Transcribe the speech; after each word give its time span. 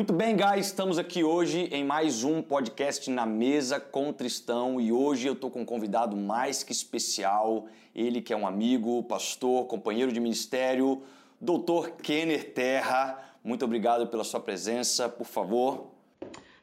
Muito 0.00 0.14
bem, 0.14 0.34
guys, 0.34 0.68
estamos 0.68 0.98
aqui 0.98 1.22
hoje 1.22 1.68
em 1.70 1.84
mais 1.84 2.24
um 2.24 2.40
podcast 2.40 3.10
na 3.10 3.26
mesa 3.26 3.78
com 3.78 4.10
Tristão 4.14 4.80
e 4.80 4.90
hoje 4.90 5.28
eu 5.28 5.34
estou 5.34 5.50
com 5.50 5.60
um 5.60 5.64
convidado 5.66 6.16
mais 6.16 6.62
que 6.62 6.72
especial, 6.72 7.66
ele 7.94 8.22
que 8.22 8.32
é 8.32 8.36
um 8.36 8.46
amigo, 8.46 9.02
pastor, 9.02 9.66
companheiro 9.66 10.10
de 10.10 10.18
ministério, 10.18 11.02
doutor 11.38 11.90
Kenner 11.90 12.54
Terra. 12.54 13.36
Muito 13.44 13.62
obrigado 13.62 14.06
pela 14.06 14.24
sua 14.24 14.40
presença, 14.40 15.06
por 15.06 15.26
favor. 15.26 15.90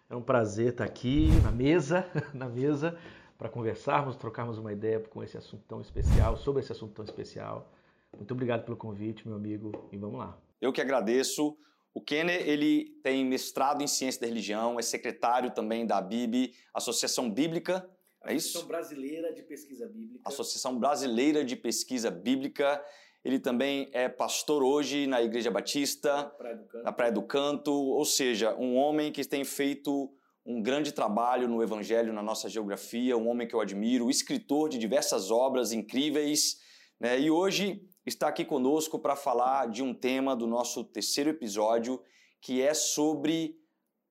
É 0.09 0.15
um 0.15 0.21
prazer 0.23 0.69
estar 0.69 0.85
aqui 0.85 1.29
na 1.43 1.51
mesa, 1.51 2.09
na 2.33 2.49
mesa, 2.49 2.97
para 3.37 3.49
conversarmos, 3.49 4.15
trocarmos 4.15 4.57
uma 4.57 4.73
ideia 4.73 4.99
com 4.99 5.23
esse 5.23 5.37
assunto 5.37 5.63
tão 5.67 5.79
especial, 5.79 6.37
sobre 6.37 6.63
esse 6.63 6.71
assunto 6.71 6.95
tão 6.95 7.05
especial. 7.05 7.71
Muito 8.15 8.31
obrigado 8.31 8.65
pelo 8.65 8.75
convite, 8.75 9.27
meu 9.27 9.37
amigo, 9.37 9.87
e 9.91 9.97
vamos 9.97 10.17
lá. 10.17 10.35
Eu 10.59 10.73
que 10.73 10.81
agradeço. 10.81 11.55
O 11.97 12.01
Kenner, 12.01 12.47
ele 12.47 12.91
tem 13.01 13.25
mestrado 13.25 13.81
em 13.81 13.87
ciência 13.87 14.21
da 14.21 14.27
religião, 14.27 14.77
é 14.77 14.83
secretário 14.83 15.49
também 15.49 15.83
da 15.83 15.99
BIB, 15.99 16.53
Associação 16.71 17.27
Bíblica, 17.27 17.89
é 18.23 18.35
isso? 18.35 18.49
Associação 18.49 18.67
Brasileira 18.67 19.33
de 19.33 19.41
Pesquisa 19.41 19.87
Bíblica. 19.87 20.21
Associação 20.23 20.77
Brasileira 20.77 21.43
de 21.43 21.55
Pesquisa 21.55 22.11
Bíblica. 22.11 22.85
Ele 23.25 23.39
também 23.39 23.89
é 23.93 24.07
pastor 24.07 24.61
hoje 24.61 25.07
na 25.07 25.23
Igreja 25.23 25.49
Batista, 25.49 26.25
Praia 26.37 26.57
do 26.57 26.65
Canto. 26.65 26.83
na 26.83 26.91
Praia 26.91 27.11
do 27.11 27.23
Canto, 27.23 27.71
ou 27.73 28.05
seja, 28.05 28.55
um 28.57 28.75
homem 28.75 29.11
que 29.11 29.25
tem 29.25 29.43
feito 29.43 30.13
um 30.45 30.61
grande 30.61 30.91
trabalho 30.91 31.47
no 31.47 31.63
Evangelho, 31.63 32.13
na 32.13 32.21
nossa 32.21 32.47
geografia, 32.47 33.17
um 33.17 33.27
homem 33.27 33.47
que 33.47 33.55
eu 33.55 33.59
admiro, 33.59 34.07
escritor 34.07 34.69
de 34.69 34.77
diversas 34.77 35.31
obras 35.31 35.71
incríveis, 35.71 36.57
né? 36.99 37.19
e 37.19 37.31
hoje 37.31 37.86
está 38.07 38.29
aqui 38.29 38.45
conosco 38.45 38.97
para 38.97 39.15
falar 39.17 39.67
de 39.67 39.83
um 39.83 39.93
tema 39.93 40.35
do 40.35 40.47
nosso 40.47 40.83
terceiro 40.83 41.29
episódio, 41.29 42.01
que 42.41 42.61
é 42.61 42.73
sobre 42.73 43.59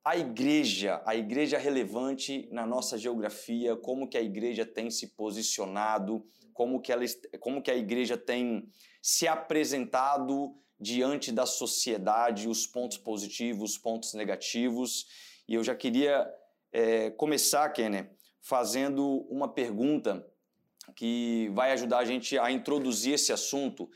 a 0.04 0.16
igreja, 0.16 1.02
a 1.06 1.16
igreja 1.16 1.56
relevante 1.56 2.46
na 2.52 2.66
nossa 2.66 2.98
geografia, 2.98 3.74
como 3.74 4.06
que 4.06 4.18
a 4.18 4.22
igreja 4.22 4.66
tem 4.66 4.90
se 4.90 5.08
posicionado, 5.16 6.24
como 6.52 6.80
que, 6.80 6.92
ela, 6.92 7.04
como 7.40 7.62
que 7.62 7.70
a 7.70 7.74
igreja 7.74 8.16
tem 8.18 8.68
se 9.00 9.26
apresentado 9.26 10.54
diante 10.78 11.32
da 11.32 11.46
sociedade, 11.46 12.48
os 12.48 12.66
pontos 12.66 12.98
positivos, 12.98 13.72
os 13.72 13.78
pontos 13.78 14.12
negativos. 14.12 15.06
E 15.48 15.54
eu 15.54 15.64
já 15.64 15.74
queria 15.74 16.30
é, 16.70 17.10
começar, 17.12 17.68
Kenner, 17.70 18.14
fazendo 18.42 19.26
uma 19.30 19.48
pergunta 19.48 20.24
que 20.96 21.50
vai 21.52 21.70
ajudar 21.72 21.98
a 21.98 22.04
gente 22.04 22.38
a 22.38 22.50
introduzir 22.50 23.14
esse 23.14 23.32
assunto, 23.32 23.88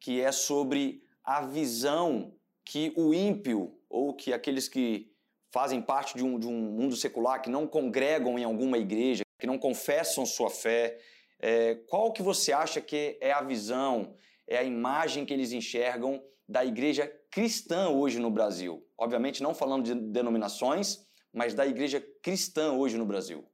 que 0.00 0.20
é 0.20 0.32
sobre 0.32 1.00
a 1.24 1.40
visão 1.40 2.34
que 2.64 2.92
o 2.96 3.14
ímpio, 3.14 3.78
ou 3.88 4.12
que 4.12 4.32
aqueles 4.32 4.68
que 4.68 5.10
fazem 5.50 5.80
parte 5.80 6.16
de 6.16 6.22
um, 6.22 6.38
de 6.38 6.46
um 6.46 6.52
mundo 6.52 6.96
secular, 6.96 7.40
que 7.40 7.48
não 7.48 7.66
congregam 7.66 8.38
em 8.38 8.44
alguma 8.44 8.76
igreja, 8.76 9.22
que 9.38 9.46
não 9.46 9.56
confessam 9.56 10.26
sua 10.26 10.50
fé, 10.50 10.98
é, 11.40 11.76
qual 11.88 12.12
que 12.12 12.22
você 12.22 12.52
acha 12.52 12.80
que 12.80 13.16
é 13.20 13.32
a 13.32 13.40
visão, 13.40 14.14
é 14.46 14.58
a 14.58 14.64
imagem 14.64 15.24
que 15.24 15.32
eles 15.32 15.52
enxergam 15.52 16.22
da 16.48 16.64
igreja 16.64 17.10
cristã 17.30 17.88
hoje 17.88 18.18
no 18.18 18.30
Brasil? 18.30 18.84
Obviamente 18.98 19.42
não 19.42 19.54
falando 19.54 19.84
de 19.84 19.94
denominações, 19.94 21.06
mas 21.32 21.54
da 21.54 21.66
igreja 21.66 22.04
cristã 22.22 22.72
hoje 22.72 22.98
no 22.98 23.06
Brasil. 23.06 23.48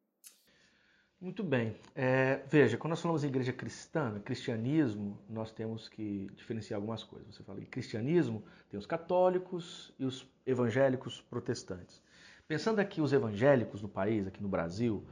Muito 1.25 1.43
bem. 1.43 1.75
É, 1.97 2.43
veja, 2.51 2.77
quando 2.77 2.91
nós 2.91 3.01
falamos 3.01 3.25
em 3.25 3.29
igreja 3.29 3.51
cristã, 3.51 4.21
cristianismo, 4.23 5.19
nós 5.27 5.51
temos 5.51 5.89
que 5.89 6.31
diferenciar 6.37 6.77
algumas 6.77 7.03
coisas. 7.03 7.35
Você 7.35 7.43
fala 7.43 7.61
em 7.61 7.65
cristianismo, 7.65 8.45
tem 8.69 8.79
os 8.79 8.85
católicos 8.85 9.91
e 9.99 10.05
os 10.05 10.29
evangélicos 10.47 11.23
protestantes. 11.23 12.03
Pensando 12.47 12.79
aqui 12.79 13.01
os 13.01 13.11
evangélicos 13.11 13.81
no 13.81 13.89
país, 13.89 14.27
aqui 14.27 14.43
no 14.43 14.51
Brasil, 14.51 15.03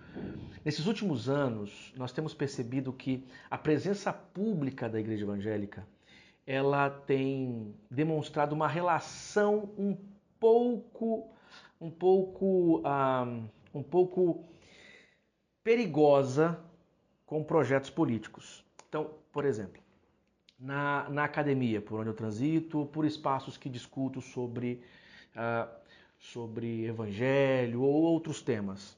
nesses 0.62 0.84
últimos 0.84 1.30
anos 1.30 1.94
nós 1.96 2.12
temos 2.12 2.34
percebido 2.34 2.92
que 2.92 3.26
a 3.50 3.56
presença 3.56 4.12
pública 4.12 4.90
da 4.90 5.00
igreja 5.00 5.24
evangélica 5.24 5.82
ela 6.46 6.90
tem 6.90 7.74
demonstrado 7.90 8.54
uma 8.54 8.68
relação 8.68 9.70
um 9.78 9.96
pouco, 10.38 11.32
um 11.80 11.90
pouco, 11.90 12.82
um, 12.86 13.48
um 13.72 13.82
pouco 13.82 14.52
perigosa 15.62 16.58
com 17.26 17.42
projetos 17.42 17.90
políticos. 17.90 18.64
Então, 18.88 19.14
por 19.32 19.44
exemplo, 19.44 19.80
na, 20.58 21.08
na 21.08 21.24
academia, 21.24 21.80
por 21.80 22.00
onde 22.00 22.10
eu 22.10 22.14
transito, 22.14 22.86
por 22.86 23.04
espaços 23.04 23.56
que 23.56 23.68
discuto 23.68 24.20
sobre, 24.20 24.82
uh, 25.34 25.68
sobre 26.18 26.84
evangelho 26.84 27.82
ou 27.82 28.02
outros 28.02 28.42
temas, 28.42 28.96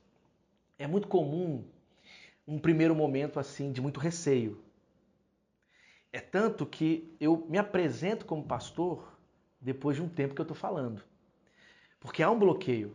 é 0.78 0.86
muito 0.86 1.08
comum 1.08 1.64
um 2.46 2.58
primeiro 2.58 2.94
momento 2.94 3.38
assim 3.38 3.72
de 3.72 3.80
muito 3.80 4.00
receio. 4.00 4.60
É 6.12 6.20
tanto 6.20 6.66
que 6.66 7.14
eu 7.20 7.46
me 7.48 7.58
apresento 7.58 8.24
como 8.26 8.44
pastor 8.44 9.16
depois 9.60 9.96
de 9.96 10.02
um 10.02 10.08
tempo 10.08 10.34
que 10.34 10.40
eu 10.40 10.44
estou 10.44 10.56
falando. 10.56 11.02
Porque 11.98 12.22
há 12.22 12.30
um 12.30 12.38
bloqueio. 12.38 12.94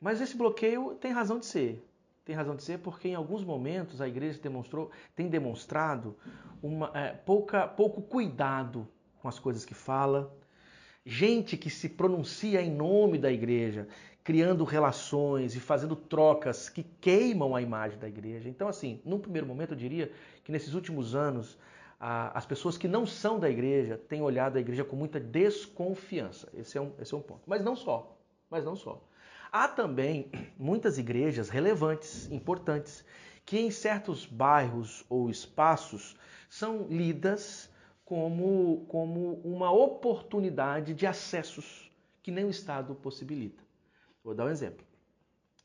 Mas 0.00 0.20
esse 0.20 0.36
bloqueio 0.36 0.94
tem 0.94 1.12
razão 1.12 1.38
de 1.38 1.46
ser 1.46 1.84
tem 2.30 2.36
razão 2.36 2.54
de 2.54 2.62
ser 2.62 2.78
porque 2.78 3.08
em 3.08 3.16
alguns 3.16 3.42
momentos 3.42 4.00
a 4.00 4.06
igreja 4.06 4.38
demonstrou, 4.40 4.92
tem 5.16 5.28
demonstrado 5.28 6.16
uma, 6.62 6.92
é, 6.94 7.08
pouca, 7.10 7.66
pouco 7.66 8.00
cuidado 8.00 8.86
com 9.20 9.26
as 9.26 9.36
coisas 9.40 9.64
que 9.64 9.74
fala, 9.74 10.32
gente 11.04 11.56
que 11.56 11.68
se 11.68 11.88
pronuncia 11.88 12.62
em 12.62 12.70
nome 12.70 13.18
da 13.18 13.32
igreja, 13.32 13.88
criando 14.22 14.62
relações 14.62 15.56
e 15.56 15.60
fazendo 15.60 15.96
trocas 15.96 16.68
que 16.68 16.84
queimam 17.00 17.56
a 17.56 17.60
imagem 17.60 17.98
da 17.98 18.06
igreja. 18.06 18.48
Então, 18.48 18.68
assim, 18.68 19.00
num 19.04 19.18
primeiro 19.18 19.44
momento 19.48 19.72
eu 19.72 19.76
diria 19.76 20.12
que 20.44 20.52
nesses 20.52 20.74
últimos 20.74 21.16
anos 21.16 21.58
as 21.98 22.46
pessoas 22.46 22.78
que 22.78 22.86
não 22.86 23.04
são 23.04 23.40
da 23.40 23.50
igreja 23.50 23.98
têm 24.08 24.22
olhado 24.22 24.56
a 24.56 24.60
igreja 24.60 24.84
com 24.84 24.94
muita 24.94 25.18
desconfiança. 25.18 26.48
Esse 26.54 26.78
é 26.78 26.80
um, 26.80 26.92
esse 27.00 27.12
é 27.12 27.16
um 27.16 27.22
ponto. 27.22 27.42
Mas 27.44 27.64
não 27.64 27.74
só. 27.74 28.16
Mas 28.48 28.64
não 28.64 28.76
só. 28.76 29.02
Há 29.52 29.66
também 29.66 30.30
muitas 30.56 30.96
igrejas 30.96 31.48
relevantes, 31.48 32.30
importantes, 32.30 33.04
que 33.44 33.58
em 33.58 33.70
certos 33.70 34.24
bairros 34.24 35.04
ou 35.08 35.28
espaços 35.28 36.16
são 36.48 36.86
lidas 36.88 37.68
como, 38.04 38.86
como 38.88 39.40
uma 39.44 39.72
oportunidade 39.72 40.94
de 40.94 41.06
acessos 41.06 41.90
que 42.22 42.30
nem 42.30 42.44
o 42.44 42.50
Estado 42.50 42.94
possibilita. 42.94 43.62
Vou 44.22 44.34
dar 44.34 44.44
um 44.44 44.50
exemplo. 44.50 44.86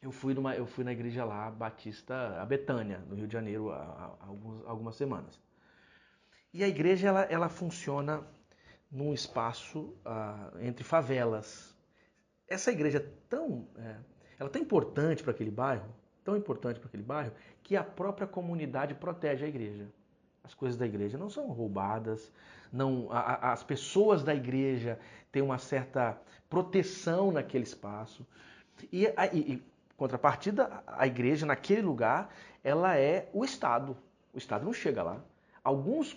Eu 0.02 0.12
fui, 0.12 0.34
numa, 0.34 0.56
eu 0.56 0.66
fui 0.66 0.84
na 0.84 0.92
igreja 0.92 1.24
lá, 1.24 1.50
Batista, 1.52 2.42
a 2.42 2.46
Betânia, 2.46 3.00
no 3.08 3.16
Rio 3.16 3.28
de 3.28 3.34
Janeiro, 3.34 3.72
há, 3.72 4.18
há 4.20 4.26
alguns, 4.28 4.66
algumas 4.66 4.96
semanas. 4.96 5.40
E 6.54 6.64
a 6.64 6.68
igreja 6.68 7.08
ela, 7.08 7.22
ela 7.24 7.50
funciona 7.50 8.26
num 8.92 9.14
espaço 9.14 9.96
uh, 10.06 10.60
entre 10.60 10.84
favelas, 10.84 11.75
essa 12.48 12.72
igreja 12.72 13.00
é 13.00 13.06
tão, 13.30 13.68
é, 13.78 13.96
ela 14.40 14.50
é 14.50 14.52
tão 14.52 14.62
importante 14.62 15.24
para 15.24 15.32
aquele 15.32 15.52
bairro, 15.52 15.88
tão 16.24 16.36
importante 16.36 16.80
para 16.80 16.88
aquele 16.88 17.04
bairro, 17.04 17.32
que 17.64 17.76
a 17.76 17.84
própria 17.84 18.28
comunidade 18.28 18.94
protege 18.96 19.46
a 19.46 19.48
igreja. 19.48 19.88
As 20.44 20.54
coisas 20.54 20.78
da 20.78 20.86
igreja 20.86 21.18
não 21.18 21.30
são 21.30 21.48
roubadas, 21.48 22.32
não, 22.72 23.12
a, 23.12 23.20
a, 23.20 23.54
as 23.54 23.64
pessoas 23.64 24.24
da 24.24 24.36
igreja 24.36 25.00
têm 25.32 25.42
uma 25.42 25.58
certa 25.58 26.20
proteção 26.50 27.32
naquele 27.32 27.64
espaço. 27.64 28.26
E, 28.92 29.08
a, 29.08 29.28
e, 29.34 29.54
e 29.54 29.64
contrapartida, 29.98 30.84
a 30.86 31.08
igreja 31.08 31.46
naquele 31.46 31.82
lugar, 31.82 32.34
ela 32.64 32.98
é 32.98 33.30
o 33.34 33.44
Estado. 33.44 33.98
O 34.34 34.38
Estado 34.38 34.66
não 34.66 34.74
chega 34.74 35.02
lá. 35.02 35.24
Alguns, 35.64 36.16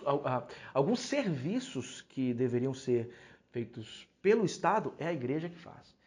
alguns 0.73 0.99
serviços 0.99 2.01
que 2.01 2.33
deveriam 2.35 2.73
ser 2.73 3.11
feitos 3.49 4.07
pelo 4.21 4.45
Estado 4.45 4.93
é 4.99 5.07
a 5.07 5.13
igreja 5.13 5.49
que 5.49 5.57
faz. 5.57 5.97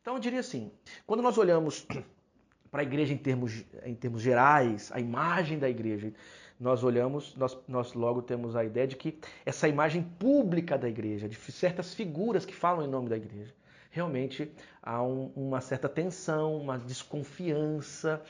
Então 0.00 0.14
eu 0.14 0.20
diria 0.20 0.40
assim, 0.40 0.70
quando 1.06 1.22
nós 1.22 1.36
olhamos 1.36 1.86
para 2.70 2.80
a 2.80 2.84
igreja 2.84 3.12
em 3.12 3.18
termos, 3.18 3.64
em 3.84 3.94
termos 3.94 4.22
gerais, 4.22 4.90
a 4.92 5.00
imagem 5.00 5.58
da 5.58 5.68
igreja, 5.68 6.12
nós 6.58 6.84
olhamos, 6.84 7.34
nós, 7.36 7.58
nós 7.66 7.94
logo 7.94 8.22
temos 8.22 8.54
a 8.54 8.64
ideia 8.64 8.86
de 8.86 8.96
que 8.96 9.18
essa 9.46 9.66
imagem 9.66 10.02
pública 10.02 10.76
da 10.76 10.88
igreja, 10.88 11.28
de 11.28 11.36
certas 11.36 11.94
figuras 11.94 12.44
que 12.44 12.54
falam 12.54 12.84
em 12.84 12.88
nome 12.88 13.08
da 13.08 13.16
igreja, 13.16 13.54
realmente 13.90 14.50
há 14.82 15.02
um, 15.02 15.32
uma 15.34 15.60
certa 15.60 15.88
tensão, 15.88 16.56
uma 16.56 16.78
desconfiança, 16.78 18.22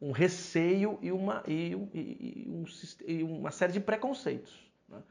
um 0.00 0.10
receio 0.10 0.98
e 1.02 1.12
uma, 1.12 1.42
e, 1.46 1.72
e, 1.92 2.46
um, 2.48 2.64
e 3.06 3.22
uma 3.22 3.50
série 3.50 3.72
de 3.72 3.80
preconceitos, 3.80 4.52
né? 4.88 5.02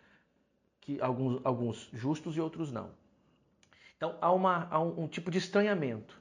que 0.81 1.00
alguns, 1.02 1.40
alguns 1.46 1.90
justos 1.94 2.36
e 2.36 2.42
outros 2.42 2.72
não. 2.72 2.90
Então 4.01 4.15
há, 4.19 4.33
uma, 4.33 4.68
há 4.71 4.81
um, 4.81 5.03
um 5.03 5.07
tipo 5.07 5.30
de 5.30 5.38
estranhamento 5.38 6.19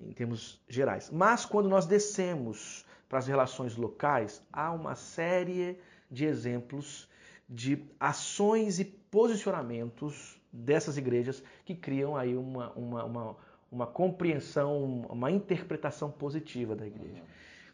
em 0.00 0.10
termos 0.10 0.58
gerais. 0.66 1.10
Mas 1.12 1.44
quando 1.44 1.68
nós 1.68 1.84
descemos 1.84 2.82
para 3.10 3.18
as 3.18 3.26
relações 3.26 3.76
locais, 3.76 4.42
há 4.50 4.72
uma 4.72 4.94
série 4.94 5.78
de 6.10 6.24
exemplos 6.24 7.06
de 7.46 7.84
ações 8.00 8.80
e 8.80 8.86
posicionamentos 8.86 10.40
dessas 10.50 10.96
igrejas 10.96 11.42
que 11.66 11.74
criam 11.74 12.16
aí 12.16 12.34
uma, 12.34 12.72
uma, 12.72 13.04
uma, 13.04 13.36
uma 13.70 13.86
compreensão, 13.86 15.02
uma 15.10 15.30
interpretação 15.30 16.10
positiva 16.10 16.74
da 16.74 16.86
igreja. 16.86 17.22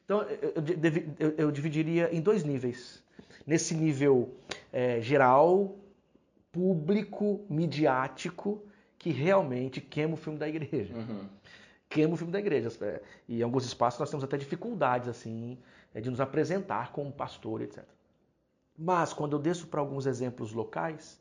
Então, 0.04 0.22
eu, 0.22 0.52
eu, 1.20 1.34
eu 1.38 1.50
dividiria 1.52 2.12
em 2.12 2.20
dois 2.20 2.42
níveis. 2.42 3.00
Nesse 3.46 3.76
nível 3.76 4.34
é, 4.72 5.00
geral, 5.00 5.76
público, 6.50 7.44
midiático, 7.48 8.60
que 9.04 9.10
realmente 9.10 9.82
queima 9.82 10.14
o 10.14 10.16
filme 10.16 10.38
da 10.38 10.48
igreja. 10.48 10.94
Uhum. 10.94 11.28
Queima 11.90 12.14
o 12.14 12.16
filme 12.16 12.32
da 12.32 12.38
igreja. 12.38 12.72
É, 12.80 13.02
e 13.28 13.40
em 13.40 13.42
alguns 13.42 13.66
espaços 13.66 14.00
nós 14.00 14.08
temos 14.08 14.24
até 14.24 14.38
dificuldades 14.38 15.10
assim 15.10 15.58
é, 15.92 16.00
de 16.00 16.08
nos 16.08 16.22
apresentar 16.22 16.90
como 16.90 17.12
pastor, 17.12 17.60
etc. 17.60 17.84
Mas 18.78 19.12
quando 19.12 19.36
eu 19.36 19.38
desço 19.38 19.66
para 19.66 19.78
alguns 19.78 20.06
exemplos 20.06 20.54
locais, 20.54 21.20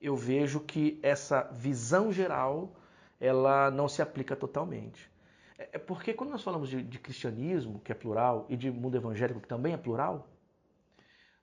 eu 0.00 0.16
vejo 0.16 0.58
que 0.58 0.98
essa 1.00 1.42
visão 1.52 2.10
geral 2.10 2.74
ela 3.20 3.70
não 3.70 3.88
se 3.88 4.02
aplica 4.02 4.34
totalmente. 4.34 5.08
É, 5.56 5.68
é 5.74 5.78
porque 5.78 6.12
quando 6.12 6.30
nós 6.30 6.42
falamos 6.42 6.68
de, 6.68 6.82
de 6.82 6.98
cristianismo, 6.98 7.78
que 7.84 7.92
é 7.92 7.94
plural, 7.94 8.46
e 8.48 8.56
de 8.56 8.68
mundo 8.68 8.96
evangélico, 8.96 9.40
que 9.40 9.46
também 9.46 9.74
é 9.74 9.76
plural, 9.76 10.26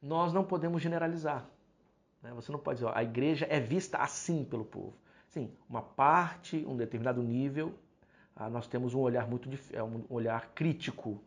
nós 0.01 0.33
não 0.33 0.43
podemos 0.43 0.81
generalizar. 0.81 1.49
Né? 2.21 2.33
Você 2.35 2.51
não 2.51 2.59
pode 2.59 2.79
dizer, 2.79 2.91
ó, 2.91 2.93
a 2.93 3.01
igreja 3.01 3.47
é 3.49 3.61
vista 3.61 3.97
assim 3.97 4.43
pelo 4.43 4.65
povo. 4.65 4.93
Sim, 5.29 5.51
uma 5.69 5.81
parte, 5.81 6.65
um 6.67 6.75
determinado 6.75 7.21
nível, 7.21 7.73
ah, 8.35 8.49
nós 8.49 8.67
temos 8.67 8.93
um 8.93 8.99
olhar 8.99 9.27
muito 9.27 9.49
é 9.71 9.83
um 9.83 10.03
olhar 10.09 10.53
crítico, 10.55 11.21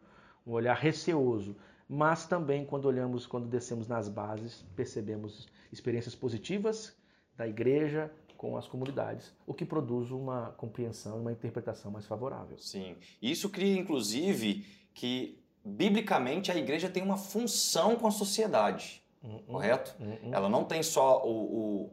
um 0.47 0.53
olhar 0.53 0.77
receoso, 0.77 1.57
mas 1.89 2.27
também 2.27 2.65
quando 2.65 2.87
olhamos, 2.87 3.27
quando 3.27 3.47
descemos 3.47 3.87
nas 3.87 4.09
bases, 4.09 4.65
percebemos 4.75 5.49
experiências 5.71 6.15
positivas 6.15 6.97
da 7.37 7.47
igreja 7.47 8.11
com 8.37 8.57
as 8.57 8.67
comunidades, 8.67 9.33
o 9.47 9.55
que 9.55 9.65
produz 9.65 10.11
uma 10.11 10.53
compreensão 10.57 11.19
e 11.19 11.21
uma 11.21 11.33
interpretação 11.33 11.93
mais 11.93 12.05
favorável. 12.05 12.59
Sim. 12.59 12.97
Isso 13.21 13.49
cria 13.49 13.79
inclusive 13.79 14.67
que 14.93 15.39
biblicamente 15.65 16.51
a 16.51 16.57
igreja 16.57 16.89
tem 16.89 17.05
uma 17.05 17.17
função 17.17 17.95
com 17.95 18.09
a 18.09 18.11
sociedade, 18.11 19.01
uh 19.23 19.29
-uh. 19.29 19.43
correto? 19.45 19.95
Uh 20.01 20.33
Ela 20.33 20.49
não 20.49 20.65
tem 20.65 20.83
só 20.83 21.25
o, 21.25 21.31
o, 21.31 21.91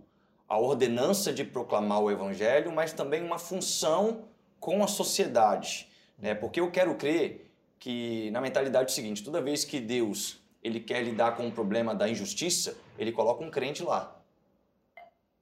a 0.49 0.57
ordenança 0.57 1.31
de 1.31 1.43
proclamar 1.43 2.01
o 2.01 2.09
evangelho, 2.09 2.71
mas 2.71 2.91
também 2.91 3.23
uma 3.23 3.37
função 3.37 4.23
com 4.59 4.83
a 4.83 4.87
sociedade. 4.87 5.87
Né? 6.17 6.33
Porque 6.33 6.59
eu 6.59 6.71
quero 6.71 6.95
crer 6.95 7.51
que, 7.77 8.31
na 8.31 8.41
mentalidade 8.41 8.91
é 8.91 8.95
seguinte, 8.95 9.23
toda 9.23 9.39
vez 9.39 9.63
que 9.63 9.79
Deus 9.79 10.39
ele 10.61 10.79
quer 10.79 11.01
lidar 11.03 11.37
com 11.37 11.47
o 11.47 11.51
problema 11.51 11.95
da 11.95 12.09
injustiça, 12.09 12.75
ele 12.97 13.11
coloca 13.11 13.43
um 13.43 13.49
crente 13.49 13.81
lá. 13.83 14.19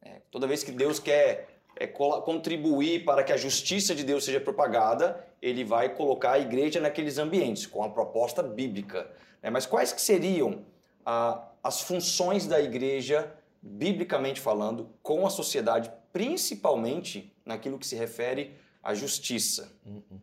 É, 0.02 0.22
toda 0.30 0.46
vez 0.46 0.64
que 0.64 0.72
Deus 0.72 1.00
quer 1.00 1.48
é, 1.76 1.88
contribuir 1.88 3.04
para 3.04 3.24
que 3.24 3.34
a 3.34 3.38
justiça 3.38 3.96
de 3.96 4.04
Deus 4.04 4.26
seja 4.26 4.40
propagada, 4.40 5.26
ele 5.42 5.64
vai 5.64 5.90
colocar 5.90 6.34
a 6.34 6.40
igreja 6.40 6.80
naqueles 6.80 7.18
ambientes, 7.18 7.66
com 7.66 7.84
a 7.84 7.90
proposta 7.90 8.44
bíblica. 8.44 9.10
Né? 9.42 9.50
Mas 9.50 9.66
quais 9.66 9.92
que 9.92 10.02
seriam 10.02 10.66
a, 11.06 11.48
as 11.64 11.82
funções 11.82 12.46
da 12.46 12.62
igreja, 12.62 13.34
biblicamente 13.68 14.40
falando, 14.40 14.90
com 15.04 15.26
a 15.26 15.30
sociedade, 15.30 15.92
principalmente 16.14 17.34
naquilo 17.46 17.78
que 17.78 17.86
se 17.86 17.96
refere 17.96 18.56
à 18.82 18.94
justiça? 18.94 19.72
Uhum. 19.86 20.20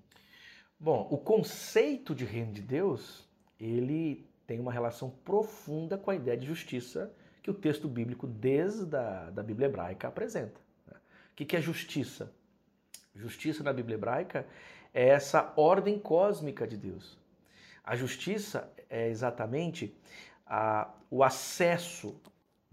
Bom, 0.79 1.07
o 1.11 1.19
conceito 1.19 2.15
de 2.15 2.25
reino 2.25 2.53
de 2.53 2.63
Deus, 2.63 3.29
ele 3.61 4.27
tem 4.47 4.59
uma 4.59 4.73
relação 4.73 5.11
profunda 5.11 5.97
com 5.97 6.11
a 6.11 6.15
ideia 6.15 6.37
de 6.37 6.47
justiça 6.47 7.13
que 7.43 7.51
o 7.51 7.55
texto 7.55 7.89
bíblico, 7.89 8.27
desde 8.27 8.97
a 8.97 9.31
da 9.31 9.43
Bíblia 9.43 9.67
hebraica, 9.67 10.09
apresenta. 10.09 10.61
Né? 10.87 10.97
O 11.33 11.35
que 11.35 11.57
é 11.57 11.61
justiça? 11.61 12.33
Justiça 13.15 13.63
na 13.63 13.73
Bíblia 13.73 13.95
hebraica 13.95 14.47
é 14.93 15.09
essa 15.09 15.53
ordem 15.57 15.99
cósmica 15.99 16.67
de 16.67 16.77
Deus. 16.77 17.19
A 17.85 17.95
justiça 17.95 18.71
é 18.89 19.09
exatamente 19.09 19.95
a, 20.47 20.91
o 21.11 21.23
acesso 21.23 22.19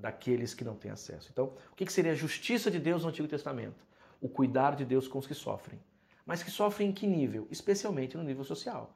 daqueles 0.01 0.53
que 0.53 0.63
não 0.63 0.75
têm 0.75 0.91
acesso. 0.91 1.29
Então, 1.31 1.53
o 1.71 1.75
que 1.75 1.91
seria 1.91 2.11
a 2.11 2.15
justiça 2.15 2.69
de 2.69 2.79
Deus 2.79 3.03
no 3.03 3.09
Antigo 3.09 3.27
Testamento? 3.27 3.85
O 4.19 4.27
cuidar 4.27 4.75
de 4.75 4.83
Deus 4.83 5.07
com 5.07 5.19
os 5.19 5.27
que 5.27 5.33
sofrem. 5.33 5.79
Mas 6.25 6.43
que 6.43 6.51
sofrem 6.51 6.89
em 6.89 6.91
que 6.91 7.07
nível? 7.07 7.47
Especialmente 7.49 8.17
no 8.17 8.23
nível 8.23 8.43
social. 8.43 8.95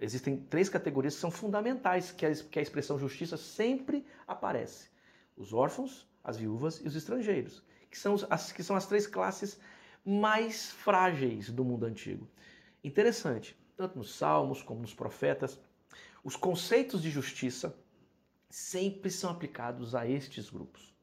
Existem 0.00 0.36
três 0.36 0.68
categorias 0.68 1.14
que 1.14 1.20
são 1.20 1.30
fundamentais 1.30 2.12
que 2.12 2.26
a, 2.26 2.62
expressão 2.62 2.98
justiça 2.98 3.36
sempre 3.36 4.04
aparece: 4.26 4.88
os 5.36 5.52
órfãos, 5.52 6.06
as 6.22 6.36
viúvas 6.36 6.80
e 6.84 6.88
os 6.88 6.96
estrangeiros, 6.96 7.62
que 7.90 7.98
são 7.98 8.16
as, 8.28 8.52
que 8.52 8.62
são 8.62 8.76
as 8.76 8.86
três 8.86 9.06
classes 9.06 9.58
mais 10.04 10.70
frágeis 10.70 11.50
do 11.50 11.64
mundo 11.64 11.86
antigo. 11.86 12.28
Interessante, 12.84 13.56
tanto 13.76 13.98
nos 13.98 14.14
Salmos 14.14 14.62
como 14.62 14.80
nos 14.80 14.94
profetas, 14.94 15.58
os 16.22 16.36
conceitos 16.36 17.02
de 17.02 17.10
justiça 17.10 17.74
sempre 18.48 19.10
são 19.10 19.30
aplicados 19.30 19.94
a 19.94 20.06
estes 20.06 20.50
grupos. 20.50 20.94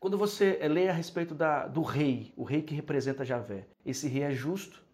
Quando 0.00 0.16
você 0.16 0.56
lê 0.68 0.88
a 0.88 0.92
respeito 0.92 1.34
da, 1.34 1.66
do 1.66 1.82
rei, 1.82 2.32
o 2.36 2.44
rei 2.44 2.62
que 2.62 2.74
representa 2.74 3.24
Javé, 3.24 3.66
esse 3.84 4.06
rei 4.06 4.22
é 4.22 4.32
justo 4.32 4.84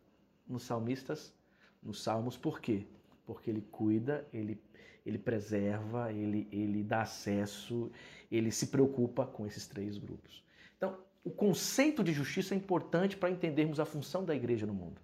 nos 0.46 0.62
salmistas, 0.62 1.35
nos 1.82 2.02
salmos, 2.02 2.38
por 2.38 2.61
quê? 2.61 2.87
Porque 3.26 3.50
ele 3.50 3.61
cuida, 3.61 4.26
ele, 4.32 4.58
ele 5.05 5.19
preserva, 5.19 6.11
ele, 6.11 6.49
ele 6.50 6.82
dá 6.82 7.02
acesso, 7.02 7.91
ele 8.32 8.50
se 8.50 8.69
preocupa 8.69 9.26
com 9.26 9.46
esses 9.46 9.67
três 9.67 9.99
grupos. 9.99 10.43
Então, 10.79 10.99
o 11.23 11.31
conceito 11.31 12.02
de 12.02 12.12
justiça 12.12 12.55
é 12.55 12.56
importante 12.56 13.17
para 13.17 13.31
entendermos 13.31 13.79
a 13.79 13.85
função 13.85 14.25
da 14.25 14.35
igreja 14.35 14.67
no 14.67 14.75
mundo. 14.75 15.00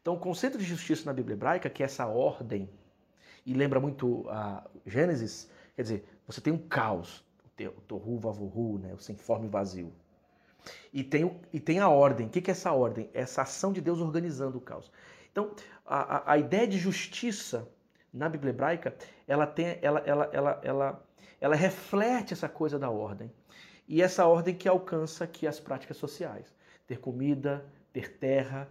Então, 0.00 0.14
o 0.14 0.18
conceito 0.18 0.56
de 0.56 0.64
justiça 0.64 1.04
na 1.06 1.12
Bíblia 1.12 1.34
hebraica, 1.34 1.68
que 1.68 1.82
é 1.82 1.86
essa 1.86 2.06
ordem, 2.06 2.70
e 3.48 3.54
lembra 3.54 3.80
muito 3.80 4.28
a 4.28 4.62
Gênesis, 4.84 5.50
quer 5.74 5.82
dizer, 5.82 6.04
você 6.26 6.38
tem 6.38 6.52
um 6.52 6.58
caos, 6.58 7.24
o 7.58 7.80
torru 7.80 8.18
vavohu, 8.18 8.78
né, 8.78 8.92
o 8.92 8.98
sem 8.98 9.16
forma 9.16 9.46
e 9.46 9.48
vazio. 9.48 9.90
E 10.92 11.02
tem, 11.02 11.40
e 11.50 11.58
tem 11.58 11.78
a 11.78 11.88
ordem. 11.88 12.26
O 12.26 12.30
que 12.30 12.50
é 12.50 12.52
essa 12.52 12.72
ordem? 12.72 13.08
Essa 13.14 13.42
ação 13.42 13.72
de 13.72 13.80
Deus 13.80 14.00
organizando 14.00 14.58
o 14.58 14.60
caos. 14.60 14.92
Então, 15.32 15.52
a, 15.86 16.32
a 16.32 16.36
ideia 16.36 16.68
de 16.68 16.76
justiça 16.76 17.66
na 18.12 18.28
Bíblia 18.28 18.50
hebraica, 18.50 18.94
ela, 19.26 19.46
tem, 19.46 19.78
ela, 19.80 20.00
ela, 20.00 20.28
ela, 20.30 20.60
ela, 20.62 21.06
ela 21.40 21.56
reflete 21.56 22.34
essa 22.34 22.50
coisa 22.50 22.78
da 22.78 22.90
ordem. 22.90 23.32
E 23.88 24.02
essa 24.02 24.26
ordem 24.26 24.54
que 24.54 24.68
alcança 24.68 25.24
aqui 25.24 25.46
as 25.46 25.58
práticas 25.58 25.96
sociais. 25.96 26.54
Ter 26.86 26.98
comida, 26.98 27.64
ter 27.94 28.18
terra, 28.18 28.68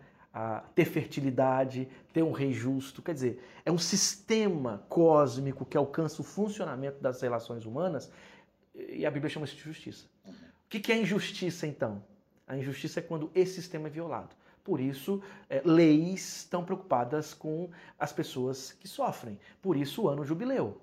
ter 0.75 0.85
fertilidade, 0.85 1.87
ter 2.13 2.23
um 2.23 2.31
rei 2.31 2.53
justo. 2.53 3.01
Quer 3.01 3.13
dizer, 3.13 3.43
é 3.65 3.71
um 3.71 3.77
sistema 3.77 4.83
cósmico 4.89 5.65
que 5.65 5.77
alcança 5.77 6.21
o 6.21 6.25
funcionamento 6.25 7.01
das 7.01 7.21
relações 7.21 7.65
humanas 7.65 8.11
e 8.75 9.05
a 9.05 9.11
Bíblia 9.11 9.29
chama 9.29 9.45
isso 9.45 9.55
de 9.55 9.63
justiça. 9.63 10.05
O 10.25 10.69
que 10.69 10.91
é 10.91 10.97
injustiça, 10.97 11.65
então? 11.65 12.03
A 12.45 12.57
injustiça 12.57 12.99
é 12.99 13.03
quando 13.03 13.31
esse 13.33 13.53
sistema 13.53 13.87
é 13.87 13.89
violado. 13.89 14.35
Por 14.63 14.79
isso, 14.79 15.21
é, 15.49 15.61
leis 15.63 16.39
estão 16.39 16.63
preocupadas 16.63 17.33
com 17.33 17.69
as 17.97 18.11
pessoas 18.11 18.73
que 18.73 18.87
sofrem. 18.87 19.39
Por 19.61 19.77
isso, 19.77 20.03
o 20.03 20.09
ano 20.09 20.25
jubileu. 20.25 20.81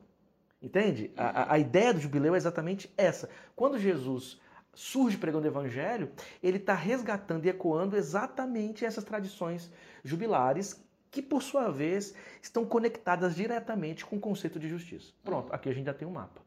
Entende? 0.61 1.11
A, 1.17 1.53
a, 1.53 1.59
ideia 1.59 1.93
do 1.93 2.01
jubileu 2.01 2.35
é 2.35 2.39
exatamente 2.39 2.91
essa. 2.97 3.29
Quando 3.55 3.79
Jesus 3.79 4.41
surge 4.75 5.17
pregando 5.17 5.47
o 5.47 5.51
evangelho, 5.51 6.11
ele 6.43 6.59
está 6.59 6.75
resgatando 6.75 7.45
e 7.45 7.49
ecoando 7.49 7.97
exatamente 7.97 8.85
essas 8.85 9.05
tradições 9.05 9.71
jubilares 10.03 10.83
que, 11.11 11.23
por 11.23 11.43
sua 11.43 11.71
vez, 11.71 12.15
estão 12.43 12.67
conectadas 12.67 13.37
diretamente 13.37 14.05
com 14.05 14.17
o 14.17 14.21
conceito 14.21 14.59
de 14.59 14.69
justiça. 14.69 15.13
Pronto, 15.23 15.53
aqui 15.53 15.69
a 15.69 15.73
gente 15.73 15.87
já 15.87 15.95
tem 15.95 16.09
um 16.09 16.11
mapa. 16.11 16.41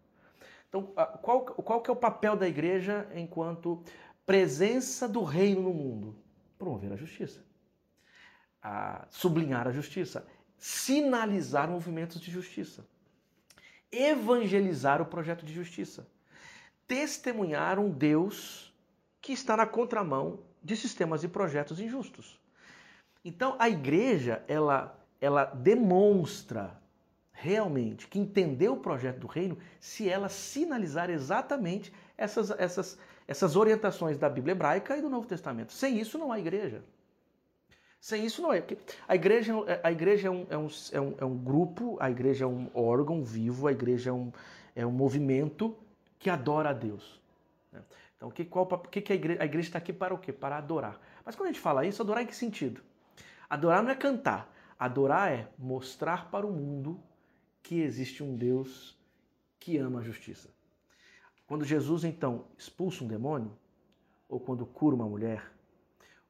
Então, 0.67 0.83
qual, 1.21 1.45
qual 1.45 1.81
que 1.81 1.89
é 1.89 1.93
o 1.93 1.95
papel 1.95 2.35
da 2.35 2.47
igreja 2.47 3.07
enquanto 3.15 3.81
presença 4.25 5.07
do 5.07 5.23
reino 5.23 5.61
no 5.61 5.73
mundo? 5.73 6.15
Promover 6.59 6.91
a 6.91 6.97
justiça. 6.97 7.41
A 8.61 9.07
sublinhar 9.09 9.67
a 9.67 9.71
justiça. 9.71 10.27
Sinalizar 10.57 11.69
movimentos 11.69 12.19
de 12.19 12.29
justiça. 12.29 12.85
Evangelizar 13.89 15.01
o 15.01 15.05
projeto 15.05 15.45
de 15.45 15.53
justiça. 15.53 16.05
Testemunhar 16.87 17.79
um 17.79 17.89
Deus 17.89 18.73
que 19.21 19.33
está 19.33 19.57
na 19.57 19.65
contramão 19.65 20.39
de 20.63 20.75
sistemas 20.75 21.23
e 21.23 21.27
projetos 21.27 21.79
injustos. 21.79 22.39
Então, 23.23 23.55
a 23.59 23.69
igreja, 23.69 24.43
ela, 24.47 24.97
ela 25.19 25.45
demonstra 25.45 26.79
realmente 27.31 28.07
que 28.07 28.17
entendeu 28.17 28.73
o 28.73 28.79
projeto 28.79 29.19
do 29.19 29.27
reino 29.27 29.57
se 29.79 30.09
ela 30.09 30.29
sinalizar 30.29 31.09
exatamente 31.09 31.93
essas, 32.17 32.51
essas, 32.51 32.97
essas 33.27 33.55
orientações 33.55 34.17
da 34.17 34.29
Bíblia 34.29 34.53
hebraica 34.53 34.97
e 34.97 35.01
do 35.01 35.09
Novo 35.09 35.27
Testamento. 35.27 35.73
Sem 35.73 35.99
isso 35.99 36.17
não 36.17 36.31
há 36.31 36.39
igreja. 36.39 36.83
Sem 37.99 38.25
isso 38.25 38.41
não 38.41 38.53
é. 38.53 38.63
A 39.07 39.15
igreja, 39.15 39.53
a 39.83 39.91
igreja 39.91 40.27
é, 40.27 40.31
um, 40.31 40.47
é, 40.49 40.57
um, 40.57 40.67
é, 40.91 41.01
um, 41.01 41.15
é 41.19 41.25
um 41.25 41.37
grupo, 41.37 41.97
a 41.99 42.09
igreja 42.09 42.45
é 42.45 42.47
um 42.47 42.69
órgão 42.73 43.23
vivo, 43.23 43.67
a 43.67 43.71
igreja 43.71 44.09
é 44.09 44.13
um, 44.13 44.31
é 44.75 44.85
um 44.85 44.91
movimento 44.91 45.75
que 46.19 46.29
adora 46.29 46.69
a 46.69 46.73
Deus. 46.73 47.21
Né? 47.71 47.81
Então, 48.15 48.31
que, 48.31 48.45
qual, 48.45 48.67
que, 48.67 49.01
que 49.01 49.13
a 49.13 49.15
igreja, 49.15 49.59
está 49.59 49.77
aqui 49.77 49.93
para 49.93 50.13
o 50.13 50.17
quê? 50.17 50.33
Para 50.33 50.57
adorar. 50.57 50.99
Mas 51.23 51.35
quando 51.35 51.49
a 51.49 51.51
gente 51.51 51.61
fala 51.61 51.85
isso, 51.85 52.01
adorar 52.01 52.23
em 52.23 52.27
que 52.27 52.35
sentido? 52.35 52.81
Adorar 53.49 53.83
não 53.83 53.91
é 53.91 53.95
cantar. 53.95 54.53
Adorar 54.79 55.31
é 55.31 55.49
mostrar 55.57 56.29
para 56.29 56.45
o 56.45 56.51
mundo 56.51 56.99
que 57.61 57.81
existe 57.81 58.23
um 58.23 58.35
Deus 58.35 58.97
que 59.59 59.77
ama 59.77 59.99
a 59.99 60.03
justiça. 60.03 60.49
Quando 61.45 61.63
Jesus 61.63 62.03
então 62.03 62.45
expulsa 62.57 63.03
um 63.03 63.07
demônio, 63.07 63.57
ou 64.27 64.39
quando 64.39 64.65
cura 64.65 64.95
uma 64.95 65.07
mulher, 65.07 65.51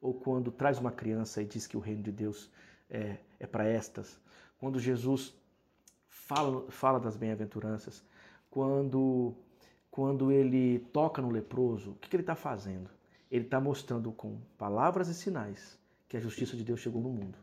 ou 0.02 0.14
quando 0.14 0.52
traz 0.52 0.78
uma 0.78 0.92
criança 0.92 1.42
e 1.42 1.46
diz 1.46 1.66
que 1.66 1.76
o 1.76 1.80
reino 1.80 2.04
de 2.04 2.12
Deus 2.12 2.52
é, 2.90 3.18
é 3.40 3.48
para 3.48 3.66
estas, 3.68 4.20
quando 4.60 4.80
Jesus 4.80 5.34
fala, 6.08 6.70
fala 6.70 7.00
das 7.00 7.18
bem-aventuranças, 7.18 8.04
quando, 8.50 9.36
quando 9.98 10.32
ele 10.32 10.78
toca 10.94 11.24
no 11.24 11.32
leproso, 11.32 11.90
o 11.90 11.96
que, 11.96 12.08
que 12.08 12.16
ele 12.16 12.22
está 12.22 12.36
fazendo? 12.36 12.88
Ele 13.32 13.46
está 13.46 13.60
mostrando 13.60 14.12
com 14.12 14.38
palavras 14.56 15.08
e 15.08 15.14
sinais 15.16 15.76
que 16.08 16.16
a 16.16 16.20
justiça 16.20 16.56
de 16.56 16.64
Deus 16.64 16.82
chegou 16.82 17.02
no 17.02 17.10
mundo. 17.10 17.36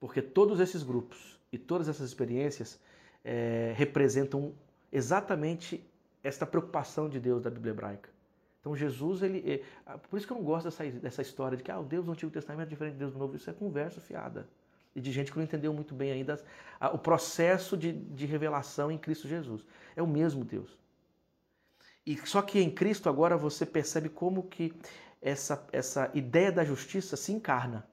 Porque 0.00 0.22
todos 0.22 0.60
esses 0.60 0.82
grupos 0.82 1.38
e 1.52 1.58
todas 1.58 1.90
essas 1.90 2.08
experiências 2.08 2.80
é, 3.22 3.74
representam 3.76 4.54
exatamente 4.90 5.86
esta 6.22 6.46
preocupação 6.46 7.06
de 7.06 7.20
Deus 7.20 7.42
da 7.42 7.50
Bíblia 7.50 7.72
hebraica. 7.72 8.08
Então 8.60 8.74
Jesus, 8.74 9.22
ele, 9.22 9.62
é, 9.86 9.98
por 10.08 10.16
isso 10.16 10.26
que 10.26 10.32
eu 10.32 10.38
não 10.38 10.44
gosto 10.44 10.64
dessa, 10.64 10.86
dessa 10.90 11.20
história 11.20 11.54
de 11.54 11.62
que 11.62 11.70
ah, 11.70 11.78
o 11.78 11.84
Deus 11.84 12.06
do 12.06 12.12
Antigo 12.12 12.32
Testamento 12.32 12.68
é 12.68 12.70
diferente 12.70 12.94
do 12.94 13.00
Deus 13.00 13.12
do 13.12 13.18
Novo, 13.18 13.36
isso 13.36 13.50
é 13.50 13.52
conversa 13.52 14.00
fiada. 14.00 14.48
E 14.96 15.02
de 15.02 15.12
gente 15.12 15.30
que 15.30 15.36
não 15.36 15.44
entendeu 15.44 15.74
muito 15.74 15.94
bem 15.94 16.12
ainda 16.12 16.42
a, 16.80 16.88
o 16.94 16.98
processo 16.98 17.76
de, 17.76 17.92
de 17.92 18.24
revelação 18.24 18.90
em 18.90 18.96
Cristo 18.96 19.28
Jesus. 19.28 19.66
É 19.94 20.02
o 20.02 20.06
mesmo 20.06 20.42
Deus. 20.46 20.82
E 22.06 22.16
só 22.26 22.42
que 22.42 22.60
em 22.60 22.70
Cristo 22.70 23.08
agora 23.08 23.36
você 23.36 23.64
percebe 23.64 24.08
como 24.08 24.42
que 24.42 24.74
essa, 25.22 25.66
essa 25.72 26.10
ideia 26.14 26.52
da 26.52 26.64
justiça 26.64 27.16
se 27.16 27.32
encarna. 27.32 27.86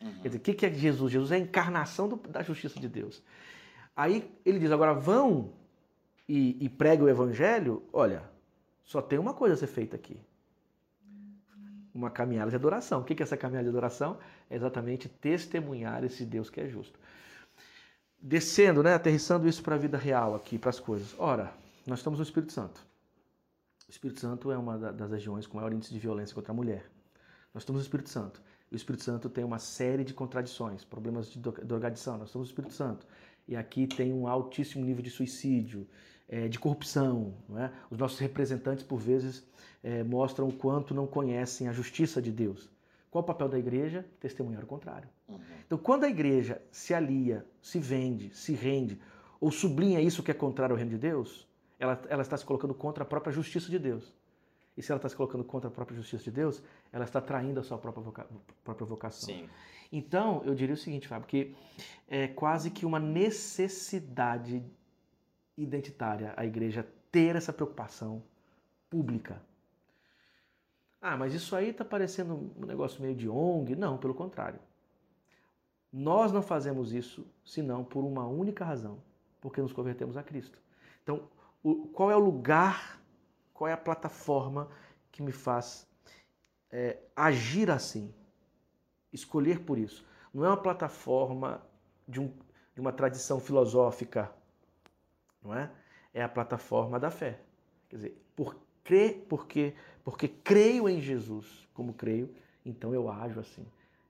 Uhum. 0.00 0.14
Quer 0.22 0.28
dizer, 0.28 0.38
o 0.38 0.40
que 0.40 0.66
é 0.66 0.72
Jesus? 0.72 1.12
Jesus 1.12 1.30
é 1.30 1.36
a 1.36 1.38
encarnação 1.38 2.08
do, 2.08 2.16
da 2.16 2.42
justiça 2.42 2.80
de 2.80 2.88
Deus. 2.88 3.22
Aí 3.94 4.30
ele 4.44 4.58
diz: 4.58 4.72
agora 4.72 4.94
vão 4.94 5.52
e, 6.26 6.56
e 6.64 6.68
pregue 6.70 7.02
o 7.02 7.08
evangelho. 7.08 7.82
Olha, 7.92 8.22
só 8.82 9.02
tem 9.02 9.18
uma 9.18 9.34
coisa 9.34 9.54
a 9.54 9.58
ser 9.58 9.66
feita 9.66 9.96
aqui: 9.96 10.18
uma 11.94 12.10
caminhada 12.10 12.48
de 12.48 12.56
adoração. 12.56 13.00
O 13.00 13.04
que 13.04 13.12
é 13.12 13.22
essa 13.22 13.36
caminhada 13.36 13.64
de 13.64 13.70
adoração? 13.70 14.18
É 14.48 14.56
exatamente 14.56 15.08
testemunhar 15.08 16.02
esse 16.04 16.24
Deus 16.24 16.48
que 16.48 16.62
é 16.62 16.68
justo. 16.68 16.98
Descendo, 18.22 18.82
né, 18.82 18.94
aterrissando 18.94 19.46
isso 19.46 19.62
para 19.62 19.74
a 19.74 19.78
vida 19.78 19.98
real 19.98 20.34
aqui, 20.34 20.58
para 20.58 20.70
as 20.70 20.80
coisas. 20.80 21.14
Ora, 21.18 21.52
nós 21.86 21.98
estamos 21.98 22.18
no 22.18 22.22
Espírito 22.22 22.52
Santo. 22.52 22.89
O 23.90 23.92
Espírito 23.92 24.20
Santo 24.20 24.52
é 24.52 24.56
uma 24.56 24.78
das 24.78 25.10
regiões 25.10 25.48
com 25.48 25.56
maior 25.56 25.72
índice 25.72 25.92
de 25.92 25.98
violência 25.98 26.32
contra 26.32 26.52
a 26.52 26.54
mulher. 26.54 26.88
Nós 27.52 27.64
estamos 27.64 27.80
no 27.80 27.82
Espírito 27.82 28.08
Santo. 28.08 28.40
O 28.70 28.76
Espírito 28.76 29.02
Santo 29.02 29.28
tem 29.28 29.42
uma 29.42 29.58
série 29.58 30.04
de 30.04 30.14
contradições, 30.14 30.84
problemas 30.84 31.28
de 31.28 31.40
drogadição. 31.40 32.16
Nós 32.16 32.28
estamos 32.28 32.46
no 32.46 32.52
Espírito 32.52 32.72
Santo. 32.72 33.04
E 33.48 33.56
aqui 33.56 33.88
tem 33.88 34.12
um 34.12 34.28
altíssimo 34.28 34.84
nível 34.84 35.02
de 35.02 35.10
suicídio, 35.10 35.88
é, 36.28 36.46
de 36.46 36.56
corrupção. 36.56 37.34
É? 37.56 37.68
Os 37.90 37.98
nossos 37.98 38.20
representantes, 38.20 38.84
por 38.84 39.00
vezes, 39.00 39.44
é, 39.82 40.04
mostram 40.04 40.46
o 40.46 40.52
quanto 40.52 40.94
não 40.94 41.08
conhecem 41.08 41.66
a 41.66 41.72
justiça 41.72 42.22
de 42.22 42.30
Deus. 42.30 42.70
Qual 43.10 43.24
o 43.24 43.26
papel 43.26 43.48
da 43.48 43.58
igreja? 43.58 44.06
Testemunhar 44.20 44.62
o 44.62 44.68
contrário. 44.68 45.08
Uhum. 45.26 45.40
Então, 45.66 45.76
quando 45.76 46.04
a 46.04 46.08
igreja 46.08 46.62
se 46.70 46.94
alia, 46.94 47.44
se 47.60 47.80
vende, 47.80 48.30
se 48.36 48.52
rende, 48.52 49.00
ou 49.40 49.50
sublinha 49.50 50.00
isso 50.00 50.22
que 50.22 50.30
é 50.30 50.34
contrário 50.34 50.74
ao 50.74 50.76
reino 50.76 50.92
de 50.92 50.98
Deus, 50.98 51.49
ela, 51.80 52.00
ela 52.08 52.22
está 52.22 52.36
se 52.36 52.44
colocando 52.44 52.74
contra 52.74 53.02
a 53.02 53.06
própria 53.06 53.32
justiça 53.32 53.70
de 53.70 53.78
Deus. 53.78 54.14
E 54.76 54.82
se 54.82 54.92
ela 54.92 54.98
está 54.98 55.08
se 55.08 55.16
colocando 55.16 55.42
contra 55.42 55.68
a 55.68 55.72
própria 55.72 55.96
justiça 55.96 56.24
de 56.24 56.30
Deus, 56.30 56.62
ela 56.92 57.04
está 57.04 57.20
traindo 57.20 57.58
a 57.58 57.62
sua 57.62 57.78
própria, 57.78 58.04
voca 58.04 58.28
própria 58.62 58.86
vocação. 58.86 59.34
Sim. 59.34 59.48
Então, 59.90 60.42
eu 60.44 60.54
diria 60.54 60.74
o 60.74 60.78
seguinte, 60.78 61.08
Fábio, 61.08 61.26
que 61.26 61.56
é 62.06 62.28
quase 62.28 62.70
que 62.70 62.86
uma 62.86 63.00
necessidade 63.00 64.64
identitária 65.56 66.32
a 66.36 66.44
igreja 66.44 66.86
ter 67.10 67.34
essa 67.34 67.52
preocupação 67.52 68.22
pública. 68.88 69.42
Ah, 71.00 71.16
mas 71.16 71.34
isso 71.34 71.56
aí 71.56 71.70
está 71.70 71.84
parecendo 71.84 72.52
um 72.56 72.66
negócio 72.66 73.02
meio 73.02 73.16
de 73.16 73.28
ONG. 73.28 73.74
Não, 73.74 73.96
pelo 73.96 74.14
contrário. 74.14 74.60
Nós 75.92 76.30
não 76.30 76.42
fazemos 76.42 76.92
isso 76.92 77.26
senão 77.44 77.82
por 77.82 78.04
uma 78.04 78.26
única 78.26 78.64
razão, 78.64 79.02
porque 79.40 79.60
nos 79.60 79.72
convertemos 79.72 80.16
a 80.16 80.22
Cristo. 80.22 80.58
Então, 81.02 81.28
qual 81.92 82.10
é 82.10 82.16
o 82.16 82.20
lugar, 82.20 83.00
qual 83.52 83.68
é 83.68 83.72
a 83.72 83.76
plataforma 83.76 84.68
que 85.12 85.22
me 85.22 85.32
faz 85.32 85.86
é, 86.70 86.98
agir 87.14 87.70
assim, 87.70 88.12
escolher 89.12 89.60
por 89.60 89.78
isso? 89.78 90.06
Não 90.32 90.44
é 90.44 90.48
uma 90.48 90.56
plataforma 90.56 91.62
de, 92.06 92.20
um, 92.20 92.32
de 92.74 92.80
uma 92.80 92.92
tradição 92.92 93.40
filosófica 93.40 94.32
não 95.42 95.54
é? 95.54 95.70
É 96.12 96.22
a 96.22 96.28
plataforma 96.28 96.98
da 96.98 97.10
fé. 97.10 97.40
Quer 97.88 97.96
dizer, 97.96 98.22
por 98.36 98.56
crer, 98.84 99.26
porque, 99.28 99.74
porque 100.04 100.28
creio 100.28 100.88
em 100.88 101.00
Jesus 101.00 101.68
como 101.72 101.94
creio, 101.94 102.34
então 102.64 102.94
eu 102.94 103.10
ajo 103.10 103.40
assim. 103.40 103.66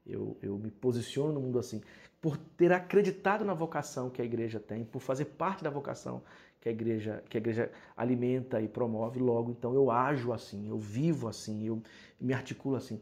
Eu, 0.06 0.36
eu 0.42 0.58
me 0.58 0.70
posiciono 0.70 1.32
no 1.32 1.40
mundo 1.40 1.58
assim. 1.58 1.82
Por 2.20 2.36
ter 2.36 2.72
acreditado 2.72 3.44
na 3.44 3.54
vocação 3.54 4.10
que 4.10 4.20
a 4.20 4.24
igreja 4.24 4.60
tem, 4.60 4.84
por 4.84 5.00
fazer 5.00 5.24
parte 5.24 5.64
da 5.64 5.70
vocação 5.70 6.22
que 6.60 6.68
a 6.68 6.72
igreja, 6.72 7.24
que 7.28 7.38
a 7.38 7.40
igreja 7.40 7.72
alimenta 7.96 8.60
e 8.60 8.68
promove, 8.68 9.18
logo 9.18 9.50
então 9.50 9.74
eu 9.74 9.90
ajo 9.90 10.32
assim, 10.32 10.68
eu 10.68 10.78
vivo 10.78 11.26
assim, 11.26 11.66
eu 11.66 11.82
me 12.20 12.34
articulo 12.34 12.76
assim. 12.76 13.00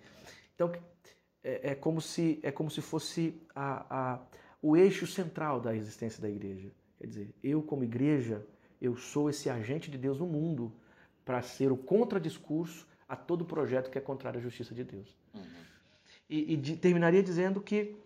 Então 0.54 0.72
é, 1.42 1.70
é 1.70 1.74
como 1.74 2.00
se 2.00 2.38
é 2.42 2.52
como 2.52 2.70
se 2.70 2.80
fosse 2.80 3.34
a, 3.54 3.86
a, 3.90 4.20
o 4.62 4.76
eixo 4.76 5.06
central 5.06 5.60
da 5.60 5.74
existência 5.74 6.22
da 6.22 6.28
igreja. 6.28 6.70
Quer 6.98 7.06
dizer, 7.06 7.34
eu 7.42 7.62
como 7.62 7.82
igreja, 7.82 8.46
eu 8.80 8.96
sou 8.96 9.28
esse 9.28 9.50
agente 9.50 9.90
de 9.90 9.98
Deus 9.98 10.18
no 10.18 10.26
mundo 10.26 10.72
para 11.24 11.42
ser 11.42 11.72
o 11.72 11.76
contradiscurso 11.76 12.86
a 13.08 13.16
todo 13.16 13.44
projeto 13.44 13.90
que 13.90 13.98
é 13.98 14.00
contrário 14.00 14.38
à 14.38 14.42
justiça 14.42 14.74
de 14.74 14.84
Deus. 14.84 15.16
Uhum. 15.34 15.42
E, 16.28 16.54
e 16.54 16.56
de, 16.56 16.76
terminaria 16.76 17.22
dizendo 17.22 17.60
que 17.60 17.96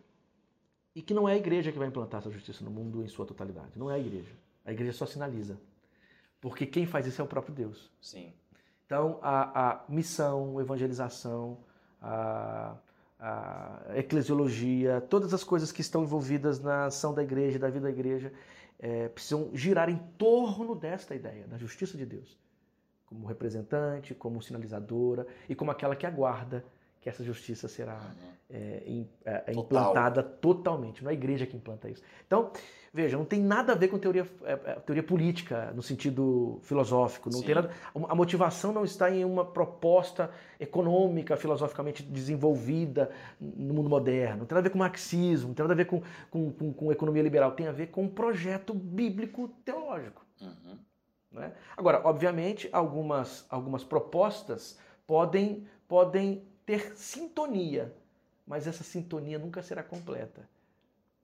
e 0.95 1.03
que 1.03 1.15
não 1.15 1.29
é 1.29 1.33
a 1.33 1.37
igreja 1.37 1.73
que 1.73 1.79
vai 1.79 1.89
implantar 1.89 2.21
essa 2.21 2.31
justiça 2.31 2.65
no 2.65 2.71
mundo 2.71 3.03
em 3.03 3.09
sua 3.09 3.25
totalidade. 3.25 3.79
Não 3.79 3.91
é 3.91 3.95
a 3.95 3.99
igreja. 3.99 4.33
A 4.65 4.73
igreja 4.73 4.93
só 4.93 5.07
sinaliza. 5.07 5.59
Porque 6.41 6.67
quem 6.67 6.87
faz 6.87 7.07
isso 7.07 7.21
é 7.21 7.25
o 7.25 7.29
próprio 7.29 7.55
Deus. 7.55 7.91
Sim. 8.01 8.33
Então, 8.85 9.19
a, 9.23 9.71
a 9.71 9.85
missão, 9.89 10.59
a 10.59 10.63
evangelização, 10.63 11.59
a, 12.01 12.77
a 13.19 13.81
eclesiologia, 13.95 15.01
todas 15.01 15.33
as 15.33 15.43
coisas 15.43 15.73
que 15.73 15.81
estão 15.81 16.03
envolvidas 16.03 16.61
na 16.61 16.87
ação 16.87 17.15
da 17.15 17.23
igreja, 17.23 17.59
da 17.59 17.71
vida 17.71 17.85
da 17.85 17.91
igreja, 17.91 18.33
é, 18.79 19.09
precisam 19.09 19.49
girar 19.55 19.89
em 19.89 19.97
torno 20.19 20.75
desta 20.75 21.15
ideia, 21.15 21.47
da 21.47 21.57
justiça 21.57 21.97
de 21.97 22.05
Deus, 22.05 22.37
como 23.07 23.27
representante, 23.27 24.15
como 24.15 24.43
sinalizadora 24.43 25.27
e 25.49 25.55
como 25.55 25.71
aquela 25.71 25.95
que 25.95 26.05
aguarda 26.05 26.65
que 27.03 27.09
essa 27.09 27.25
justiça 27.25 27.67
será 27.67 27.97
uhum. 27.97 28.29
é, 28.49 29.05
é, 29.25 29.45
é 29.49 29.53
implantada 29.53 30.23
totalmente. 30.23 31.03
Não 31.03 31.11
é 31.11 31.15
a 31.15 31.17
igreja 31.17 31.45
que 31.45 31.57
implanta 31.57 31.91
isso. 31.91 32.01
Então, 32.25 32.53
veja, 32.95 33.17
não 33.17 33.25
tem 33.25 33.41
nada 33.41 33.73
a 33.73 33.75
ver 33.75 33.89
com 33.89 33.99
teoria, 33.99 34.25
é, 34.45 34.53
é, 34.53 34.75
teoria 34.77 35.03
política 35.03 35.73
no 35.75 35.83
sentido 35.83 36.61
filosófico. 36.63 37.29
Não 37.29 37.43
tem 37.43 37.57
nada, 37.57 37.73
a 37.93 38.15
motivação 38.15 38.73
não 38.73 38.85
está 38.85 39.11
em 39.11 39.25
uma 39.25 39.45
proposta 39.45 40.31
econômica, 40.61 41.37
filosoficamente 41.37 42.05
desenvolvida 42.05 43.11
no 43.41 43.75
mundo 43.75 43.91
moderno. 43.91 44.39
Não 44.39 44.47
tem 44.47 44.55
nada 44.55 44.61
a 44.61 44.69
ver 44.69 44.71
com 44.71 44.79
marxismo, 44.79 45.49
não 45.49 45.55
tem 45.55 45.65
nada 45.65 45.75
a 45.75 45.77
ver 45.77 45.87
com, 45.87 46.01
com, 46.31 46.53
com, 46.53 46.73
com 46.73 46.93
economia 46.93 47.23
liberal. 47.23 47.51
Tem 47.51 47.67
a 47.67 47.73
ver 47.73 47.89
com 47.89 48.05
um 48.05 48.09
projeto 48.09 48.73
bíblico 48.73 49.49
teológico. 49.65 50.25
Uhum. 50.41 50.79
Né? 51.33 51.53
Agora, 51.77 52.01
obviamente, 52.05 52.69
algumas, 52.73 53.45
algumas 53.51 53.83
propostas 53.83 54.79
podem, 55.05 55.67
podem 55.89 56.47
ter 56.65 56.97
sintonia, 56.97 57.95
mas 58.47 58.67
essa 58.67 58.85
sintonia 58.85 59.39
nunca 59.39 59.63
será 59.63 59.83
completa. 59.83 60.49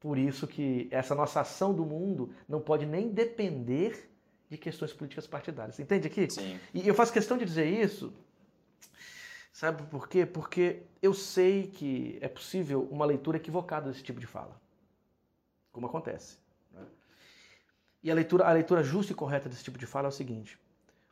Por 0.01 0.17
isso 0.17 0.47
que 0.47 0.89
essa 0.91 1.15
nossa 1.15 1.41
ação 1.41 1.75
do 1.75 1.85
mundo 1.85 2.33
não 2.49 2.61
pode 2.61 2.87
nem 2.87 3.09
depender 3.09 4.09
de 4.49 4.57
questões 4.57 4.93
políticas 4.93 5.27
partidárias. 5.27 5.79
Entende 5.79 6.07
aqui? 6.07 6.31
Sim. 6.31 6.59
E 6.73 6.87
eu 6.87 6.95
faço 6.95 7.13
questão 7.13 7.37
de 7.37 7.45
dizer 7.45 7.67
isso, 7.67 8.13
sabe 9.53 9.83
por 9.85 10.09
quê? 10.09 10.25
Porque 10.25 10.83
eu 11.03 11.13
sei 11.13 11.67
que 11.67 12.17
é 12.21 12.29
possível 12.29 12.89
uma 12.91 13.05
leitura 13.05 13.37
equivocada 13.37 13.91
desse 13.91 14.03
tipo 14.03 14.21
de 14.21 14.27
fala, 14.27 14.61
como 15.73 15.87
acontece. 15.87 16.39
Né? 16.73 16.87
E 18.05 18.11
a 18.11 18.15
leitura, 18.15 18.47
a 18.47 18.53
leitura 18.53 18.83
justa 18.83 19.13
e 19.13 19.17
correta 19.17 19.49
desse 19.49 19.65
tipo 19.65 19.79
de 19.79 19.87
fala 19.87 20.07
é 20.07 20.11
o 20.11 20.13
seguinte: 20.13 20.59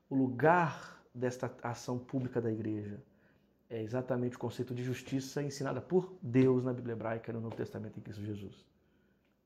o 0.08 0.14
lugar 0.14 1.02
desta 1.12 1.52
ação 1.62 1.98
pública 1.98 2.40
da 2.40 2.50
igreja 2.50 3.02
é 3.68 3.82
exatamente 3.82 4.36
o 4.36 4.38
conceito 4.38 4.74
de 4.74 4.82
justiça 4.82 5.42
ensinada 5.42 5.80
por 5.80 6.12
Deus 6.22 6.64
na 6.64 6.72
Bíblia 6.72 6.92
hebraica 6.92 7.32
no 7.32 7.40
Novo 7.40 7.56
Testamento 7.56 7.98
em 7.98 8.02
Cristo 8.02 8.24
Jesus. 8.24 8.64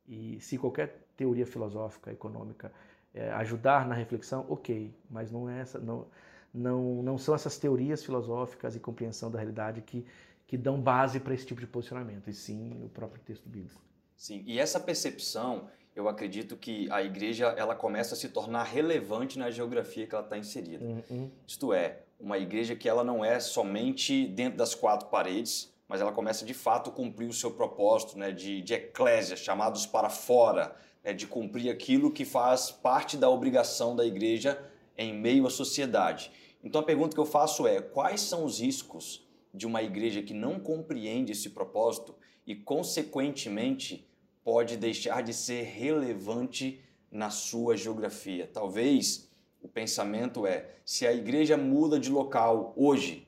E 0.07 0.39
se 0.41 0.59
qualquer 0.59 1.07
teoria 1.17 1.47
filosófica, 1.47 2.13
econômica 2.13 2.73
é, 3.15 3.31
ajudar 3.33 3.87
na 3.87 3.95
reflexão, 3.95 4.45
ok, 4.49 4.95
mas 5.09 5.31
não 5.31 5.49
é 5.49 5.61
essa, 5.61 5.79
não, 5.79 6.07
não, 6.53 7.03
não 7.03 7.19
são 7.19 7.35
essas 7.35 7.59
teorias 7.59 8.05
filosóficas 8.05 8.77
e 8.77 8.81
compreensão 8.81 9.31
da 9.31 9.39
realidade 9.39 9.81
que, 9.83 10.05
que 10.47 10.57
dão 10.57 10.81
base 10.81 11.21
para 11.21 11.35
esse 11.35 11.47
tipo 11.47 11.61
de 11.61 11.67
posicionamento, 11.67 12.29
e 12.29 12.35
sim 12.35 12.81
o 12.85 12.89
próprio 12.89 13.23
texto 13.23 13.49
bíblico. 13.49 13.81
Sim, 14.17 14.43
e 14.47 14.59
essa 14.59 14.79
percepção, 14.79 15.69
eu 15.95 16.09
acredito 16.09 16.57
que 16.57 16.91
a 16.91 17.03
igreja 17.03 17.47
ela 17.57 17.75
começa 17.75 18.15
a 18.15 18.17
se 18.17 18.29
tornar 18.29 18.65
relevante 18.65 19.39
na 19.39 19.51
geografia 19.51 20.07
que 20.07 20.15
ela 20.15 20.25
está 20.25 20.37
inserida. 20.37 20.85
Uhum. 20.85 21.31
Isto 21.47 21.73
é, 21.73 22.03
uma 22.21 22.39
igreja 22.39 22.77
que 22.77 22.89
ela 22.89 23.03
não 23.03 23.25
é 23.25 23.41
somente 23.41 24.27
dentro 24.27 24.59
das 24.59 24.75
quatro 24.75 25.09
paredes, 25.09 25.73
mas 25.89 26.01
ela 26.01 26.13
começa 26.13 26.45
de 26.45 26.55
fato 26.55 26.91
a 26.91 26.93
cumprir 26.93 27.29
o 27.29 27.33
seu 27.33 27.51
propósito 27.51 28.19
né, 28.19 28.31
de, 28.31 28.63
de 28.63 28.75
eclésia, 28.75 29.37
chamados 29.37 29.87
para 29.87 30.09
fora, 30.09 30.77
né, 31.03 31.13
de 31.13 31.27
cumprir 31.27 31.71
aquilo 31.71 32.13
que 32.13 32.25
faz 32.25 32.71
parte 32.71 33.17
da 33.17 33.29
obrigação 33.29 33.97
da 33.97 34.05
igreja 34.05 34.63
em 34.97 35.13
meio 35.15 35.47
à 35.47 35.51
sociedade. 35.51 36.31
Então 36.63 36.81
a 36.81 36.85
pergunta 36.85 37.15
que 37.15 37.21
eu 37.21 37.27
faço 37.27 37.67
é: 37.67 37.81
quais 37.81 38.21
são 38.21 38.45
os 38.45 38.61
riscos 38.61 39.27
de 39.53 39.67
uma 39.67 39.83
igreja 39.83 40.23
que 40.23 40.35
não 40.35 40.61
compreende 40.61 41.33
esse 41.33 41.51
propósito 41.51 42.15
e, 42.47 42.55
consequentemente, 42.55 44.07
pode 44.45 44.77
deixar 44.77 45.23
de 45.23 45.33
ser 45.33 45.63
relevante 45.63 46.81
na 47.11 47.31
sua 47.31 47.77
geografia? 47.77 48.49
Talvez 48.53 49.30
o 49.63 49.69
pensamento 49.69 50.47
é: 50.47 50.67
se 50.85 51.07
a 51.07 51.13
igreja 51.13 51.57
muda 51.57 51.99
de 51.99 52.11
local 52.11 52.73
hoje, 52.77 53.27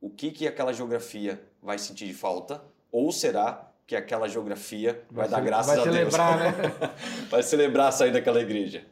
o 0.00 0.10
que, 0.10 0.30
que 0.30 0.46
aquela 0.46 0.72
geografia 0.72 1.42
vai 1.62 1.78
sentir 1.78 2.06
de 2.06 2.14
falta? 2.14 2.62
Ou 2.92 3.10
será 3.10 3.70
que 3.86 3.96
aquela 3.96 4.28
geografia 4.28 5.04
vai, 5.10 5.28
vai 5.28 5.28
dar 5.28 5.44
graças 5.44 5.76
vai 5.76 5.88
a 5.88 5.90
Deus? 5.90 6.14
Né? 6.14 6.86
vai 7.28 7.42
celebrar 7.42 7.92
sair 7.92 8.12
daquela 8.12 8.40
igreja. 8.40 8.86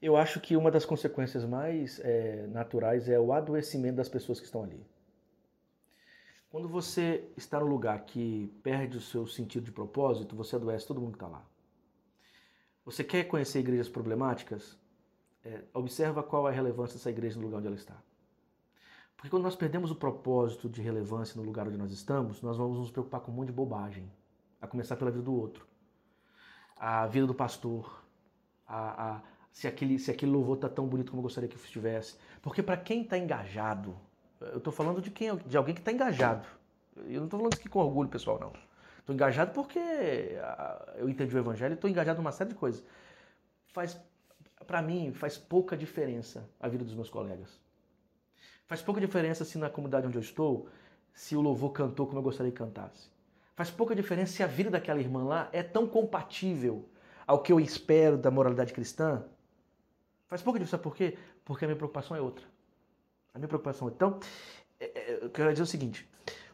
Eu 0.00 0.16
acho 0.16 0.40
que 0.40 0.56
uma 0.56 0.70
das 0.70 0.84
consequências 0.84 1.44
mais 1.44 2.00
é, 2.00 2.46
naturais 2.48 3.08
é 3.08 3.18
o 3.18 3.32
adoecimento 3.32 3.96
das 3.96 4.08
pessoas 4.08 4.40
que 4.40 4.46
estão 4.46 4.62
ali. 4.64 4.84
Quando 6.50 6.68
você 6.68 7.24
está 7.36 7.58
no 7.60 7.66
lugar 7.66 8.04
que 8.04 8.52
perde 8.62 8.98
o 8.98 9.00
seu 9.00 9.26
sentido 9.26 9.64
de 9.64 9.72
propósito, 9.72 10.36
você 10.36 10.56
adoece 10.56 10.86
todo 10.86 11.00
mundo 11.00 11.12
que 11.12 11.16
está 11.16 11.28
lá. 11.28 11.46
Você 12.84 13.02
quer 13.02 13.24
conhecer 13.24 13.60
igrejas 13.60 13.88
problemáticas? 13.88 14.76
É, 15.44 15.62
observa 15.74 16.22
qual 16.22 16.48
é 16.48 16.52
a 16.52 16.54
relevância 16.54 16.94
dessa 16.96 17.10
igreja 17.10 17.36
no 17.36 17.46
lugar 17.46 17.58
onde 17.58 17.66
ela 17.66 17.76
está. 17.76 17.96
Porque 19.16 19.30
quando 19.30 19.42
nós 19.44 19.54
perdemos 19.54 19.90
o 19.90 19.94
propósito 19.94 20.68
de 20.68 20.82
relevância 20.82 21.40
no 21.40 21.46
lugar 21.46 21.66
onde 21.66 21.76
nós 21.76 21.92
estamos, 21.92 22.42
nós 22.42 22.56
vamos 22.56 22.78
nos 22.78 22.90
preocupar 22.90 23.20
com 23.20 23.30
um 23.30 23.34
monte 23.34 23.48
de 23.48 23.52
bobagem. 23.52 24.10
A 24.60 24.66
começar 24.66 24.96
pela 24.96 25.10
vida 25.10 25.22
do 25.22 25.34
outro. 25.34 25.66
A 26.76 27.06
vida 27.06 27.26
do 27.26 27.34
pastor. 27.34 28.02
A, 28.66 29.14
a, 29.14 29.20
se 29.52 29.68
aquele, 29.68 29.98
se 29.98 30.10
aquele 30.10 30.32
louvor 30.32 30.56
está 30.56 30.68
tão 30.68 30.86
bonito 30.86 31.10
como 31.10 31.20
eu 31.20 31.24
gostaria 31.24 31.48
que 31.48 31.56
estivesse. 31.56 32.16
Porque 32.40 32.62
para 32.62 32.76
quem 32.76 33.02
está 33.02 33.18
engajado, 33.18 33.96
eu 34.40 34.58
estou 34.58 34.72
falando 34.72 35.00
de 35.00 35.10
quem, 35.10 35.36
de 35.36 35.56
alguém 35.56 35.74
que 35.74 35.80
está 35.80 35.92
engajado. 35.92 36.46
Eu 36.96 37.18
não 37.18 37.24
estou 37.24 37.38
falando 37.38 37.52
isso 37.52 37.60
aqui 37.60 37.68
com 37.68 37.78
orgulho, 37.78 38.08
pessoal, 38.08 38.38
não. 38.40 38.52
Estou 38.98 39.14
engajado 39.14 39.52
porque 39.52 39.80
eu 40.96 41.08
entendi 41.08 41.34
o 41.34 41.38
evangelho 41.38 41.74
estou 41.74 41.90
engajado 41.90 42.18
numa 42.18 42.32
série 42.32 42.50
de 42.50 42.56
coisas. 42.56 42.84
Faz, 43.68 43.98
para 44.66 44.82
mim, 44.82 45.12
faz 45.12 45.36
pouca 45.36 45.76
diferença 45.76 46.48
a 46.60 46.68
vida 46.68 46.84
dos 46.84 46.94
meus 46.94 47.10
colegas. 47.10 47.60
Faz 48.66 48.80
pouca 48.80 49.00
diferença 49.00 49.44
se 49.44 49.58
na 49.58 49.68
comunidade 49.68 50.06
onde 50.06 50.16
eu 50.16 50.22
estou, 50.22 50.68
se 51.12 51.36
o 51.36 51.40
louvor 51.40 51.72
cantou 51.72 52.06
como 52.06 52.18
eu 52.18 52.22
gostaria 52.22 52.50
que 52.50 52.58
cantasse. 52.58 53.10
Faz 53.54 53.70
pouca 53.70 53.94
diferença 53.94 54.32
se 54.32 54.42
a 54.42 54.46
vida 54.46 54.70
daquela 54.70 55.00
irmã 55.00 55.24
lá 55.24 55.48
é 55.52 55.62
tão 55.62 55.86
compatível 55.86 56.88
ao 57.26 57.42
que 57.42 57.52
eu 57.52 57.60
espero 57.60 58.16
da 58.16 58.30
moralidade 58.30 58.72
cristã 58.72 59.24
Faz 60.32 60.40
pouca 60.40 60.58
diferença, 60.58 60.78
sabe 60.78 60.82
por 60.84 60.96
quê? 60.96 61.18
Porque 61.44 61.66
a 61.66 61.68
minha 61.68 61.76
preocupação 61.76 62.16
é 62.16 62.20
outra. 62.22 62.42
A 63.34 63.38
minha 63.38 63.48
preocupação. 63.48 63.88
Então, 63.88 64.18
é, 64.80 64.86
é, 64.86 65.24
eu 65.24 65.28
quero 65.28 65.52
dizer 65.52 65.62
o 65.62 65.66
seguinte: 65.66 66.08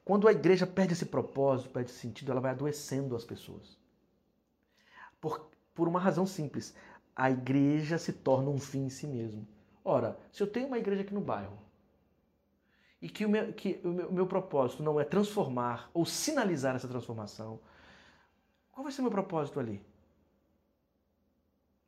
quando 0.05 0.27
a 0.27 0.33
igreja 0.33 0.66
perde 0.66 0.94
esse 0.94 1.07
propósito, 1.07 1.71
perde 1.71 1.88
esse 1.88 2.01
sentido, 2.01 2.33
ela 2.33 2.40
vai 2.40 2.51
adoecendo 2.51 3.14
as 3.14 3.25
pessoas. 3.25 3.79
Por, 5.21 5.49
por 5.77 5.87
uma 5.87 6.01
razão 6.01 6.27
simples: 6.27 6.75
a 7.18 7.28
igreja 7.33 7.98
se 7.98 8.12
torna 8.12 8.48
um 8.48 8.59
fim 8.59 8.85
em 8.85 8.88
si 8.88 9.04
mesmo. 9.04 9.44
Ora, 9.85 10.16
se 10.31 10.40
eu 10.40 10.46
tenho 10.46 10.68
uma 10.68 10.78
igreja 10.78 11.02
aqui 11.02 11.12
no 11.12 11.20
bairro 11.20 11.59
e 13.02 13.09
que 13.09 13.26
o 13.26 13.28
meu, 13.28 13.52
que 13.52 13.81
o 13.83 13.88
meu, 13.88 14.12
meu 14.12 14.26
propósito 14.26 14.85
não 14.85 15.00
é 15.00 15.04
transformar 15.04 15.90
ou 15.92 16.07
sinalizar 16.07 16.76
essa 16.76 16.87
transformação, 16.87 17.59
qual 18.70 18.85
vai 18.85 18.92
ser 18.92 19.00
o 19.00 19.04
meu 19.04 19.11
propósito 19.11 19.59
ali? 19.59 19.85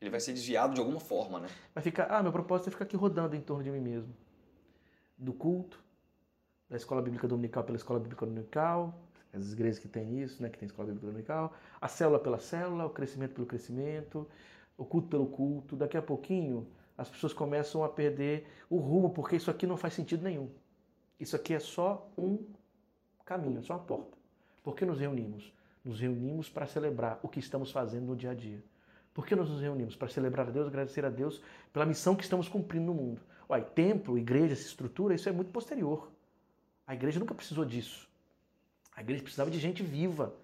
Ele 0.00 0.10
vai 0.10 0.18
ser 0.18 0.32
desviado 0.32 0.74
de 0.74 0.80
alguma 0.80 0.98
forma, 0.98 1.38
né? 1.38 1.48
Vai 1.72 1.84
ficar, 1.84 2.06
ah, 2.10 2.22
meu 2.24 2.32
propósito 2.32 2.68
é 2.68 2.70
ficar 2.72 2.84
aqui 2.84 2.96
rodando 2.96 3.36
em 3.36 3.40
torno 3.40 3.62
de 3.62 3.70
mim 3.70 3.80
mesmo. 3.80 4.12
Do 5.16 5.32
culto, 5.32 5.78
da 6.68 6.76
escola 6.76 7.00
bíblica 7.00 7.28
dominical 7.28 7.62
pela 7.62 7.76
escola 7.76 8.00
bíblica 8.00 8.26
dominical, 8.26 8.98
as 9.32 9.52
igrejas 9.52 9.78
que 9.78 9.86
têm 9.86 10.20
isso, 10.20 10.42
né, 10.42 10.48
que 10.48 10.58
tem 10.58 10.66
escola 10.66 10.88
bíblica 10.88 11.06
dominical, 11.06 11.54
a 11.80 11.86
célula 11.86 12.18
pela 12.18 12.40
célula, 12.40 12.86
o 12.86 12.90
crescimento 12.90 13.34
pelo 13.34 13.46
crescimento, 13.46 14.26
o 14.80 14.84
culto 14.86 15.08
pelo 15.08 15.26
culto. 15.26 15.76
Daqui 15.76 15.96
a 15.98 16.02
pouquinho, 16.02 16.66
as 16.96 17.08
pessoas 17.08 17.34
começam 17.34 17.84
a 17.84 17.88
perder 17.88 18.46
o 18.68 18.78
rumo, 18.78 19.10
porque 19.10 19.36
isso 19.36 19.50
aqui 19.50 19.66
não 19.66 19.76
faz 19.76 19.92
sentido 19.92 20.24
nenhum. 20.24 20.48
Isso 21.18 21.36
aqui 21.36 21.52
é 21.52 21.60
só 21.60 22.10
um 22.16 22.38
caminho, 23.26 23.58
é 23.58 23.62
só 23.62 23.74
uma 23.74 23.84
porta. 23.84 24.16
Por 24.62 24.74
que 24.74 24.86
nos 24.86 24.98
reunimos? 24.98 25.52
Nos 25.84 26.00
reunimos 26.00 26.48
para 26.48 26.66
celebrar 26.66 27.20
o 27.22 27.28
que 27.28 27.38
estamos 27.38 27.70
fazendo 27.70 28.06
no 28.06 28.16
dia 28.16 28.30
a 28.30 28.34
dia. 28.34 28.64
Por 29.12 29.26
que 29.26 29.36
nós 29.36 29.50
nos 29.50 29.60
reunimos? 29.60 29.96
Para 29.96 30.08
celebrar 30.08 30.48
a 30.48 30.50
Deus, 30.50 30.66
agradecer 30.66 31.04
a 31.04 31.10
Deus 31.10 31.42
pela 31.72 31.84
missão 31.84 32.16
que 32.16 32.22
estamos 32.22 32.48
cumprindo 32.48 32.86
no 32.86 32.94
mundo. 32.94 33.20
Olha, 33.48 33.62
templo, 33.62 34.16
igreja, 34.16 34.54
essa 34.54 34.66
estrutura, 34.66 35.14
isso 35.14 35.28
é 35.28 35.32
muito 35.32 35.50
posterior. 35.50 36.10
A 36.86 36.94
igreja 36.94 37.20
nunca 37.20 37.34
precisou 37.34 37.66
disso. 37.66 38.08
A 38.96 39.02
igreja 39.02 39.22
precisava 39.22 39.50
de 39.50 39.58
gente 39.58 39.82
viva, 39.82 40.34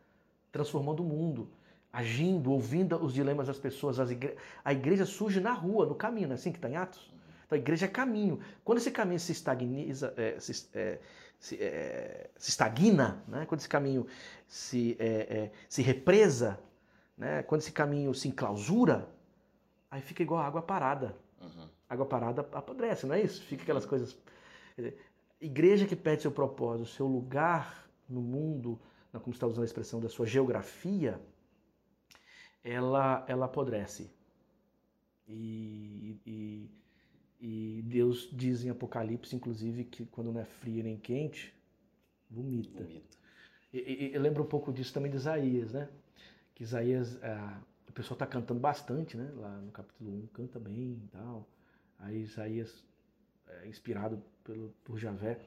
transformando 0.52 1.02
o 1.02 1.06
mundo, 1.06 1.48
agindo, 1.96 2.52
ouvindo 2.52 3.02
os 3.02 3.14
dilemas 3.14 3.46
das 3.46 3.58
pessoas. 3.58 3.98
Igre... 4.10 4.36
A 4.62 4.70
igreja 4.70 5.06
surge 5.06 5.40
na 5.40 5.52
rua, 5.52 5.86
no 5.86 5.94
caminho, 5.94 6.28
não 6.28 6.34
é 6.34 6.38
assim 6.38 6.52
que 6.52 6.58
está 6.58 6.68
em 6.68 6.76
Atos? 6.76 7.10
Então 7.46 7.56
a 7.56 7.58
igreja 7.58 7.86
é 7.86 7.88
caminho. 7.88 8.38
Quando 8.62 8.76
esse 8.76 8.90
caminho 8.90 9.18
se 9.18 9.32
estagniza, 9.32 10.12
é, 10.14 10.38
se, 10.38 10.68
é, 10.74 10.98
se, 11.38 11.56
é, 11.58 12.28
se, 12.36 12.50
estagna, 12.50 13.24
né? 13.26 13.46
quando 13.46 13.60
esse 13.60 13.68
caminho 13.68 14.06
se, 14.46 14.94
é, 14.98 15.06
é, 15.06 15.52
se 15.70 15.80
represa, 15.80 16.60
né? 17.16 17.42
Quando 17.44 17.62
esse 17.62 17.72
caminho 17.72 18.12
se 18.12 18.28
enclausura, 18.28 19.08
aí 19.90 20.02
fica 20.02 20.22
igual 20.22 20.42
água 20.42 20.60
parada. 20.60 21.16
Uhum. 21.40 21.66
Água 21.88 22.04
parada 22.04 22.46
apodrece, 22.52 23.06
não 23.06 23.14
é 23.14 23.22
isso? 23.22 23.42
Fica 23.44 23.62
aquelas 23.62 23.86
coisas. 23.86 24.18
Igreja 25.40 25.86
que 25.86 25.96
perde 25.96 26.20
seu 26.20 26.30
propósito, 26.30 26.90
seu 26.90 27.06
lugar 27.06 27.88
no 28.06 28.20
mundo, 28.20 28.78
como 29.22 29.32
está 29.32 29.46
usando 29.46 29.62
a 29.62 29.66
expressão 29.66 29.98
da 29.98 30.10
sua 30.10 30.26
geografia, 30.26 31.18
ela, 32.66 33.24
ela 33.28 33.46
apodrece. 33.46 34.10
E, 35.28 36.20
e, 36.26 36.70
e, 37.40 37.82
Deus 37.82 38.28
diz 38.32 38.64
em 38.64 38.70
Apocalipse, 38.70 39.34
inclusive, 39.34 39.84
que 39.84 40.04
quando 40.06 40.32
não 40.32 40.40
é 40.40 40.44
frio 40.44 40.82
nem 40.82 40.96
quente, 40.96 41.54
vomita. 42.30 42.82
vomita. 42.82 43.16
E, 43.72 43.78
e, 43.78 44.14
eu 44.14 44.20
lembro 44.20 44.42
um 44.42 44.46
pouco 44.46 44.72
disso 44.72 44.92
também 44.92 45.10
de 45.10 45.16
Isaías, 45.16 45.72
né? 45.72 45.88
que 46.56 46.62
Isaías, 46.62 47.22
é, 47.22 47.36
o 47.86 47.92
pessoal 47.92 48.14
está 48.14 48.26
cantando 48.26 48.58
bastante, 48.58 49.14
né? 49.14 49.30
Lá 49.36 49.58
no 49.58 49.70
capítulo 49.70 50.10
1, 50.10 50.26
canta 50.28 50.58
bem 50.58 51.02
e 51.04 51.08
tal. 51.12 51.46
Aí 51.98 52.22
Isaías, 52.22 52.82
é, 53.46 53.68
inspirado 53.68 54.22
pelo, 54.42 54.70
por 54.82 54.98
Javé, 54.98 55.38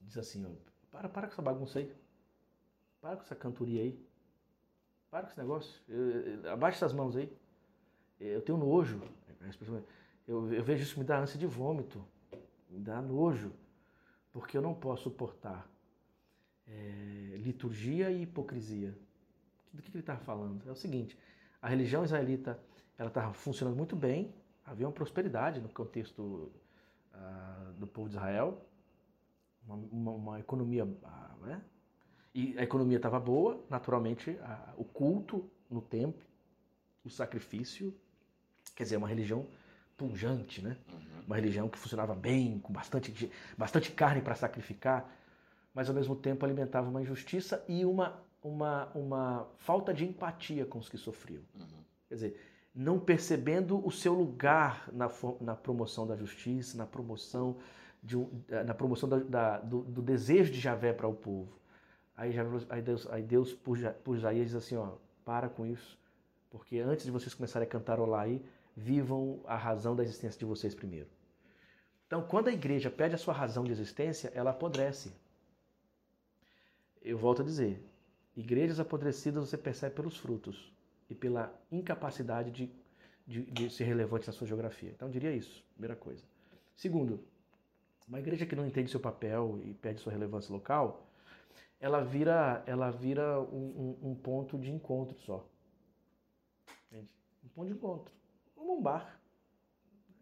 diz 0.00 0.16
assim, 0.16 0.46
ó, 0.46 0.50
para, 0.92 1.08
para 1.08 1.26
com 1.26 1.32
essa 1.32 1.42
bagunça 1.42 1.80
aí. 1.80 1.92
Para 3.00 3.16
com 3.16 3.22
essa 3.22 3.34
cantoria 3.34 3.82
aí. 3.82 3.98
Para 5.14 5.22
com 5.22 5.28
esse 5.28 5.38
negócio. 5.38 5.80
abaixa 6.52 6.78
essas 6.78 6.92
mãos 6.92 7.14
aí. 7.14 7.32
Eu 8.18 8.42
tenho 8.42 8.58
nojo. 8.58 9.00
Eu, 10.26 10.52
eu 10.52 10.64
vejo 10.64 10.82
isso 10.82 10.98
me 10.98 11.04
dá 11.04 11.20
ânsia 11.20 11.38
de 11.38 11.46
vômito. 11.46 12.04
Me 12.68 12.80
dá 12.80 13.00
nojo. 13.00 13.52
Porque 14.32 14.58
eu 14.58 14.60
não 14.60 14.74
posso 14.74 15.04
suportar 15.04 15.70
é, 16.66 17.36
liturgia 17.36 18.10
e 18.10 18.22
hipocrisia 18.22 18.92
do 19.72 19.80
que 19.80 19.88
ele 19.92 20.00
estava 20.00 20.18
falando? 20.18 20.68
É 20.68 20.72
o 20.72 20.74
seguinte, 20.74 21.16
a 21.62 21.68
religião 21.68 22.02
israelita 22.02 22.58
ela 22.98 23.06
estava 23.06 23.32
funcionando 23.32 23.76
muito 23.76 23.94
bem, 23.94 24.34
havia 24.66 24.84
uma 24.84 24.92
prosperidade 24.92 25.60
no 25.60 25.68
contexto 25.68 26.50
uh, 27.12 27.72
do 27.74 27.86
povo 27.86 28.08
de 28.08 28.16
Israel, 28.16 28.66
uma, 29.64 29.76
uma, 29.76 30.10
uma 30.10 30.40
economia, 30.40 30.84
uh, 30.84 31.46
né? 31.46 31.62
E 32.34 32.58
a 32.58 32.62
economia 32.62 32.96
estava 32.96 33.20
boa, 33.20 33.64
naturalmente, 33.70 34.30
uh, 34.30 34.74
o 34.76 34.84
culto 34.84 35.48
no 35.70 35.80
templo, 35.80 36.22
o 37.04 37.10
sacrifício, 37.10 37.94
quer 38.74 38.82
dizer, 38.82 38.96
uma 38.96 39.08
religião 39.08 39.46
pungente, 39.96 40.60
né? 40.60 40.76
Uhum. 40.92 41.22
Uma 41.26 41.36
religião 41.36 41.68
que 41.68 41.78
funcionava 41.78 42.14
bem, 42.14 42.58
com 42.58 42.72
bastante, 42.72 43.30
bastante 43.56 43.92
carne 43.92 44.20
para 44.20 44.34
sacrificar, 44.34 45.08
mas 45.72 45.88
ao 45.88 45.94
mesmo 45.94 46.16
tempo 46.16 46.44
alimentava 46.44 46.88
uma 46.88 47.00
injustiça 47.00 47.64
e 47.68 47.84
uma 47.84 48.20
uma, 48.44 48.90
uma 48.94 49.48
falta 49.56 49.92
de 49.92 50.04
empatia 50.04 50.66
com 50.66 50.78
os 50.78 50.88
que 50.88 50.98
sofriam. 50.98 51.42
Uhum. 51.54 51.66
Quer 52.08 52.14
dizer, 52.14 52.40
não 52.74 53.00
percebendo 53.00 53.84
o 53.84 53.90
seu 53.90 54.12
lugar 54.12 54.88
na, 54.92 55.10
na 55.40 55.56
promoção 55.56 56.06
da 56.06 56.14
justiça, 56.14 56.76
na 56.76 56.86
promoção, 56.86 57.56
de 58.02 58.18
um, 58.18 58.28
na 58.66 58.74
promoção 58.74 59.08
da, 59.08 59.18
da, 59.18 59.58
do, 59.60 59.82
do, 59.82 60.02
desejo 60.02 60.52
de 60.52 60.60
Javé 60.60 60.92
para 60.92 61.08
o 61.08 61.14
povo. 61.14 61.58
Aí, 62.16 62.32
aí 62.68 62.82
Deus, 62.82 63.10
aí 63.10 63.22
Deus 63.22 63.52
por, 63.52 63.78
Isaías 64.16 64.46
diz 64.46 64.54
assim, 64.54 64.76
ó, 64.76 64.92
para 65.24 65.48
com 65.48 65.66
isso, 65.66 65.98
porque 66.50 66.78
antes 66.78 67.04
de 67.04 67.10
vocês 67.10 67.34
começarem 67.34 67.66
a 67.66 67.70
cantarolar 67.70 68.22
aí, 68.22 68.44
vivam 68.76 69.40
a 69.46 69.56
razão 69.56 69.96
da 69.96 70.02
existência 70.02 70.38
de 70.38 70.44
vocês 70.44 70.74
primeiro. 70.74 71.08
Então, 72.06 72.22
quando 72.22 72.48
a 72.48 72.52
igreja 72.52 72.90
pede 72.90 73.14
a 73.14 73.18
sua 73.18 73.34
razão 73.34 73.64
de 73.64 73.72
existência, 73.72 74.30
ela 74.34 74.50
apodrece. 74.50 75.12
Eu 77.02 77.18
volto 77.18 77.42
a 77.42 77.44
dizer, 77.44 77.82
igrejas 78.36 78.78
apodrecidas 78.78 79.48
você 79.48 79.58
percebe 79.58 79.96
pelos 79.96 80.16
frutos 80.16 80.72
e 81.10 81.14
pela 81.14 81.52
incapacidade 81.70 82.50
de, 82.50 82.70
de, 83.26 83.42
de 83.50 83.70
ser 83.70 83.84
relevante 83.84 84.26
na 84.26 84.32
sua 84.32 84.46
geografia. 84.46 84.90
Então, 84.90 85.10
diria 85.10 85.32
isso, 85.32 85.64
primeira 85.74 85.96
coisa. 85.96 86.22
Segundo, 86.76 87.20
uma 88.06 88.18
igreja 88.18 88.46
que 88.46 88.54
não 88.54 88.66
entende 88.66 88.90
seu 88.90 89.00
papel 89.00 89.60
e 89.64 89.74
perde 89.74 90.00
sua 90.00 90.12
relevância 90.12 90.52
local, 90.52 91.06
ela 91.80 92.02
vira, 92.02 92.62
ela 92.66 92.90
vira 92.90 93.40
um, 93.40 93.98
um, 94.02 94.10
um 94.10 94.14
ponto 94.14 94.58
de 94.58 94.70
encontro 94.70 95.18
só. 95.20 95.46
Entende? 96.86 97.08
Um 97.44 97.48
ponto 97.48 97.66
de 97.68 97.74
encontro. 97.74 98.14
Como 98.54 98.78
um 98.78 98.82
bar, 98.82 99.20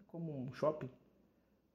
como 0.09 0.47
um 0.47 0.53
shopping, 0.53 0.91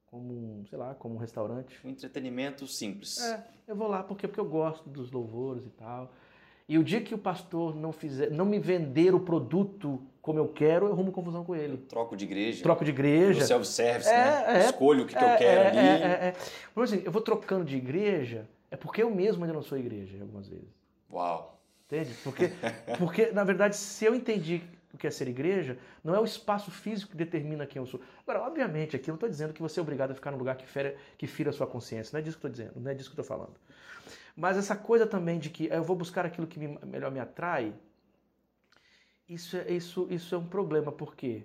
como 0.06 0.32
um, 0.32 0.66
sei 0.66 0.78
lá, 0.78 0.94
como 0.94 1.14
um 1.14 1.18
restaurante. 1.18 1.78
Um 1.84 1.90
entretenimento 1.90 2.66
simples. 2.66 3.18
É, 3.18 3.46
eu 3.66 3.76
vou 3.76 3.88
lá 3.88 4.02
porque, 4.02 4.26
porque 4.26 4.40
eu 4.40 4.48
gosto 4.48 4.88
dos 4.88 5.10
louvores 5.10 5.66
e 5.66 5.70
tal. 5.70 6.12
E 6.68 6.76
o 6.76 6.84
dia 6.84 7.00
que 7.00 7.14
o 7.14 7.18
pastor 7.18 7.74
não 7.74 7.92
fizer, 7.92 8.30
não 8.30 8.44
me 8.44 8.58
vender 8.58 9.14
o 9.14 9.20
produto 9.20 10.02
como 10.20 10.38
eu 10.38 10.48
quero, 10.48 10.86
eu 10.86 10.92
arrumo 10.92 11.10
confusão 11.10 11.42
com 11.42 11.56
ele. 11.56 11.72
Eu 11.72 11.78
troco 11.78 12.14
de 12.14 12.26
igreja. 12.26 12.62
Troco 12.62 12.84
de 12.84 12.90
igreja. 12.90 13.46
self-service, 13.46 14.10
é, 14.10 14.12
né? 14.12 14.44
É, 14.46 14.64
Escolho 14.66 15.04
o 15.04 15.06
que, 15.06 15.16
é, 15.16 15.18
que 15.18 15.24
eu 15.24 15.38
quero 15.38 15.60
é, 15.60 15.68
ali. 15.68 15.78
É, 15.78 15.82
é, 15.82 16.34
é. 16.76 16.82
assim, 16.82 17.02
eu 17.02 17.10
vou 17.10 17.22
trocando 17.22 17.64
de 17.64 17.76
igreja, 17.76 18.46
é 18.70 18.76
porque 18.76 19.02
eu 19.02 19.10
mesmo 19.10 19.44
ainda 19.44 19.54
não 19.54 19.62
sou 19.62 19.78
igreja, 19.78 20.20
algumas 20.20 20.48
vezes. 20.48 20.68
Uau. 21.10 21.60
Entende? 21.86 22.14
Porque, 22.22 22.50
porque 22.98 23.26
na 23.32 23.44
verdade, 23.44 23.76
se 23.76 24.04
eu 24.04 24.14
entendi 24.14 24.62
o 24.92 24.98
que 24.98 25.06
é 25.06 25.10
ser 25.10 25.28
igreja, 25.28 25.78
não 26.02 26.14
é 26.14 26.20
o 26.20 26.24
espaço 26.24 26.70
físico 26.70 27.12
que 27.12 27.16
determina 27.16 27.66
quem 27.66 27.80
eu 27.80 27.86
sou. 27.86 28.00
Agora, 28.22 28.42
obviamente, 28.46 28.96
aqui 28.96 29.08
eu 29.08 29.12
não 29.12 29.16
estou 29.16 29.28
dizendo 29.28 29.52
que 29.52 29.60
você 29.60 29.80
é 29.80 29.82
obrigado 29.82 30.10
a 30.10 30.14
ficar 30.14 30.30
num 30.30 30.38
lugar 30.38 30.56
que, 30.56 30.66
fere, 30.66 30.96
que 31.16 31.26
fira 31.26 31.50
a 31.50 31.52
sua 31.52 31.66
consciência. 31.66 32.12
Não 32.12 32.20
é 32.20 32.22
disso 32.22 32.38
que 32.38 32.46
eu 32.46 32.50
estou 32.50 32.64
dizendo, 32.64 32.80
não 32.80 32.90
é 32.90 32.94
disso 32.94 33.10
que 33.10 33.18
eu 33.18 33.22
estou 33.22 33.36
falando. 33.36 33.54
Mas 34.34 34.56
essa 34.56 34.76
coisa 34.76 35.06
também 35.06 35.38
de 35.38 35.50
que 35.50 35.66
eu 35.66 35.82
vou 35.82 35.96
buscar 35.96 36.24
aquilo 36.24 36.46
que 36.46 36.58
me, 36.58 36.78
melhor 36.84 37.10
me 37.10 37.20
atrai, 37.20 37.74
isso 39.28 39.56
é, 39.56 39.70
isso, 39.70 40.06
isso 40.10 40.34
é 40.34 40.38
um 40.38 40.46
problema. 40.46 40.90
Por 40.90 41.14
quê? 41.14 41.44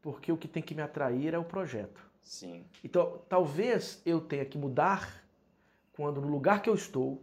Porque 0.00 0.32
o 0.32 0.36
que 0.36 0.48
tem 0.48 0.62
que 0.62 0.74
me 0.74 0.80
atrair 0.80 1.34
é 1.34 1.38
o 1.38 1.44
projeto. 1.44 2.00
Sim. 2.22 2.64
Então, 2.82 3.20
talvez 3.28 4.00
eu 4.06 4.20
tenha 4.20 4.44
que 4.44 4.56
mudar 4.56 5.24
quando 5.98 6.20
no 6.20 6.28
lugar 6.28 6.62
que 6.62 6.70
eu 6.70 6.74
estou, 6.76 7.20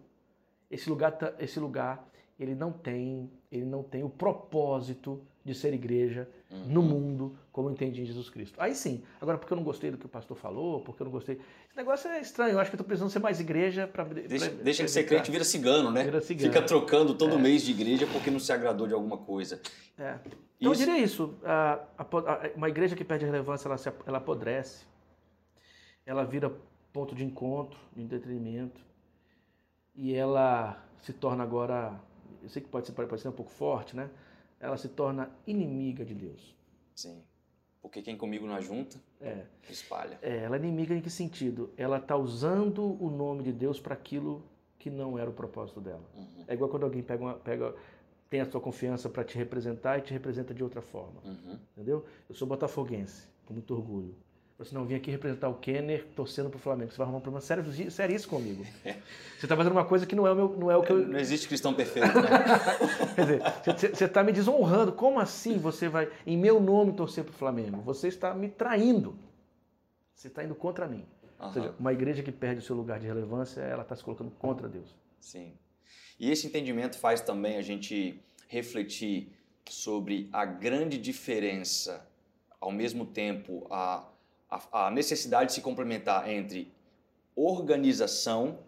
esse 0.70 0.90
lugar, 0.90 1.18
esse 1.40 1.58
lugar 1.62 2.06
ele 2.38 2.54
não 2.54 2.74
tem, 2.74 3.32
ele 3.50 3.64
não 3.64 3.82
tem 3.82 4.04
o 4.04 4.10
propósito 4.10 5.26
de 5.46 5.56
ser 5.56 5.74
igreja 5.74 6.28
uhum. 6.52 6.66
no 6.66 6.82
mundo 6.82 7.38
como 7.54 7.70
eu 7.70 7.72
entendi 7.72 8.02
em 8.02 8.06
Jesus 8.06 8.30
Cristo. 8.30 8.60
Aí 8.60 8.76
sim. 8.76 9.02
Agora, 9.22 9.38
porque 9.38 9.54
eu 9.54 9.56
não 9.56 9.64
gostei 9.64 9.92
do 9.92 9.98
que 9.98 10.06
o 10.06 10.10
pastor 10.10 10.36
falou, 10.36 10.82
porque 10.82 11.02
eu 11.02 11.06
não 11.06 11.12
gostei. 11.12 11.36
Esse 11.70 11.78
negócio 11.78 12.10
é 12.10 12.20
estranho. 12.20 12.52
Eu 12.52 12.60
acho 12.60 12.70
que 12.70 12.76
eu 12.76 12.78
estou 12.80 12.86
precisando 12.86 13.10
ser 13.10 13.20
mais 13.20 13.40
igreja 13.40 13.88
para. 13.88 14.04
Deixa, 14.04 14.50
pra, 14.50 14.62
deixa 14.62 14.84
de 14.84 14.92
ser 14.92 15.06
crente 15.06 15.32
vira 15.32 15.46
cigano, 15.46 15.90
né? 15.90 16.04
Vira 16.04 16.20
cigano. 16.20 16.52
Fica 16.52 16.66
trocando 16.66 17.16
todo 17.16 17.36
é. 17.36 17.38
mês 17.38 17.62
de 17.64 17.72
igreja 17.72 18.06
porque 18.12 18.30
não 18.30 18.40
se 18.40 18.52
agradou 18.52 18.88
de 18.88 18.94
alguma 18.94 19.20
coisa. 19.20 19.62
É. 19.98 20.20
Então 20.60 20.74
isso... 20.74 20.82
eu 20.82 20.86
diria 20.86 21.02
isso. 21.02 21.34
A, 21.46 21.80
a, 21.98 22.04
a, 22.04 22.52
uma 22.58 22.68
igreja 22.68 22.94
que 22.94 23.06
perde 23.06 23.24
relevância, 23.24 23.70
ela, 23.70 23.78
se, 23.78 23.90
ela 24.06 24.18
apodrece. 24.18 24.84
Ela 26.06 26.26
vira 26.26 26.52
ponto 26.96 27.14
de 27.14 27.26
encontro, 27.26 27.78
de 27.94 28.02
entretenimento. 28.02 28.80
E 29.94 30.16
ela 30.16 30.82
se 31.02 31.12
torna 31.12 31.44
agora. 31.44 32.00
Eu 32.42 32.48
sei 32.48 32.62
que 32.62 32.70
pode 32.70 32.88
ser, 32.88 32.94
pode 32.94 33.22
ser 33.22 33.28
um 33.28 33.34
pouco 33.34 33.52
forte, 33.52 33.96
né? 33.96 34.10
ela 34.60 34.78
se 34.78 34.90
torna 34.90 35.30
inimiga 35.46 36.06
de 36.06 36.14
Deus. 36.14 36.56
Sim. 36.96 37.22
Porque 37.82 38.02
quem 38.02 38.18
comigo 38.18 38.48
não 38.48 38.56
ajunta, 38.56 39.00
é. 39.22 39.46
espalha. 39.70 40.18
É, 40.22 40.38
ela 40.38 40.56
é 40.56 40.60
inimiga 40.60 40.96
em 40.96 41.02
que 41.02 41.10
sentido? 41.10 41.72
Ela 41.78 41.98
está 41.98 42.16
usando 42.16 42.98
o 43.02 43.10
nome 43.12 43.44
de 43.44 43.52
Deus 43.52 43.80
para 43.80 43.94
aquilo 43.94 44.44
que 44.80 44.90
não 44.90 45.20
era 45.20 45.30
o 45.30 45.34
propósito 45.34 45.80
dela. 45.80 46.04
Uhum. 46.16 46.46
É 46.48 46.54
igual 46.54 46.70
quando 46.70 46.84
alguém 46.84 47.04
pega, 47.04 47.24
uma, 47.24 47.34
pega 47.36 47.76
tem 48.30 48.42
a 48.42 48.46
sua 48.46 48.60
confiança 48.60 49.08
para 49.08 49.24
te 49.24 49.38
representar 49.38 50.00
e 50.00 50.02
te 50.02 50.12
representa 50.14 50.54
de 50.54 50.64
outra 50.64 50.82
forma. 50.82 51.22
Uhum. 51.24 51.60
Entendeu? 51.74 52.06
Eu 52.28 52.34
sou 52.34 52.48
botafoguense, 52.48 53.28
com 53.46 53.54
muito 53.54 53.72
orgulho. 53.74 54.16
Você 54.58 54.74
não 54.74 54.86
vim 54.86 54.96
aqui 54.96 55.12
representar 55.12 55.50
o 55.50 55.56
Kenner 55.56 56.06
torcendo 56.16 56.50
pro 56.50 56.58
Flamengo. 56.58 56.90
Você 56.90 56.98
vai 56.98 57.04
arrumar 57.04 57.18
um 57.18 57.22
problema 57.22 57.42
sério, 57.42 57.92
sério 57.92 58.16
isso 58.16 58.28
comigo. 58.28 58.66
Você 59.38 59.46
está 59.46 59.56
fazendo 59.56 59.74
uma 59.74 59.84
coisa 59.84 60.06
que 60.06 60.16
não 60.16 60.26
é 60.26 60.32
o, 60.32 60.36
meu, 60.36 60.50
não 60.58 60.72
é 60.72 60.78
o 60.78 60.82
que 60.82 60.92
eu... 60.94 61.06
Não 61.06 61.20
existe 61.20 61.46
cristão 61.46 61.74
perfeito. 61.74 62.08
Né? 62.08 63.40
Quer 63.66 63.74
dizer, 63.74 63.96
você 63.96 64.06
está 64.06 64.24
me 64.24 64.32
desonrando. 64.32 64.94
Como 64.94 65.20
assim 65.20 65.58
você 65.58 65.90
vai, 65.90 66.10
em 66.26 66.38
meu 66.38 66.62
nome, 66.62 66.94
torcer 66.94 67.26
pro 67.26 67.34
Flamengo? 67.34 67.82
Você 67.82 68.08
está 68.08 68.34
me 68.34 68.48
traindo. 68.48 69.20
Você 70.14 70.30
está 70.30 70.42
indo 70.42 70.56
contra 70.56 70.88
mim. 70.88 71.06
Uhum. 71.38 71.48
Ou 71.48 71.54
seja, 71.54 71.76
uma 71.78 71.92
igreja 71.92 72.24
que 72.24 72.32
perde 72.32 72.60
o 72.60 72.64
seu 72.64 72.78
lugar 72.78 72.98
de 72.98 73.08
relevância, 73.08 73.60
ela 73.60 73.84
está 73.84 73.94
se 73.94 74.04
colocando 74.04 74.32
contra 74.32 74.70
Deus. 74.70 74.96
Sim. 75.20 75.52
E 76.18 76.32
esse 76.32 76.48
entendimento 76.48 76.98
faz 76.98 77.20
também 77.20 77.58
a 77.58 77.62
gente 77.62 78.22
refletir 78.48 79.34
sobre 79.70 80.30
a 80.32 80.46
grande 80.46 80.98
diferença, 80.98 82.08
ao 82.62 82.72
mesmo 82.72 83.06
tempo, 83.06 83.68
a 83.70 84.08
a, 84.50 84.88
a 84.88 84.92
necessidade 84.92 85.48
de 85.48 85.54
se 85.54 85.62
complementar 85.62 86.30
entre 86.30 86.72
organização 87.36 88.60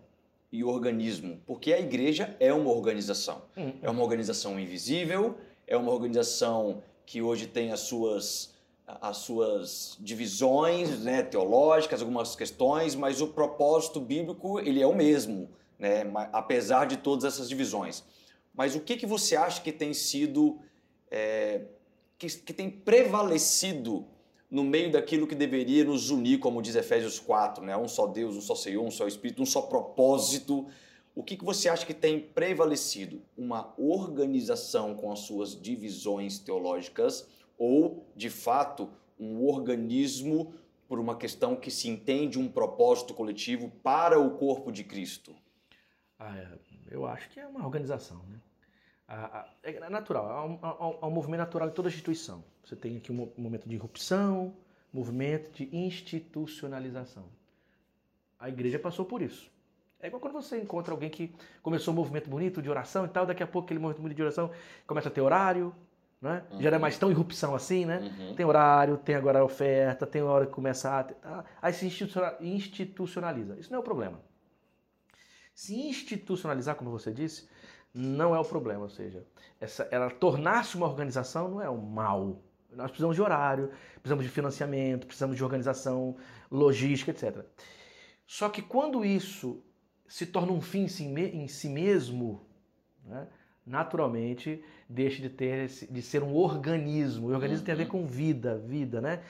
e 0.52 0.64
organismo, 0.64 1.42
porque 1.46 1.74
a 1.74 1.80
igreja 1.80 2.36
é 2.40 2.54
uma 2.54 2.72
organização. 2.72 3.42
Uhum. 3.56 3.74
É 3.82 3.90
uma 3.90 4.02
organização 4.02 4.60
invisível, 4.60 5.38
é 5.66 5.76
uma 5.76 5.92
organização 5.92 6.82
que 7.06 7.22
hoje 7.22 7.48
tem 7.48 7.72
as 7.72 7.82
suas, 7.82 8.54
as 8.86 9.18
suas 9.18 9.98
divisões 10.00 11.00
né, 11.04 11.22
teológicas, 11.22 12.02
algumas 12.02 12.36
questões, 12.36 12.96
mas 12.96 13.22
o 13.22 13.28
propósito 13.28 14.00
bíblico 14.00 14.60
ele 14.60 14.82
é 14.82 14.88
o 14.88 14.96
mesmo, 14.96 15.50
né, 15.78 16.04
apesar 16.32 16.86
de 16.86 16.98
todas 16.98 17.26
essas 17.26 17.50
divisões. 17.50 18.04
Mas 18.54 18.76
o 18.76 18.80
que, 18.80 18.98
que 18.98 19.06
você 19.06 19.36
acha 19.36 19.62
que 19.62 19.72
tem 19.72 19.94
sido, 19.94 20.60
é, 21.12 21.62
que, 22.18 22.28
que 22.28 22.54
tem 22.54 22.70
prevalecido 22.70 24.06
no 24.50 24.64
meio 24.64 24.92
daquilo 24.92 25.28
que 25.28 25.36
deveria 25.36 25.84
nos 25.84 26.10
unir, 26.10 26.40
como 26.40 26.62
diz 26.62 26.76
Efésios 26.76 27.20
4, 27.20 27.64
né? 27.64 27.76
um 27.76 27.88
só 27.88 28.08
Deus, 28.08 28.36
um 28.36 28.42
só 28.42 28.56
Senhor, 28.56 28.84
um 28.84 28.92
só 28.92 29.08
Espírito, 29.08 29.42
um 29.42 29.46
só 29.46 29.62
propósito. 29.62 30.68
O 31.14 31.24
que, 31.24 31.38
você 31.44 31.68
acha 31.68 31.86
que 31.86 31.94
tem 31.94 32.20
prevalecido? 32.20 33.22
Uma 33.38 33.74
organização 33.78 34.96
com 34.96 35.12
as 35.12 35.20
suas 35.20 35.60
divisões 35.60 36.40
teológicas 36.40 37.28
ou, 37.58 38.06
de 38.16 38.30
fato, 38.30 38.90
um 39.20 39.44
organismo 39.46 40.54
por 40.88 41.00
uma 41.00 41.18
questão 41.18 41.56
que 41.56 41.70
se 41.70 41.90
entende 41.90 42.40
um 42.40 42.48
propósito 42.48 43.14
coletivo 43.14 43.70
para 43.84 44.20
o 44.20 44.38
corpo 44.38 44.72
de 44.72 44.84
Cristo? 44.84 45.36
Ah, 46.18 46.38
é. 46.38 46.48
eu 46.90 47.06
acho 47.06 47.30
que 47.30 47.40
é 47.40 47.48
uma 47.48 47.66
organização, 47.66 48.22
né? 48.30 48.40
é 49.64 49.90
natural, 49.90 50.30
há 50.30 50.46
um, 50.46 50.60
há 51.02 51.08
um, 51.08 51.12
movimento 51.12 51.40
natural 51.40 51.70
em 51.70 51.72
toda 51.72 51.88
instituição. 51.88 52.44
Você 52.68 52.76
tem 52.76 52.98
aqui 52.98 53.14
um 53.14 53.32
momento 53.38 53.70
de 53.70 53.76
irrupção, 53.76 54.54
movimento 54.92 55.50
de 55.52 55.74
institucionalização. 55.74 57.24
A 58.38 58.50
igreja 58.50 58.78
passou 58.78 59.06
por 59.06 59.22
isso. 59.22 59.50
É 60.02 60.08
igual 60.08 60.20
quando 60.20 60.34
você 60.34 60.60
encontra 60.60 60.94
alguém 60.94 61.10
que 61.10 61.34
começou 61.64 61.94
um 61.94 61.96
movimento 61.96 62.30
bonito 62.30 62.62
de 62.62 62.70
oração 62.70 63.06
e 63.06 63.08
tal, 63.08 63.26
daqui 63.26 63.42
a 63.42 63.48
pouco 63.48 63.68
aquele 63.68 63.80
movimento 63.80 64.02
bonito 64.02 64.18
de 64.18 64.22
oração 64.22 64.52
começa 64.86 65.08
a 65.08 65.12
ter 65.12 65.22
horário, 65.22 65.74
né? 66.22 66.44
Uhum. 66.52 66.62
Já 66.62 66.70
não 66.70 66.76
é 66.76 66.82
mais 66.82 66.98
tão 66.98 67.10
irrupção 67.10 67.56
assim, 67.56 67.86
né? 67.86 68.00
Uhum. 68.00 68.36
Tem 68.36 68.46
horário, 68.46 68.98
tem 68.98 69.16
agora 69.16 69.40
a 69.40 69.46
oferta, 69.46 70.06
tem 70.06 70.22
hora 70.22 70.46
que 70.46 70.52
começa 70.52 71.00
a... 71.00 71.04
Tá? 71.06 71.46
Aí 71.62 71.72
se 71.72 71.86
institucionaliza. 72.42 73.58
Isso 73.58 73.72
não 73.72 73.78
é 73.78 73.80
o 73.80 73.84
problema. 73.84 74.20
Se 75.56 75.74
institucionalizar, 75.74 76.76
como 76.76 76.92
você 76.92 77.14
disse, 77.14 77.48
não 77.94 78.36
é 78.36 78.40
o 78.40 78.46
problema, 78.46 78.84
ou 78.84 78.90
seja, 78.90 79.26
essa, 79.58 79.88
ela 79.90 80.10
tornar-se 80.10 80.76
uma 80.76 80.86
organização 80.86 81.48
não 81.48 81.62
é 81.62 81.70
o 81.70 81.78
mal. 81.78 82.44
Nós 82.78 82.92
precisamos 82.92 83.16
de 83.16 83.22
horário, 83.22 83.72
precisamos 83.96 84.24
de 84.24 84.30
financiamento, 84.30 85.08
precisamos 85.08 85.36
de 85.36 85.44
organização, 85.44 86.16
logística, 86.50 87.12
etc. 87.12 87.44
Só 88.26 88.50
que 88.50 88.62
quando 88.62 89.04
isso 89.04 89.64
se 90.08 90.26
torna 90.26 90.52
um 90.52 90.62
fim 90.62 90.86
em 90.86 91.48
si, 91.48 91.68
mesmo, 91.68 92.46
né, 93.04 93.28
naturalmente 93.66 94.64
deixa 94.88 95.22
de 95.22 95.30
ter 95.30 95.68
de 95.68 96.02
ser 96.02 96.24
um 96.24 96.34
organismo. 96.34 97.28
O 97.28 97.34
organismo 97.34 97.60
uhum. 97.60 97.66
tem 97.66 97.74
a 97.74 97.78
ver 97.78 97.84
uhum. 97.84 97.90
com 97.90 98.06
vida, 98.06 98.58
vida, 98.60 99.02
né? 99.02 99.24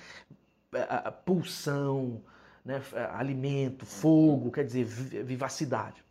A, 0.71 1.07
a 1.07 1.11
pulsão, 1.11 2.21
né? 2.63 2.81
alimento, 3.13 3.85
fogo, 3.85 4.51
quer 4.51 4.65
dizer, 4.65 4.83
vivacidade. 4.83 6.03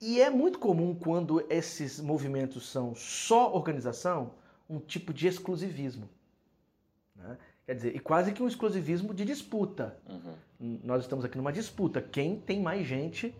E 0.00 0.20
é 0.20 0.30
muito 0.30 0.60
comum 0.60 0.94
quando 0.94 1.44
esses 1.50 1.98
movimentos 1.98 2.70
são 2.70 2.94
só 2.94 3.52
organização, 3.52 4.34
um 4.68 4.78
tipo 4.78 5.12
de 5.12 5.26
exclusivismo. 5.26 6.08
Né? 7.16 7.36
Quer 7.66 7.74
dizer, 7.74 7.96
e 7.96 7.98
quase 7.98 8.32
que 8.32 8.42
um 8.42 8.48
exclusivismo 8.48 9.12
de 9.12 9.24
disputa. 9.24 9.98
Uhum. 10.08 10.80
Nós 10.82 11.02
estamos 11.02 11.24
aqui 11.24 11.36
numa 11.36 11.52
disputa. 11.52 12.00
Quem 12.00 12.40
tem 12.40 12.60
mais 12.60 12.86
gente 12.86 13.34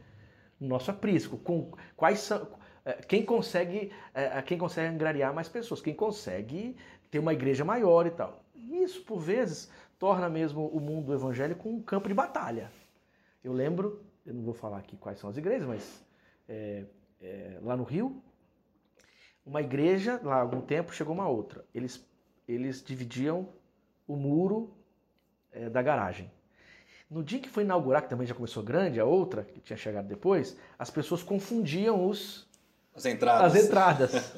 no 0.60 0.68
nosso 0.68 0.90
aprisco? 0.90 1.38
Com, 1.38 1.72
quais 1.96 2.20
são, 2.20 2.46
é, 2.84 2.94
quem 2.94 3.24
consegue, 3.24 3.92
é, 4.12 4.40
quem 4.42 4.58
consegue 4.58 4.94
angariar 4.94 5.34
mais 5.34 5.48
pessoas? 5.48 5.80
Quem 5.80 5.94
consegue 5.94 6.76
ter 7.10 7.18
uma 7.18 7.32
igreja 7.32 7.64
maior 7.64 8.06
e 8.06 8.10
tal? 8.10 8.44
Isso, 8.54 9.02
por 9.02 9.18
vezes, 9.18 9.70
torna 9.98 10.28
mesmo 10.28 10.66
o 10.68 10.80
mundo 10.80 11.12
evangélico 11.12 11.68
um 11.68 11.80
campo 11.82 12.08
de 12.08 12.14
batalha. 12.14 12.70
Eu 13.42 13.52
lembro, 13.52 14.02
eu 14.26 14.34
não 14.34 14.42
vou 14.42 14.54
falar 14.54 14.78
aqui 14.78 14.96
quais 14.96 15.18
são 15.18 15.30
as 15.30 15.36
igrejas, 15.36 15.66
mas 15.66 16.04
é, 16.48 16.84
é, 17.20 17.58
lá 17.62 17.76
no 17.76 17.84
Rio, 17.84 18.22
uma 19.44 19.60
igreja, 19.60 20.20
lá 20.22 20.36
há 20.36 20.40
algum 20.40 20.60
tempo, 20.60 20.92
chegou 20.92 21.14
uma 21.14 21.28
outra. 21.28 21.64
Eles, 21.74 22.06
eles 22.46 22.82
dividiam 22.82 23.48
o 24.06 24.16
muro 24.16 24.74
é, 25.52 25.68
da 25.68 25.82
garagem. 25.82 26.30
No 27.10 27.24
dia 27.24 27.38
que 27.38 27.48
foi 27.48 27.62
inaugurar, 27.62 28.02
que 28.02 28.10
também 28.10 28.26
já 28.26 28.34
começou 28.34 28.62
grande, 28.62 29.00
a 29.00 29.04
outra, 29.04 29.42
que 29.42 29.60
tinha 29.60 29.76
chegado 29.76 30.06
depois, 30.06 30.56
as 30.78 30.90
pessoas 30.90 31.22
confundiam 31.22 32.06
os, 32.06 32.46
as 32.98 33.06
entradas. 33.06 33.54
As 33.54 33.64
entradas. 33.64 34.34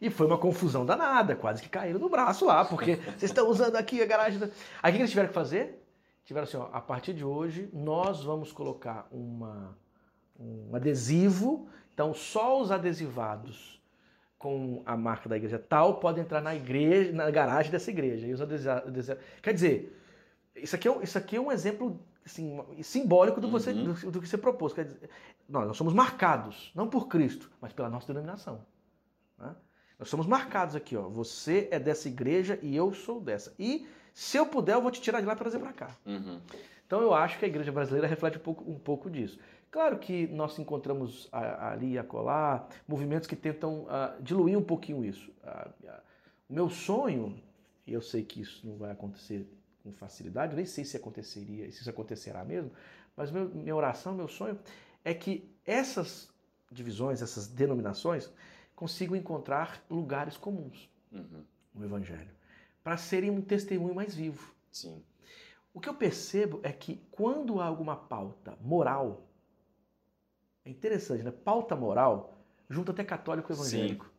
e 0.00 0.10
foi 0.10 0.26
uma 0.26 0.38
confusão 0.38 0.84
danada, 0.84 1.34
quase 1.34 1.62
que 1.62 1.68
caíram 1.68 1.98
no 1.98 2.08
braço 2.08 2.44
lá, 2.44 2.64
porque 2.64 2.96
vocês 2.96 3.24
estão 3.24 3.48
usando 3.48 3.76
aqui 3.76 4.02
a 4.02 4.06
garagem. 4.06 4.38
Da... 4.38 4.48
Aí 4.82 4.92
o 4.92 4.94
que 4.94 5.00
eles 5.00 5.10
tiveram 5.10 5.28
que 5.28 5.34
fazer? 5.34 5.84
Tiveram 6.24 6.44
assim, 6.44 6.58
ó, 6.58 6.68
a 6.72 6.80
partir 6.80 7.14
de 7.14 7.24
hoje 7.24 7.70
nós 7.72 8.22
vamos 8.22 8.52
colocar 8.52 9.08
uma, 9.10 9.76
um 10.38 10.76
adesivo, 10.76 11.66
então 11.92 12.12
só 12.12 12.60
os 12.60 12.70
adesivados 12.70 13.77
com 14.38 14.82
a 14.86 14.96
marca 14.96 15.28
da 15.28 15.36
igreja 15.36 15.58
tal 15.58 15.98
pode 15.98 16.20
entrar 16.20 16.40
na 16.40 16.54
igreja, 16.54 17.12
na 17.12 17.30
garagem 17.30 17.72
dessa 17.72 17.90
igreja. 17.90 18.26
E 18.26 18.32
os 18.32 18.40
adesivos, 18.40 19.16
quer 19.42 19.52
dizer, 19.52 19.98
isso 20.54 20.76
aqui 20.76 20.88
é, 20.88 21.02
isso 21.02 21.18
aqui 21.18 21.36
é 21.36 21.40
um 21.40 21.50
exemplo 21.50 22.00
assim, 22.24 22.60
simbólico 22.82 23.40
do, 23.40 23.50
você, 23.50 23.72
uhum. 23.72 23.92
do, 23.92 24.10
do, 24.12 24.20
que 24.20 24.28
você 24.28 24.38
propôs. 24.38 24.72
Quer 24.72 24.84
dizer, 24.84 25.10
nós, 25.48 25.66
nós 25.66 25.76
somos 25.76 25.92
marcados, 25.92 26.70
não 26.74 26.88
por 26.88 27.08
Cristo, 27.08 27.50
mas 27.60 27.72
pela 27.72 27.88
nossa 27.88 28.06
denominação. 28.06 28.64
Né? 29.38 29.54
Nós 29.98 30.08
somos 30.08 30.26
marcados 30.26 30.76
aqui, 30.76 30.96
ó. 30.96 31.08
Você 31.08 31.68
é 31.72 31.78
dessa 31.78 32.08
igreja 32.08 32.58
e 32.62 32.76
eu 32.76 32.94
sou 32.94 33.20
dessa. 33.20 33.52
E 33.58 33.88
se 34.14 34.36
eu 34.36 34.46
puder, 34.46 34.74
eu 34.74 34.82
vou 34.82 34.90
te 34.90 35.00
tirar 35.00 35.20
de 35.20 35.26
lá 35.26 35.32
e 35.32 35.36
trazer 35.36 35.58
para 35.58 35.72
cá. 35.72 35.90
Uhum. 36.06 36.40
Então 36.86 37.02
eu 37.02 37.12
acho 37.12 37.38
que 37.38 37.44
a 37.44 37.48
igreja 37.48 37.72
brasileira 37.72 38.06
reflete 38.06 38.38
um 38.38 38.40
pouco, 38.40 38.70
um 38.70 38.78
pouco 38.78 39.10
disso. 39.10 39.38
Claro 39.70 39.98
que 39.98 40.26
nós 40.28 40.58
encontramos 40.58 41.28
ali 41.32 41.92
e 41.92 41.98
acolá 41.98 42.66
movimentos 42.86 43.28
que 43.28 43.36
tentam 43.36 43.82
uh, 43.82 44.22
diluir 44.22 44.56
um 44.56 44.62
pouquinho 44.62 45.04
isso. 45.04 45.30
Uh, 45.42 45.86
uh, 45.86 46.00
o 46.48 46.54
meu 46.54 46.70
sonho, 46.70 47.38
e 47.86 47.92
eu 47.92 48.00
sei 48.00 48.24
que 48.24 48.40
isso 48.40 48.66
não 48.66 48.78
vai 48.78 48.90
acontecer 48.90 49.46
com 49.82 49.92
facilidade, 49.92 50.56
nem 50.56 50.64
sei 50.64 50.84
se 50.84 50.96
aconteceria, 50.96 51.70
se 51.70 51.80
isso 51.80 51.90
acontecerá 51.90 52.44
mesmo, 52.44 52.70
mas 53.14 53.30
meu, 53.30 53.48
minha 53.50 53.76
oração, 53.76 54.14
meu 54.14 54.28
sonho 54.28 54.58
é 55.04 55.12
que 55.12 55.50
essas 55.66 56.32
divisões, 56.70 57.20
essas 57.20 57.46
denominações, 57.46 58.32
consigam 58.74 59.16
encontrar 59.16 59.82
lugares 59.90 60.36
comuns 60.36 60.88
uhum. 61.12 61.44
no 61.74 61.84
Evangelho, 61.84 62.30
para 62.82 62.96
serem 62.96 63.30
um 63.30 63.42
testemunho 63.42 63.94
mais 63.94 64.14
vivo. 64.14 64.54
Sim. 64.70 65.02
O 65.74 65.80
que 65.80 65.88
eu 65.88 65.94
percebo 65.94 66.60
é 66.62 66.72
que 66.72 67.02
quando 67.10 67.60
há 67.60 67.66
alguma 67.66 67.96
pauta 67.96 68.56
moral 68.60 69.27
é 70.68 70.70
interessante, 70.70 71.22
né? 71.22 71.30
Pauta 71.30 71.74
moral 71.74 72.34
junta 72.68 72.92
até 72.92 73.02
católico 73.02 73.50
e 73.50 73.54
evangélico. 73.54 74.10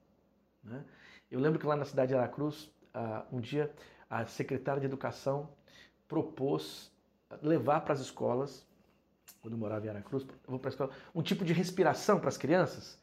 Né? 0.63 0.83
Eu 1.29 1.39
lembro 1.39 1.59
que 1.59 1.65
lá 1.65 1.75
na 1.75 1.85
cidade 1.85 2.09
de 2.09 2.15
Aracruz, 2.15 2.63
uh, 2.95 3.23
um 3.31 3.39
dia, 3.39 3.71
a 4.09 4.25
secretária 4.25 4.79
de 4.79 4.87
Educação 4.87 5.49
propôs 6.07 6.91
levar 7.43 7.81
para 7.81 7.93
as 7.93 7.99
escolas, 7.99 8.67
quando 9.41 9.53
eu 9.53 9.59
morava 9.59 9.85
em 9.85 9.89
Aracruz, 9.89 10.25
vou 10.47 10.57
para 10.57 10.69
a 10.69 10.71
escola, 10.71 10.91
um 11.13 11.21
tipo 11.21 11.45
de 11.45 11.53
respiração 11.53 12.19
para 12.19 12.29
as 12.29 12.37
crianças, 12.37 12.99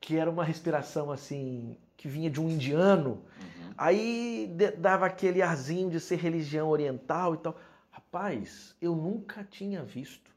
que 0.00 0.16
era 0.16 0.30
uma 0.30 0.44
respiração 0.44 1.10
assim, 1.10 1.76
que 1.96 2.06
vinha 2.06 2.30
de 2.30 2.40
um 2.40 2.48
indiano, 2.48 3.24
uhum. 3.40 3.74
aí 3.76 4.56
dava 4.78 5.06
aquele 5.06 5.42
arzinho 5.42 5.90
de 5.90 5.98
ser 5.98 6.16
religião 6.16 6.68
oriental 6.68 7.34
e 7.34 7.38
tal. 7.38 7.58
Rapaz, 7.90 8.76
eu 8.80 8.94
nunca 8.94 9.42
tinha 9.42 9.82
visto 9.82 10.30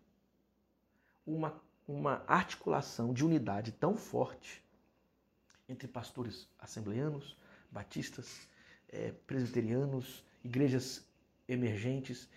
uma 1.26 1.62
uma 1.88 2.24
articulação 2.28 3.14
de 3.14 3.24
unidade 3.24 3.72
tão 3.72 3.96
forte 3.96 4.64
entre 5.70 5.88
pastores 5.88 6.48
assembleanos, 6.60 7.38
batistas, 7.72 8.48
é, 8.90 9.14
presbiterianos, 9.26 10.24
igrejas 10.44 11.06
emergentes, 11.48 12.28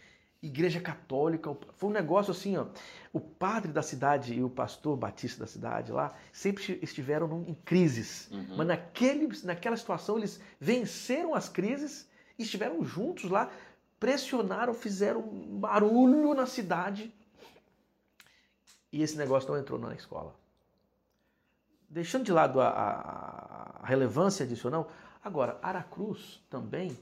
igreja 0.43 0.81
católica. 0.81 1.57
Foi 1.75 1.91
um 1.91 1.93
negócio 1.93 2.31
assim, 2.31 2.57
ó. 2.57 2.67
O 3.13 3.21
padre 3.21 3.73
da 3.73 3.83
cidade 3.83 4.35
e 4.35 4.43
o 4.43 4.51
pastor 4.51 4.97
batista 4.97 5.41
da 5.41 5.47
cidade 5.47 5.93
lá 5.93 6.15
sempre 6.33 6.79
estiveram 6.83 7.45
em 7.47 7.55
crises. 7.55 8.29
Uhum. 8.31 8.57
Mas 8.57 8.67
naquele, 8.67 9.29
naquela 9.45 9.77
situação 9.77 10.19
eles 10.19 10.41
venceram 10.59 11.35
as 11.35 11.49
crises 11.49 12.09
e 12.39 12.43
estiveram 12.43 12.85
juntos 12.85 13.31
lá, 13.31 13.51
pressionaram, 13.99 14.73
fizeram 14.73 15.23
barulho 15.59 16.35
na 16.35 16.47
cidade 16.47 17.13
e 18.93 19.03
esse 19.03 19.17
negócio 19.17 19.51
não 19.51 19.59
entrou 19.59 19.79
na 19.79 19.95
escola. 19.95 20.35
Deixando 21.89 22.25
de 22.25 22.33
lado 22.33 22.61
a, 22.61 22.69
a, 22.69 23.81
a 23.83 23.87
relevância 23.87 24.47
disso 24.47 24.69
ou 24.69 24.73
não, 24.73 24.87
agora, 25.23 25.59
Aracruz 25.63 26.41
também 26.49 26.97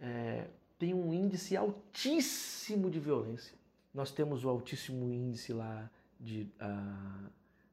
é, 0.00 0.46
tem 0.78 0.94
um 0.94 1.12
índice 1.12 1.56
altíssimo 1.56 2.90
de 2.90 2.98
violência. 2.98 3.54
Nós 3.94 4.10
temos 4.10 4.44
o 4.44 4.48
altíssimo 4.48 5.12
índice 5.12 5.52
lá 5.52 5.88
de, 6.18 6.48
uh, 6.60 7.30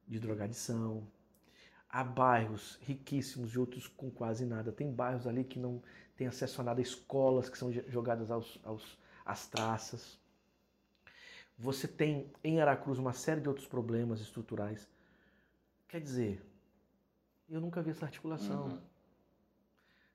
de 0.08 0.19
drogadição. 0.19 1.08
Há 1.89 2.04
bairros 2.04 2.78
riquíssimos 2.82 3.54
e 3.54 3.60
outros 3.60 3.88
com 3.88 4.12
quase 4.12 4.45
nada. 4.45 4.72
Tem 4.72 4.91
bairros 4.91 5.26
ali 5.26 5.43
que 5.43 5.58
não 5.58 5.82
têm 6.15 6.28
acesso 6.28 6.62
a 6.62 6.63
nada, 6.63 6.82
escolas 6.82 7.50
que 7.50 7.58
são 7.58 7.72
jogadas 7.72 8.30
aos, 8.30 8.60
aos, 8.63 8.98
às 9.26 9.48
traças. 9.48 10.19
Você 11.60 11.88
tem 11.89 12.32
em 12.41 12.62
Aracruz 12.62 12.98
uma 12.98 13.12
série 13.12 13.41
de 13.41 13.50
outros 13.50 13.67
problemas 13.67 14.22
estruturais. 14.22 14.89
Quer 15.89 16.00
dizer, 16.00 16.41
eu 17.50 17.60
nunca 17.60 17.82
vi 17.82 17.91
essa 17.91 18.06
articulação. 18.06 18.67
Uhum. 18.67 18.80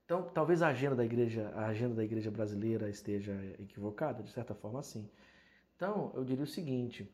Então, 0.04 0.22
talvez 0.22 0.62
a 0.62 0.68
agenda 0.68 0.96
da 0.96 1.04
igreja, 1.04 1.50
a 1.54 1.66
agenda 1.66 1.96
da 1.96 2.04
igreja 2.04 2.30
brasileira 2.30 2.88
esteja 2.88 3.32
equivocada, 3.58 4.22
de 4.22 4.30
certa 4.30 4.54
forma, 4.54 4.82
sim. 4.82 5.08
Então, 5.76 6.12
eu 6.14 6.24
diria 6.24 6.44
o 6.44 6.46
seguinte, 6.46 7.10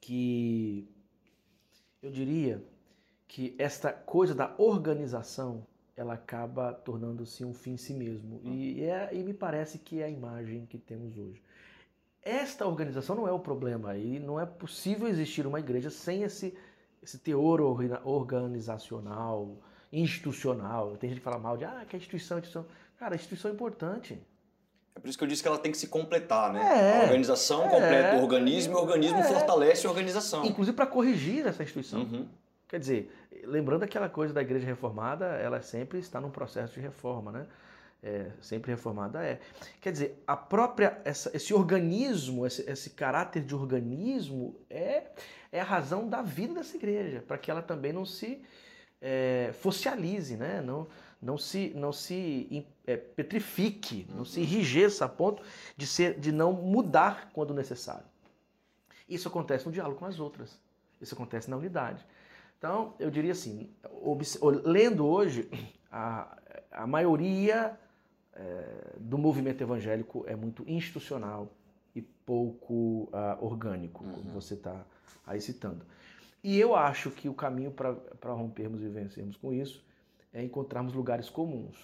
que 0.00 0.88
eu 2.02 2.10
diria 2.10 2.64
que 3.28 3.54
esta 3.56 3.92
coisa 3.92 4.34
da 4.34 4.54
organização 4.58 5.64
ela 5.96 6.14
acaba 6.14 6.72
tornando-se 6.72 7.44
um 7.44 7.54
fim 7.54 7.72
em 7.72 7.76
si 7.76 7.94
mesmo. 7.94 8.40
Uhum. 8.44 8.52
E, 8.52 8.82
é, 8.82 9.14
e 9.14 9.22
me 9.22 9.34
parece 9.34 9.78
que 9.78 10.00
é 10.00 10.04
a 10.04 10.10
imagem 10.10 10.66
que 10.66 10.78
temos 10.78 11.16
hoje. 11.18 11.42
Esta 12.22 12.66
organização 12.66 13.16
não 13.16 13.26
é 13.26 13.32
o 13.32 13.38
problema 13.38 13.96
e 13.96 14.20
não 14.20 14.38
é 14.38 14.46
possível 14.46 15.08
existir 15.08 15.46
uma 15.46 15.58
igreja 15.58 15.90
sem 15.90 16.22
esse, 16.22 16.56
esse 17.02 17.18
teor 17.18 17.60
organizacional, 18.04 19.58
institucional. 19.92 20.96
Tem 20.96 21.10
gente 21.10 21.18
que 21.18 21.24
fala 21.24 21.38
mal 21.38 21.56
de, 21.56 21.64
ah, 21.64 21.84
que 21.88 21.96
a 21.96 21.98
instituição, 21.98 22.36
a 22.36 22.40
instituição. 22.40 22.70
Cara, 22.96 23.14
a 23.14 23.16
instituição 23.16 23.50
é 23.50 23.54
importante. 23.54 24.22
É 24.94 25.00
por 25.00 25.08
isso 25.08 25.18
que 25.18 25.24
eu 25.24 25.28
disse 25.28 25.42
que 25.42 25.48
ela 25.48 25.58
tem 25.58 25.72
que 25.72 25.78
se 25.78 25.88
completar, 25.88 26.52
né? 26.52 26.60
É, 26.60 27.00
a 27.00 27.02
organização 27.04 27.64
é, 27.64 27.68
completa 27.70 28.16
o 28.16 28.22
organismo 28.22 28.74
e 28.74 28.76
o 28.76 28.78
organismo 28.78 29.18
é, 29.18 29.24
fortalece 29.24 29.86
a 29.86 29.90
organização. 29.90 30.44
Inclusive 30.44 30.76
para 30.76 30.86
corrigir 30.86 31.46
essa 31.46 31.62
instituição. 31.62 32.02
Uhum. 32.02 32.28
Quer 32.68 32.78
dizer, 32.78 33.12
lembrando 33.44 33.82
aquela 33.82 34.08
coisa 34.08 34.32
da 34.32 34.42
igreja 34.42 34.66
reformada, 34.66 35.26
ela 35.26 35.60
sempre 35.60 35.98
está 35.98 36.20
num 36.20 36.30
processo 36.30 36.74
de 36.74 36.80
reforma, 36.80 37.32
né? 37.32 37.46
É, 38.02 38.30
sempre 38.40 38.72
reformada 38.72 39.22
é. 39.22 39.40
Quer 39.80 39.92
dizer, 39.92 40.22
a 40.26 40.36
própria 40.36 41.00
essa, 41.04 41.30
esse 41.34 41.54
organismo, 41.54 42.44
esse, 42.44 42.68
esse, 42.68 42.90
caráter 42.90 43.44
de 43.44 43.54
organismo 43.54 44.56
é, 44.68 45.04
é 45.52 45.60
a 45.60 45.64
razão 45.64 46.08
da 46.08 46.20
vida 46.20 46.54
dessa 46.54 46.76
igreja, 46.76 47.22
para 47.26 47.38
que 47.38 47.50
ela 47.50 47.62
também 47.62 47.92
não 47.92 48.04
se 48.04 48.42
é, 49.00 49.52
né? 50.36 50.60
não, 50.60 50.88
não 51.20 51.38
se, 51.38 51.72
não 51.74 51.92
se 51.92 52.66
é, 52.86 52.96
petrifique, 52.96 54.06
não 54.14 54.24
se 54.24 54.40
enrijeça 54.40 55.04
a 55.04 55.08
ponto 55.08 55.42
de, 55.76 55.86
ser, 55.86 56.18
de 56.18 56.32
não 56.32 56.52
mudar 56.52 57.30
quando 57.32 57.54
necessário. 57.54 58.04
Isso 59.08 59.28
acontece 59.28 59.66
no 59.66 59.72
diálogo 59.72 59.98
com 59.98 60.06
as 60.06 60.18
outras, 60.18 60.58
isso 61.00 61.14
acontece 61.14 61.48
na 61.50 61.56
unidade. 61.56 62.04
Então, 62.58 62.94
eu 62.98 63.10
diria 63.10 63.32
assim, 63.32 63.74
lendo 64.64 65.04
hoje, 65.04 65.50
a, 65.90 66.38
a 66.70 66.86
maioria 66.86 67.78
é, 68.34 68.96
do 68.98 69.18
movimento 69.18 69.62
evangélico 69.62 70.24
é 70.26 70.34
muito 70.34 70.64
institucional 70.66 71.52
e 71.94 72.00
pouco 72.00 73.04
uh, 73.12 73.44
orgânico, 73.44 74.04
uhum. 74.04 74.12
como 74.12 74.30
você 74.30 74.54
está 74.54 74.84
aí 75.26 75.40
citando. 75.40 75.84
E 76.42 76.58
eu 76.58 76.74
acho 76.74 77.10
que 77.10 77.28
o 77.28 77.34
caminho 77.34 77.70
para 77.70 78.32
rompermos 78.32 78.82
e 78.82 78.88
vencermos 78.88 79.36
com 79.36 79.52
isso 79.52 79.84
é 80.32 80.42
encontrarmos 80.42 80.92
lugares 80.92 81.28
comuns, 81.28 81.76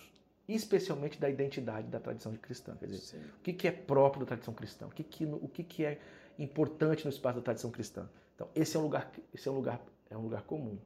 especialmente 0.48 1.20
da 1.20 1.30
identidade 1.30 1.86
da 1.88 2.00
tradição 2.00 2.34
cristã. 2.34 2.74
Quer 2.76 2.86
dizer, 2.86 2.98
Sim. 2.98 3.18
o 3.18 3.42
que, 3.42 3.52
que 3.52 3.68
é 3.68 3.70
próprio 3.70 4.20
da 4.20 4.26
tradição 4.26 4.54
cristã? 4.54 4.86
O 4.86 4.90
que, 4.90 5.04
que, 5.04 5.24
o 5.26 5.48
que, 5.48 5.62
que 5.62 5.84
é 5.84 6.00
importante 6.38 7.04
no 7.04 7.10
espaço 7.10 7.36
da 7.36 7.42
tradição 7.42 7.70
cristã? 7.70 8.08
Então, 8.34 8.48
esse 8.54 8.76
é 8.76 8.80
um 8.80 8.82
lugar, 8.82 9.12
esse 9.32 9.48
é 9.48 9.50
um 9.52 9.54
lugar, 9.54 9.80
é 10.10 10.16
um 10.16 10.22
lugar 10.22 10.42
comum. 10.42 10.78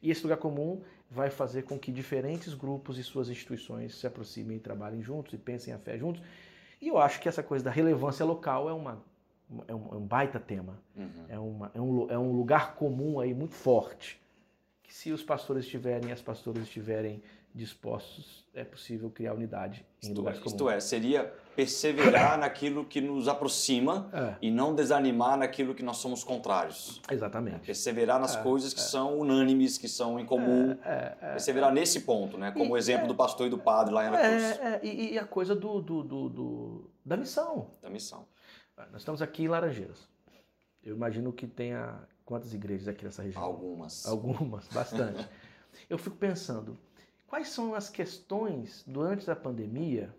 E 0.00 0.10
esse 0.10 0.22
lugar 0.22 0.38
comum 0.38 0.80
vai 1.10 1.30
fazer 1.30 1.62
com 1.62 1.78
que 1.78 1.90
diferentes 1.90 2.54
grupos 2.54 2.98
e 2.98 3.04
suas 3.04 3.28
instituições 3.28 3.94
se 3.94 4.06
aproximem 4.06 4.58
e 4.58 4.60
trabalhem 4.60 5.02
juntos 5.02 5.32
e 5.32 5.38
pensem 5.38 5.72
a 5.72 5.78
fé 5.78 5.98
juntos. 5.98 6.22
E 6.80 6.88
eu 6.88 6.98
acho 6.98 7.20
que 7.20 7.28
essa 7.28 7.42
coisa 7.42 7.64
da 7.64 7.70
relevância 7.70 8.24
local 8.24 8.68
é, 8.68 8.72
uma, 8.72 9.02
é, 9.66 9.74
um, 9.74 9.88
é 9.92 9.96
um 9.96 10.06
baita 10.06 10.38
tema. 10.38 10.78
Uhum. 10.96 11.24
É, 11.28 11.38
uma, 11.38 11.70
é, 11.74 11.80
um, 11.80 12.10
é 12.10 12.18
um 12.18 12.32
lugar 12.32 12.74
comum 12.74 13.18
aí 13.18 13.34
muito 13.34 13.54
forte. 13.54 14.20
Que 14.82 14.94
se 14.94 15.10
os 15.10 15.22
pastores 15.22 15.64
estiverem 15.64 16.10
e 16.10 16.12
as 16.12 16.22
pastoras 16.22 16.62
estiverem 16.62 17.22
dispostos, 17.58 18.46
é 18.54 18.64
possível 18.64 19.10
criar 19.10 19.34
unidade 19.34 19.84
em 20.02 20.06
Isto, 20.06 20.12
é, 20.12 20.16
lugares 20.16 20.38
comuns. 20.40 20.52
isto 20.54 20.70
é, 20.70 20.80
seria 20.80 21.24
perseverar 21.54 22.38
naquilo 22.40 22.84
que 22.84 23.00
nos 23.00 23.28
aproxima 23.28 24.08
É, 24.12 24.36
e 24.40 24.50
não 24.50 24.74
desanimar 24.74 25.36
naquilo 25.36 25.74
que 25.74 25.82
nós 25.82 25.96
somos 25.98 26.22
contrários. 26.24 27.02
exatamente. 27.10 27.66
Perseverar 27.66 28.18
nas 28.20 28.36
É, 28.36 28.42
coisas 28.42 28.72
que 28.72 28.80
são 28.80 29.18
unânimes, 29.18 29.76
que 29.76 29.88
são 29.88 30.18
em 30.18 30.24
comum. 30.24 30.78
É, 30.84 31.16
é, 31.20 31.30
Perseverar 31.32 31.72
nesse 31.72 32.00
ponto, 32.02 32.38
né? 32.38 32.50
Como 32.52 32.72
o 32.72 32.76
E- 32.76 32.78
exemplo 32.78 33.06
do 33.08 33.14
pastor 33.14 33.46
e 33.48 33.50
do 33.50 33.58
padre 33.58 33.92
lá 33.92 34.04
em 34.04 34.08
Aracruz, 34.08 34.42
é, 34.42 34.74
é, 34.74 34.80
e, 34.86 35.12
e 35.14 35.18
a 35.18 35.26
coisa 35.26 35.54
do, 35.54 35.80
do, 35.82 36.02
do, 36.02 36.28
do- 36.28 36.90
da 37.04 37.16
missão. 37.16 37.70
da 37.82 37.90
missão. 37.90 38.26
Nós 38.92 39.02
estamos 39.02 39.20
aqui 39.20 39.42
em 39.42 39.48
Laranjeiras. 39.48 40.08
Eu 40.82 40.94
imagino 40.94 41.32
que 41.32 41.46
tenha 41.46 41.98
quantas 42.24 42.54
igrejas 42.54 42.86
aqui 42.88 43.04
nessa 43.04 43.22
região? 43.22 43.42
Algumas. 43.42 44.06
Algumas, 44.06 44.68
bastante. 44.68 45.28
Eu 45.90 45.98
fico 45.98 46.16
pensando, 46.16 46.78
quais 47.28 47.48
são 47.48 47.74
as 47.74 47.88
questões 47.88 48.82
durante 48.86 49.30
a 49.30 49.36
pandemia 49.36 50.12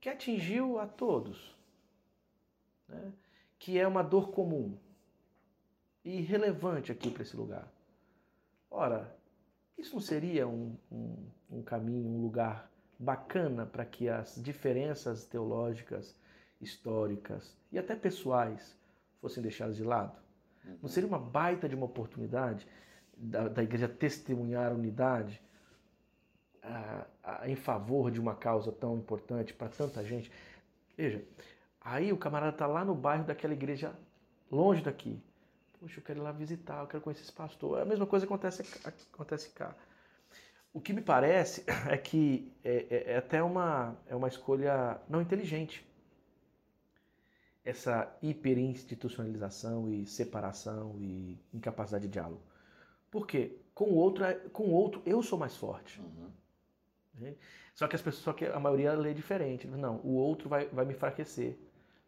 que 0.00 0.08
atingiu 0.08 0.78
a 0.78 0.86
todos? 0.86 1.54
né? 2.88 3.12
Que 3.58 3.78
é 3.78 3.86
uma 3.86 4.02
dor 4.02 4.30
comum 4.30 4.76
e 6.04 6.20
relevante 6.20 6.92
aqui 6.92 7.10
para 7.10 7.22
esse 7.22 7.36
lugar. 7.36 7.66
Ora, 8.70 9.16
isso 9.78 9.94
não 9.94 10.00
seria 10.00 10.46
um, 10.46 10.76
um, 10.90 11.16
um 11.50 11.62
caminho, 11.62 12.08
um 12.08 12.20
lugar 12.20 12.70
bacana 12.98 13.66
para 13.66 13.84
que 13.84 14.08
as 14.08 14.40
diferenças 14.42 15.24
teológicas, 15.24 16.14
históricas 16.60 17.56
e 17.72 17.78
até 17.78 17.96
pessoais 17.96 18.76
fossem 19.20 19.42
deixadas 19.42 19.76
de 19.76 19.84
lado? 19.84 20.16
Não 20.82 20.88
seria 20.88 21.08
uma 21.08 21.18
baita 21.18 21.68
de 21.68 21.74
uma 21.74 21.86
oportunidade 21.86 22.66
da, 23.16 23.48
da 23.48 23.62
igreja 23.62 23.88
testemunhar 23.88 24.72
a 24.72 24.74
unidade 24.74 25.42
em 27.44 27.56
favor 27.56 28.10
de 28.10 28.20
uma 28.20 28.34
causa 28.34 28.72
tão 28.72 28.96
importante 28.96 29.52
para 29.54 29.68
tanta 29.68 30.04
gente? 30.04 30.30
Veja, 30.96 31.22
aí 31.80 32.12
o 32.12 32.16
camarada 32.16 32.52
está 32.52 32.66
lá 32.66 32.84
no 32.84 32.94
bairro 32.94 33.24
daquela 33.24 33.52
igreja 33.54 33.92
longe 34.50 34.82
daqui. 34.82 35.20
Poxa, 35.80 36.00
eu 36.00 36.04
quero 36.04 36.20
ir 36.20 36.22
lá 36.22 36.32
visitar, 36.32 36.80
eu 36.80 36.86
quero 36.86 37.02
conhecer 37.02 37.22
esse 37.22 37.32
pastor. 37.32 37.80
A 37.80 37.84
mesma 37.84 38.06
coisa 38.06 38.24
acontece, 38.26 38.62
acontece 39.12 39.50
cá. 39.50 39.74
O 40.72 40.80
que 40.80 40.92
me 40.92 41.00
parece 41.02 41.64
é 41.88 41.96
que 41.96 42.52
é, 42.64 42.86
é- 42.90 43.12
é 43.12 43.16
até 43.16 43.42
uma, 43.42 43.96
é 44.06 44.14
uma 44.16 44.28
escolha 44.28 45.00
não 45.08 45.20
inteligente 45.22 45.86
essa 47.64 48.14
hiperinstitucionalização 48.22 49.88
e 49.90 50.06
separação 50.06 50.96
e 51.00 51.38
incapacidade 51.52 52.06
de 52.06 52.12
diálogo. 52.12 52.42
Por 53.10 53.26
quê? 53.26 53.56
Com 53.74 53.86
o 53.86 53.94
outro, 53.94 54.24
é- 54.24 54.34
com 54.52 54.64
o 54.64 54.72
outro 54.72 55.02
eu 55.06 55.22
sou 55.22 55.38
mais 55.38 55.56
forte. 55.56 56.00
Uhum. 56.00 56.30
Né? 57.18 57.34
Só 57.74 57.86
que 57.88 57.96
as 57.96 58.02
pessoas, 58.02 58.22
só 58.24 58.32
que 58.32 58.44
a 58.46 58.58
maioria 58.60 58.92
lê 58.94 59.12
diferente. 59.14 59.66
Não, 59.66 59.96
o 60.04 60.14
outro 60.14 60.48
vai, 60.48 60.66
vai 60.66 60.84
me 60.84 60.92
enfraquecer, 60.92 61.56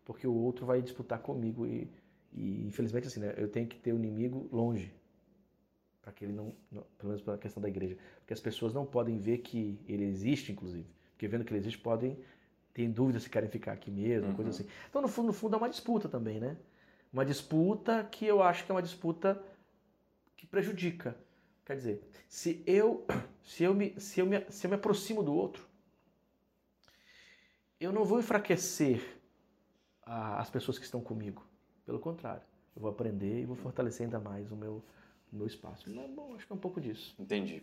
porque 0.04 0.26
o 0.26 0.34
outro 0.34 0.64
vai 0.66 0.80
disputar 0.82 1.18
comigo 1.20 1.66
e, 1.66 1.90
e 2.32 2.66
infelizmente 2.66 3.06
assim, 3.08 3.20
né, 3.20 3.34
eu 3.36 3.48
tenho 3.48 3.66
que 3.66 3.76
ter 3.78 3.92
o 3.92 3.96
inimigo 3.96 4.48
longe 4.52 4.92
para 6.02 6.12
que 6.12 6.24
ele 6.24 6.32
não, 6.32 6.54
não, 6.70 6.82
pelo 6.96 7.08
menos 7.08 7.22
pela 7.22 7.36
questão 7.36 7.60
da 7.60 7.68
igreja, 7.68 7.96
porque 8.20 8.32
as 8.32 8.40
pessoas 8.40 8.72
não 8.72 8.86
podem 8.86 9.18
ver 9.18 9.38
que 9.38 9.78
ele 9.88 10.04
existe, 10.04 10.52
inclusive, 10.52 10.86
porque 11.12 11.26
vendo 11.26 11.44
que 11.44 11.50
ele 11.52 11.58
existe 11.58 11.78
podem 11.78 12.16
ter 12.72 12.88
dúvidas 12.88 13.24
se 13.24 13.30
querem 13.30 13.48
ficar 13.48 13.72
aqui 13.72 13.90
mesmo, 13.90 14.32
coisa 14.34 14.50
Uhum. 14.50 14.54
assim. 14.54 14.66
Então 14.88 15.02
no 15.02 15.08
fundo, 15.08 15.26
no 15.26 15.32
fundo 15.32 15.54
é 15.56 15.58
uma 15.58 15.68
disputa 15.68 16.08
também, 16.08 16.38
né? 16.38 16.56
Uma 17.12 17.24
disputa 17.24 18.04
que 18.04 18.24
eu 18.26 18.42
acho 18.42 18.64
que 18.64 18.70
é 18.70 18.74
uma 18.74 18.82
disputa 18.82 19.42
que 20.36 20.46
prejudica. 20.46 21.16
Quer 21.64 21.76
dizer, 21.76 22.02
se 22.28 22.62
eu 22.66 23.04
se 23.46 23.62
eu 23.64 23.72
me 23.72 23.98
se 23.98 24.20
eu 24.20 24.26
me, 24.26 24.44
se 24.50 24.66
eu 24.66 24.70
me 24.70 24.76
aproximo 24.76 25.22
do 25.22 25.32
outro, 25.32 25.66
eu 27.80 27.92
não 27.92 28.04
vou 28.04 28.18
enfraquecer 28.18 29.18
a- 30.02 30.40
as 30.40 30.50
pessoas 30.50 30.78
que 30.78 30.84
estão 30.84 31.00
comigo. 31.00 31.46
Pelo 31.84 32.00
contrário, 32.00 32.42
eu 32.74 32.82
vou 32.82 32.90
aprender 32.90 33.40
e 33.42 33.44
vou 33.46 33.56
fortalecer 33.56 34.04
ainda 34.04 34.18
mais 34.20 34.50
o 34.50 34.56
meu 34.56 34.82
o 35.32 35.36
meu 35.36 35.46
espaço. 35.46 35.90
Não, 35.90 36.08
bom, 36.14 36.34
acho 36.36 36.46
que 36.46 36.52
é 36.52 36.56
um 36.56 36.58
pouco 36.58 36.80
disso. 36.80 37.14
Entendi. 37.18 37.62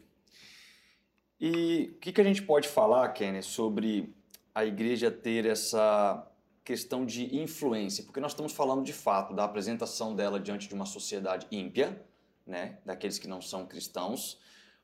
E 1.40 1.92
o 1.96 2.00
que, 2.00 2.12
que 2.12 2.20
a 2.22 2.24
gente 2.24 2.42
pode 2.44 2.68
falar, 2.68 3.08
Kenny, 3.14 3.42
sobre 3.42 4.14
a 4.54 4.66
igreja 4.66 5.10
ter 5.10 5.46
essa 5.46 6.30
questão 6.64 7.06
de 7.06 7.36
influência? 7.38 8.04
Porque 8.04 8.20
nós 8.20 8.32
estamos 8.34 8.52
falando 8.52 8.84
de 8.84 8.92
fato 8.94 9.34
da 9.34 9.46
apresentação 9.46 10.14
dela 10.14 10.40
diante 10.42 10.68
de 10.68 10.74
uma 10.74 10.86
sociedade 10.86 11.48
ímpia, 11.52 12.06
né, 12.46 12.80
daqueles 12.86 13.18
que 13.18 13.28
não 13.30 13.42
são 13.42 13.66
cristãos, 13.66 14.40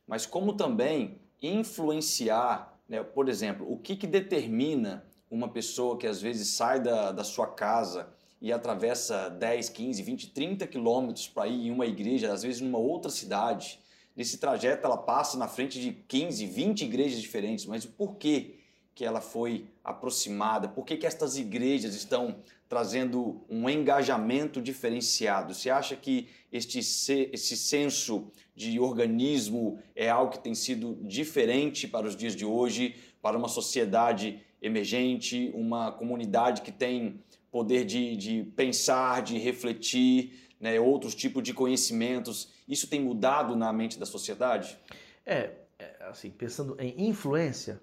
mas 0.09 0.25
como 0.25 0.53
também 0.53 1.19
influenciar, 1.39 2.75
né, 2.89 3.03
por 3.03 3.29
exemplo, 3.29 3.71
o 3.71 3.77
que, 3.77 3.95
que 3.95 4.07
determina 4.07 5.05
uma 5.29 5.47
pessoa 5.47 5.99
que 5.99 6.07
às 6.07 6.19
vezes 6.19 6.47
sai 6.47 6.81
da, 6.81 7.11
da 7.11 7.23
sua 7.23 7.45
casa 7.45 8.09
e 8.41 8.51
atravessa 8.51 9.29
10, 9.29 9.69
15, 9.69 10.01
20, 10.01 10.29
30 10.31 10.65
quilômetros 10.65 11.27
para 11.27 11.47
ir 11.47 11.67
em 11.67 11.71
uma 11.71 11.85
igreja, 11.85 12.33
às 12.33 12.41
vezes 12.41 12.59
numa 12.59 12.79
outra 12.79 13.11
cidade. 13.11 13.79
Nesse 14.15 14.39
trajeto 14.39 14.83
ela 14.83 14.97
passa 14.97 15.37
na 15.37 15.47
frente 15.47 15.79
de 15.79 15.91
15, 15.91 16.43
20 16.43 16.85
igrejas 16.85 17.21
diferentes, 17.21 17.67
mas 17.67 17.85
o 17.85 17.89
porquê 17.89 18.55
que 18.95 19.05
ela 19.05 19.21
foi 19.21 19.67
aproximada? 19.83 20.67
Por 20.67 20.85
que, 20.85 20.97
que 20.97 21.05
estas 21.05 21.37
igrejas 21.37 21.93
estão 21.93 22.37
trazendo 22.69 23.43
um 23.49 23.67
engajamento 23.67 24.62
diferenciado? 24.62 25.53
Você 25.55 25.69
acha 25.69 25.95
que 25.95 26.29
este, 26.51 26.82
se- 26.84 27.29
esse 27.34 27.58
senso 27.58 28.32
de 28.55 28.79
organismo 28.79 29.79
é 29.95 30.08
algo 30.10 30.32
que 30.34 30.39
tem 30.39 30.53
sido 30.53 30.97
diferente 31.01 31.88
para 31.88 32.08
os 32.08 32.15
dias 32.15 32.36
de 32.36 32.45
hoje, 32.45 32.95
para 33.21 33.38
uma 33.38 33.47
sociedade 33.47 34.39
emergente, 34.62 35.51
uma 35.55 35.91
comunidade 35.91 36.62
que 36.62 36.71
tem 36.71 37.19
poder 37.51 37.84
de, 37.86 38.15
de 38.15 38.43
pensar, 38.55 39.23
de 39.23 39.38
refletir, 39.38 40.34
né, 40.60 40.79
outros 40.79 41.15
tipos 41.15 41.41
de 41.41 41.53
conhecimentos. 41.53 42.51
Isso 42.67 42.88
tem 42.88 43.01
mudado 43.01 43.55
na 43.55 43.73
mente 43.73 43.97
da 43.97 44.05
sociedade? 44.05 44.77
É, 45.25 45.51
é, 45.79 45.95
assim, 46.01 46.29
pensando 46.29 46.75
em 46.79 47.08
influência, 47.10 47.82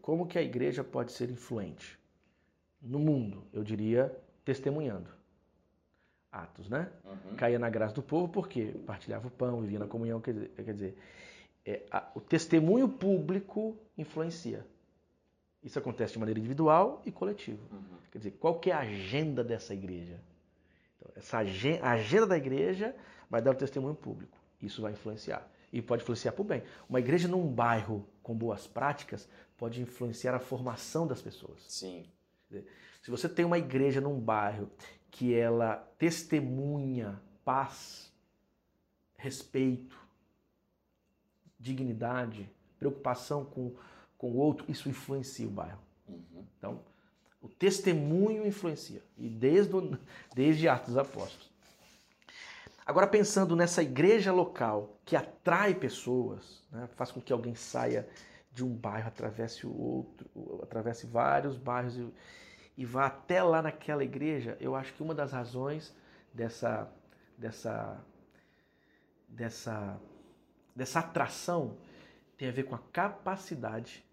como 0.00 0.26
que 0.26 0.38
a 0.38 0.42
igreja 0.42 0.82
pode 0.82 1.12
ser 1.12 1.28
influente? 1.28 1.98
No 2.84 2.98
mundo, 2.98 3.42
eu 3.52 3.64
diria, 3.64 4.14
testemunhando. 4.44 5.08
Atos, 6.30 6.68
né? 6.68 6.90
Caía 7.36 7.58
na 7.58 7.70
graça 7.70 7.94
do 7.94 8.02
povo 8.02 8.28
porque 8.28 8.66
partilhava 8.86 9.28
o 9.28 9.30
pão, 9.30 9.60
vivia 9.60 9.78
na 9.78 9.86
comunhão. 9.86 10.20
Quer 10.20 10.32
dizer, 10.34 10.48
quer 10.50 10.72
dizer, 10.74 10.98
é, 11.64 11.82
a- 11.90 12.10
o 12.14 12.20
testemunho 12.20 12.88
público 12.88 13.76
influencia. 13.96 14.66
Isso 15.62 15.78
acontece 15.78 16.12
de 16.14 16.18
maneira 16.18 16.38
individual 16.38 17.00
e 17.06 17.12
coletiva. 17.12 17.62
Quer 18.12 18.18
dizer, 18.18 18.30
qual 18.32 18.58
que 18.58 18.70
é 18.70 18.74
a 18.74 18.80
agenda 18.80 19.42
dessa 19.42 19.72
igreja? 19.72 20.20
Então, 20.98 21.10
essa 21.16 21.38
a 21.38 21.90
agenda 21.92 22.26
da 22.26 22.36
igreja 22.36 22.94
vai 23.30 23.40
dar 23.40 23.52
o 23.52 23.54
testemunho 23.54 23.94
público. 23.94 24.36
Isso 24.60 24.82
vai 24.82 24.92
influenciar. 24.92 25.48
E 25.72 25.80
pode 25.80 26.02
influenciar 26.02 26.32
para 26.32 26.42
o 26.42 26.44
bem. 26.44 26.62
Uma 26.88 26.98
igreja 27.00 27.28
num 27.28 27.46
bairro 27.46 28.06
com 28.22 28.34
boas 28.34 28.66
práticas 28.66 29.28
pode 29.56 29.80
influenciar 29.80 30.34
a 30.34 30.38
formação 30.40 31.06
das 31.06 31.22
pessoas. 31.22 31.62
Sim. 31.68 32.04
Se 33.02 33.10
você 33.10 33.28
tem 33.28 33.44
uma 33.44 33.58
igreja 33.58 34.00
num 34.00 34.18
bairro 34.18 34.70
que 35.10 35.34
ela 35.34 35.76
testemunha 35.98 37.20
paz, 37.44 38.12
respeito, 39.16 39.98
dignidade, 41.58 42.50
preocupação 42.78 43.44
com, 43.44 43.74
com 44.18 44.30
o 44.30 44.36
outro, 44.36 44.64
isso 44.70 44.88
influencia 44.88 45.46
o 45.46 45.50
bairro. 45.50 45.78
Uhum. 46.08 46.44
Então, 46.58 46.80
o 47.40 47.48
testemunho 47.48 48.46
influencia. 48.46 49.02
E 49.16 49.28
desde, 49.28 49.74
o- 49.76 49.98
desde 50.34 50.68
Atos 50.68 50.88
dos 50.94 50.98
Apóstolos. 50.98 51.50
Agora, 52.86 53.06
pensando 53.06 53.56
nessa 53.56 53.82
igreja 53.82 54.30
local 54.32 54.98
que 55.04 55.16
atrai 55.16 55.74
pessoas, 55.74 56.62
né, 56.70 56.86
faz 56.96 57.10
com 57.10 57.20
que 57.20 57.32
alguém 57.32 57.54
saia 57.54 58.06
de 58.54 58.64
um 58.64 58.72
bairro, 58.72 59.08
atravesse 59.08 59.66
o 59.66 59.76
outro, 59.76 60.60
atravesse 60.62 61.06
vários 61.06 61.56
bairros 61.56 61.96
e, 61.96 62.08
e 62.78 62.84
vá 62.84 63.06
até 63.06 63.42
lá 63.42 63.60
naquela 63.60 64.04
igreja, 64.04 64.56
eu 64.60 64.76
acho 64.76 64.94
que 64.94 65.02
uma 65.02 65.14
das 65.14 65.32
razões 65.32 65.94
dessa, 66.32 66.88
dessa, 67.36 68.00
dessa, 69.28 70.00
dessa 70.74 71.00
atração 71.00 71.76
tem 72.38 72.48
a 72.48 72.52
ver 72.52 72.62
com 72.62 72.76
a 72.76 72.82
capacidade 72.92 74.04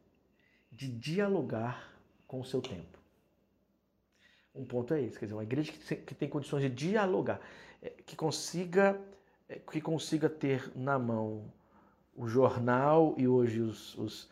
de 0.72 0.88
dialogar 0.88 1.94
com 2.28 2.40
o 2.40 2.46
seu 2.46 2.62
tempo. 2.62 3.00
Um 4.56 4.66
ponto 4.66 4.94
é 4.94 5.02
esse, 5.02 5.20
quer 5.20 5.26
dizer, 5.26 5.36
uma 5.36 5.44
igreja 5.44 5.72
que 5.72 6.16
tem 6.16 6.28
condições 6.28 6.64
de 6.64 6.70
dialogar, 6.70 7.40
é, 7.82 7.90
que 7.90 8.16
consiga, 8.16 9.00
é, 9.48 9.60
que 9.60 9.80
consiga 9.80 10.30
ter 10.30 10.72
na 10.76 10.98
mão 10.98 11.52
o 12.16 12.28
jornal 12.28 13.16
e 13.18 13.28
hoje 13.28 13.62
os, 13.62 13.98
os 13.98 14.30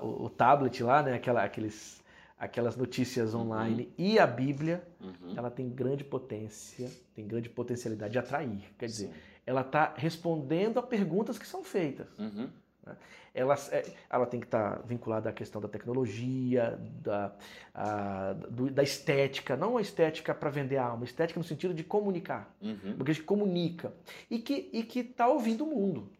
o, 0.00 0.26
o, 0.26 0.30
tablet 0.30 0.82
lá, 0.82 1.02
né, 1.02 1.14
aquela, 1.14 1.42
aqueles, 1.42 2.02
aquelas 2.38 2.76
notícias 2.76 3.34
uhum. 3.34 3.42
online 3.42 3.84
uhum. 3.84 3.92
e 3.98 4.18
a 4.18 4.26
Bíblia, 4.26 4.86
uhum. 5.00 5.34
ela 5.36 5.50
tem 5.50 5.68
grande 5.68 6.04
potência, 6.04 6.90
tem 7.14 7.26
grande 7.26 7.48
potencialidade 7.48 8.12
de 8.12 8.18
atrair. 8.18 8.62
Quer 8.78 8.86
dizer, 8.86 9.06
Sim. 9.08 9.14
ela 9.44 9.62
está 9.62 9.92
respondendo 9.96 10.78
a 10.78 10.82
perguntas 10.82 11.38
que 11.38 11.46
são 11.46 11.64
feitas. 11.64 12.06
Uhum. 12.18 12.48
Né? 12.86 12.96
Ela, 13.34 13.56
é, 13.70 13.92
ela 14.10 14.26
tem 14.26 14.38
que 14.38 14.46
estar 14.46 14.76
tá 14.76 14.82
vinculada 14.82 15.30
à 15.30 15.32
questão 15.32 15.60
da 15.60 15.66
tecnologia, 15.66 16.78
da, 17.02 17.34
a, 17.74 18.34
do, 18.34 18.70
da 18.70 18.82
estética, 18.82 19.56
não 19.56 19.78
a 19.78 19.80
estética 19.80 20.34
para 20.34 20.50
vender 20.50 20.76
a 20.76 20.84
alma, 20.84 21.04
estética 21.04 21.40
no 21.40 21.44
sentido 21.44 21.72
de 21.72 21.82
comunicar, 21.82 22.54
uhum. 22.60 22.94
porque 22.96 23.10
a 23.10 23.14
gente 23.14 23.24
comunica 23.24 23.92
e 24.30 24.38
que 24.38 24.68
e 24.72 24.82
que 24.82 25.00
está 25.00 25.28
ouvindo 25.28 25.64
o 25.64 25.66
mundo. 25.66 26.10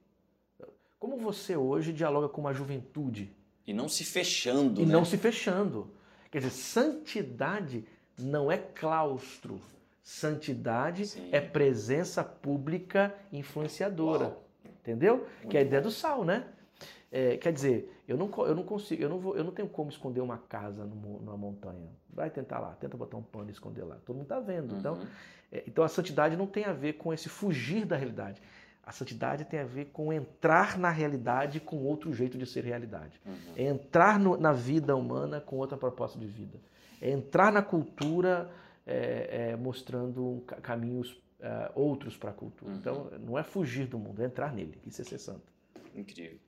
Como 1.02 1.16
você 1.16 1.56
hoje 1.56 1.92
dialoga 1.92 2.28
com 2.28 2.40
uma 2.40 2.54
juventude 2.54 3.34
e 3.66 3.74
não 3.74 3.88
se 3.88 4.04
fechando, 4.04 4.80
e 4.80 4.86
né? 4.86 4.92
não 4.92 5.04
se 5.04 5.18
fechando. 5.18 5.90
Quer 6.30 6.38
dizer, 6.38 6.52
santidade 6.52 7.84
não 8.16 8.52
é 8.52 8.56
claustro. 8.56 9.60
Santidade 10.00 11.08
Sim. 11.08 11.28
é 11.32 11.40
presença 11.40 12.22
pública 12.22 13.12
influenciadora. 13.32 14.26
Uau. 14.26 14.44
Entendeu? 14.80 15.16
Muito 15.16 15.48
que 15.48 15.56
é 15.56 15.60
a 15.60 15.64
ideia 15.64 15.82
do 15.82 15.90
sal, 15.90 16.24
né? 16.24 16.46
É, 17.10 17.36
quer 17.36 17.52
dizer, 17.52 17.92
eu 18.06 18.16
não, 18.16 18.30
eu 18.46 18.54
não 18.54 18.62
consigo, 18.62 19.02
eu 19.02 19.08
não, 19.08 19.18
vou, 19.18 19.36
eu 19.36 19.42
não 19.42 19.50
tenho 19.50 19.68
como 19.68 19.90
esconder 19.90 20.20
uma 20.20 20.38
casa 20.38 20.84
no, 20.84 21.18
numa 21.18 21.36
montanha. 21.36 21.90
Vai 22.10 22.30
tentar 22.30 22.60
lá, 22.60 22.76
tenta 22.76 22.96
botar 22.96 23.16
um 23.16 23.22
pano 23.24 23.48
e 23.48 23.52
esconder 23.52 23.82
lá. 23.82 23.96
Todo 24.06 24.14
mundo 24.14 24.26
está 24.26 24.38
vendo. 24.38 24.76
Então, 24.76 24.94
uhum. 24.94 25.00
Então, 25.00 25.12
é, 25.50 25.64
então 25.66 25.82
a 25.82 25.88
santidade 25.88 26.36
não 26.36 26.46
tem 26.46 26.64
a 26.64 26.72
ver 26.72 26.92
com 26.92 27.12
esse 27.12 27.28
fugir 27.28 27.84
da 27.84 27.96
realidade. 27.96 28.40
A 28.84 28.90
santidade 28.90 29.44
tem 29.44 29.60
a 29.60 29.64
ver 29.64 29.86
com 29.86 30.12
entrar 30.12 30.76
na 30.76 30.90
realidade 30.90 31.60
com 31.60 31.84
outro 31.84 32.12
jeito 32.12 32.36
de 32.36 32.44
ser 32.44 32.64
realidade. 32.64 33.20
Uhum. 33.24 33.54
É 33.56 33.62
entrar 33.62 34.18
no, 34.18 34.36
na 34.36 34.52
vida 34.52 34.96
humana 34.96 35.40
com 35.40 35.56
outra 35.56 35.78
proposta 35.78 36.18
de 36.18 36.26
vida. 36.26 36.58
É 37.00 37.10
entrar 37.10 37.52
na 37.52 37.62
cultura 37.62 38.50
é, 38.84 39.50
é, 39.50 39.56
mostrando 39.56 40.42
caminhos 40.62 41.12
uh, 41.42 41.70
outros 41.74 42.16
para 42.16 42.30
a 42.30 42.32
cultura. 42.32 42.72
Uhum. 42.72 42.78
Então, 42.78 43.10
não 43.20 43.38
é 43.38 43.42
fugir 43.42 43.86
do 43.86 43.98
mundo, 43.98 44.20
é 44.22 44.26
entrar 44.26 44.52
nele. 44.52 44.80
Isso 44.84 45.00
é 45.00 45.04
ser 45.04 45.18
santo. 45.18 45.52
Incrível. 45.94 46.38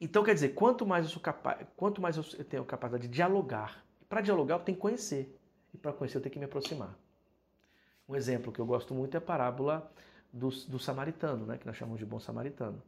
Então, 0.00 0.22
quer 0.22 0.34
dizer, 0.34 0.50
quanto 0.50 0.84
mais 0.86 1.06
eu 1.06 1.10
sou 1.10 1.22
capaz, 1.22 1.66
quanto 1.76 2.02
mais 2.02 2.16
eu 2.16 2.44
tenho 2.44 2.64
capacidade 2.64 3.08
de 3.08 3.14
dialogar, 3.14 3.82
para 4.08 4.20
dialogar 4.20 4.56
eu 4.56 4.60
tenho 4.60 4.76
que 4.76 4.82
conhecer. 4.82 5.34
E 5.72 5.78
para 5.78 5.92
conhecer 5.92 6.18
eu 6.18 6.22
tenho 6.22 6.32
que 6.32 6.38
me 6.38 6.44
aproximar. 6.44 6.94
Um 8.08 8.14
exemplo 8.14 8.52
que 8.52 8.60
eu 8.60 8.66
gosto 8.66 8.94
muito 8.94 9.14
é 9.14 9.18
a 9.18 9.20
parábola 9.20 9.90
do, 10.36 10.50
do 10.50 10.78
samaritano, 10.78 11.46
né, 11.46 11.56
que 11.56 11.66
nós 11.66 11.76
chamamos 11.76 11.98
de 11.98 12.06
bom 12.06 12.20
samaritano. 12.20 12.82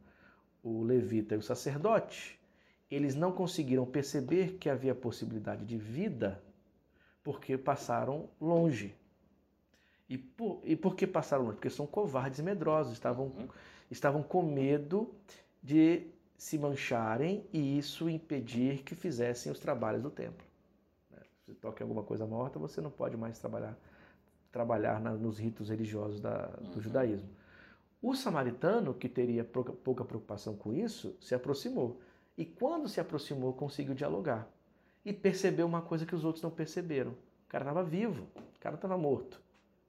O 0.63 0.83
levita 0.83 1.35
e 1.35 1.37
o 1.37 1.41
sacerdote, 1.41 2.39
eles 2.91 3.15
não 3.15 3.31
conseguiram 3.31 3.85
perceber 3.85 4.57
que 4.59 4.69
havia 4.69 4.93
possibilidade 4.93 5.65
de 5.65 5.77
vida 5.77 6.41
porque 7.23 7.57
passaram 7.57 8.29
longe. 8.39 8.95
E 10.07 10.17
por, 10.17 10.61
e 10.63 10.75
por 10.75 10.95
que 10.95 11.05
passaram 11.05 11.43
longe? 11.43 11.55
Porque 11.55 11.69
são 11.69 11.87
covardes 11.87 12.39
e 12.39 12.43
medrosos, 12.43 12.93
estavam, 12.93 13.25
uhum. 13.25 13.47
estavam 13.89 14.23
com 14.23 14.41
medo 14.43 15.13
de 15.61 16.07
se 16.37 16.57
mancharem 16.57 17.45
e 17.51 17.77
isso 17.77 18.09
impedir 18.09 18.83
que 18.83 18.95
fizessem 18.95 19.51
os 19.51 19.59
trabalhos 19.59 20.01
do 20.01 20.09
templo. 20.09 20.45
Né? 21.11 21.19
Se 21.45 21.53
toca 21.53 21.83
em 21.83 21.85
alguma 21.85 22.03
coisa 22.03 22.25
morta, 22.25 22.57
você 22.57 22.79
não 22.79 22.91
pode 22.91 23.17
mais 23.17 23.37
trabalhar, 23.39 23.77
trabalhar 24.51 24.99
nos 25.01 25.37
ritos 25.37 25.69
religiosos 25.69 26.19
da, 26.21 26.47
do 26.47 26.75
uhum. 26.75 26.81
judaísmo. 26.81 27.38
O 28.01 28.13
samaritano, 28.13 28.93
que 28.93 29.09
teria 29.09 29.43
pouca, 29.43 30.05
preocupação 30.05 30.55
com 30.55 30.73
isso, 30.73 31.15
se 31.19 31.35
aproximou. 31.35 31.99
E 32.37 32.45
quando 32.45 32.87
se 32.87 33.01
aproximou, 33.01 33.53
conseguiu 33.53 33.93
dialogar. 33.93 34.47
E 35.03 35.11
percebeu 35.11 35.65
uma 35.65 35.81
coisa 35.81 36.05
que 36.05 36.15
os 36.15 36.23
outros 36.23 36.41
não 36.41 36.49
perceberam. 36.49 37.11
O 37.11 37.49
cara 37.49 37.63
estava 37.65 37.83
vivo, 37.83 38.27
o 38.35 38.59
cara 38.59 38.75
estava 38.75 38.97
morto. 38.97 39.41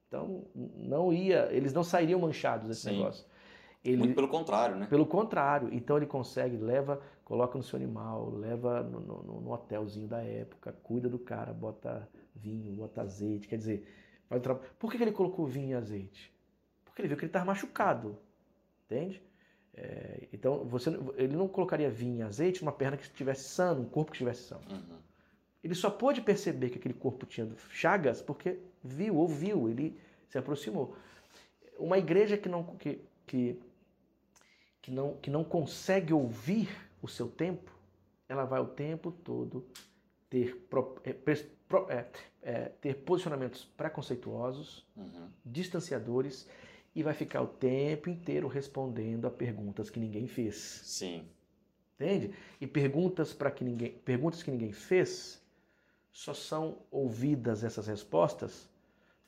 Então, 0.08 0.44
não 0.54 1.12
ia, 1.12 1.48
eles 1.52 1.72
não 1.72 1.84
sairiam 1.84 2.18
manchados 2.18 2.66
desse 2.66 2.82
Sim. 2.82 2.96
negócio. 2.96 3.24
Ele, 3.84 3.98
Muito 3.98 4.14
pelo 4.14 4.28
contrário, 4.28 4.76
né? 4.76 4.86
Pelo 4.86 5.06
contrário. 5.06 5.72
Então 5.72 5.96
ele 5.96 6.06
consegue, 6.06 6.56
leva, 6.56 7.00
coloca 7.24 7.56
no 7.56 7.62
seu 7.62 7.76
animal, 7.76 8.28
leva 8.30 8.82
no, 8.82 9.00
no, 9.00 9.40
no 9.40 9.52
hotelzinho 9.52 10.08
da 10.08 10.20
época, 10.20 10.74
cuida 10.82 11.08
do 11.08 11.18
cara, 11.18 11.52
bota 11.52 12.08
vinho, 12.34 12.72
bota 12.74 13.02
azeite. 13.02 13.48
Quer 13.48 13.56
dizer, 13.56 13.86
faz 14.28 14.42
tra... 14.42 14.54
por 14.54 14.90
que, 14.90 14.98
que 14.98 15.04
ele 15.04 15.12
colocou 15.12 15.46
vinho 15.46 15.70
e 15.70 15.74
azeite? 15.74 16.32
Porque 17.00 17.06
ele 17.06 17.08
viu 17.08 17.16
que 17.16 17.24
ele 17.24 17.30
estava 17.30 17.44
machucado. 17.46 18.18
Entende? 18.86 19.22
É, 19.74 20.28
então 20.32 20.64
você, 20.64 20.90
ele 21.16 21.36
não 21.36 21.48
colocaria 21.48 21.88
vinho 21.88 22.18
e 22.18 22.22
azeite 22.22 22.62
numa 22.62 22.72
perna 22.72 22.96
que 22.96 23.04
estivesse 23.04 23.48
sano, 23.48 23.82
um 23.82 23.88
corpo 23.88 24.10
que 24.10 24.16
estivesse 24.16 24.42
sano. 24.42 24.62
Uhum. 24.70 24.98
Ele 25.62 25.74
só 25.74 25.90
pôde 25.90 26.20
perceber 26.20 26.70
que 26.70 26.78
aquele 26.78 26.94
corpo 26.94 27.26
tinha 27.26 27.48
chagas 27.70 28.20
porque 28.20 28.58
viu, 28.82 29.16
ouviu, 29.16 29.68
ele 29.68 29.98
se 30.28 30.38
aproximou. 30.38 30.96
Uma 31.78 31.98
igreja 31.98 32.36
que 32.36 32.48
não, 32.48 32.64
que, 32.76 33.00
que, 33.26 33.60
que 34.82 34.90
não, 34.90 35.16
que 35.16 35.30
não 35.30 35.44
consegue 35.44 36.12
ouvir 36.12 36.68
o 37.00 37.08
seu 37.08 37.28
tempo, 37.28 37.70
ela 38.28 38.44
vai 38.44 38.60
o 38.60 38.66
tempo 38.66 39.10
todo 39.10 39.66
ter, 40.28 40.56
é, 41.04 41.10
é, 41.88 42.06
é, 42.42 42.68
ter 42.80 42.94
posicionamentos 42.94 43.64
preconceituosos, 43.76 44.86
uhum. 44.96 45.28
distanciadores, 45.44 46.48
e 46.94 47.02
vai 47.02 47.14
ficar 47.14 47.42
o 47.42 47.46
tempo 47.46 48.08
inteiro 48.08 48.48
respondendo 48.48 49.26
a 49.26 49.30
perguntas 49.30 49.90
que 49.90 50.00
ninguém 50.00 50.26
fez. 50.26 50.56
Sim. 50.56 51.24
Entende? 51.94 52.34
E 52.60 52.66
perguntas 52.66 53.32
para 53.32 53.50
que 53.50 53.62
ninguém, 53.62 53.92
perguntas 53.92 54.42
que 54.42 54.50
ninguém 54.50 54.72
fez 54.72 55.40
só 56.10 56.34
são 56.34 56.78
ouvidas 56.90 57.62
essas 57.62 57.86
respostas 57.86 58.68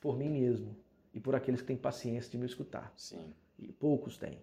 por 0.01 0.17
mim 0.17 0.29
mesmo 0.29 0.75
e 1.13 1.19
por 1.19 1.35
aqueles 1.35 1.61
que 1.61 1.67
têm 1.67 1.77
paciência 1.77 2.31
de 2.31 2.37
me 2.37 2.45
escutar. 2.45 2.91
Sim. 2.97 3.33
E 3.59 3.71
poucos 3.71 4.17
têm. 4.17 4.39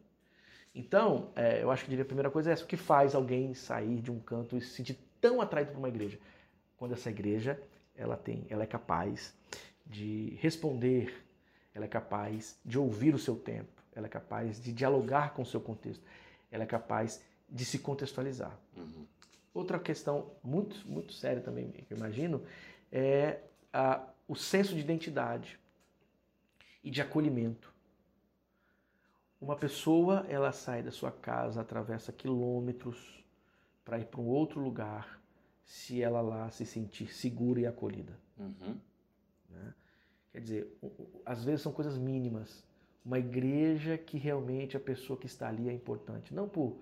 Então, 0.74 1.32
é, 1.34 1.62
eu 1.62 1.70
acho 1.70 1.84
que 1.84 2.00
a 2.00 2.04
primeira 2.04 2.30
coisa 2.30 2.50
é 2.50 2.52
essa: 2.52 2.64
o 2.64 2.66
que 2.66 2.76
faz 2.76 3.14
alguém 3.14 3.52
sair 3.54 4.00
de 4.00 4.10
um 4.10 4.20
canto 4.20 4.56
e 4.56 4.60
se 4.60 4.70
sentir 4.70 4.96
tão 5.20 5.40
atraído 5.40 5.72
por 5.72 5.78
uma 5.78 5.88
igreja? 5.88 6.18
Quando 6.76 6.92
essa 6.92 7.10
igreja 7.10 7.60
ela 7.94 8.16
tem, 8.16 8.46
ela 8.48 8.62
é 8.62 8.66
capaz 8.66 9.34
de 9.84 10.36
responder, 10.40 11.12
ela 11.74 11.84
é 11.84 11.88
capaz 11.88 12.58
de 12.64 12.78
ouvir 12.78 13.14
o 13.14 13.18
seu 13.18 13.36
tempo, 13.36 13.82
ela 13.94 14.06
é 14.06 14.10
capaz 14.10 14.60
de 14.60 14.72
dialogar 14.72 15.34
com 15.34 15.42
o 15.42 15.46
seu 15.46 15.60
contexto, 15.60 16.04
ela 16.50 16.64
é 16.64 16.66
capaz 16.66 17.22
de 17.48 17.64
se 17.64 17.78
contextualizar. 17.78 18.56
Uhum. 18.76 19.06
Outra 19.52 19.78
questão 19.78 20.30
muito, 20.42 20.86
muito 20.88 21.12
séria 21.12 21.42
também, 21.42 21.70
que 21.70 21.92
eu 21.92 21.96
imagino, 21.96 22.44
é 22.92 23.40
a, 23.72 24.04
o 24.28 24.36
senso 24.36 24.74
de 24.74 24.80
identidade 24.80 25.58
e 26.82 26.90
de 26.90 27.02
acolhimento. 27.02 27.72
Uma 29.40 29.56
pessoa, 29.56 30.26
ela 30.28 30.52
sai 30.52 30.82
da 30.82 30.90
sua 30.90 31.10
casa, 31.10 31.60
atravessa 31.60 32.12
quilômetros 32.12 33.24
para 33.84 33.98
ir 33.98 34.06
para 34.06 34.20
um 34.20 34.26
outro 34.26 34.60
lugar, 34.60 35.20
se 35.64 36.02
ela 36.02 36.20
lá 36.20 36.50
se 36.50 36.66
sentir 36.66 37.12
segura 37.12 37.60
e 37.60 37.66
acolhida. 37.66 38.18
Uhum. 38.38 38.78
Né? 39.48 39.74
Quer 40.32 40.40
dizer, 40.40 40.78
às 41.24 41.44
vezes 41.44 41.62
são 41.62 41.72
coisas 41.72 41.98
mínimas. 41.98 42.64
Uma 43.04 43.18
igreja 43.18 43.96
que 43.98 44.18
realmente 44.18 44.76
a 44.76 44.80
pessoa 44.80 45.18
que 45.18 45.26
está 45.26 45.48
ali 45.48 45.68
é 45.68 45.72
importante, 45.72 46.34
não 46.34 46.48
por 46.48 46.76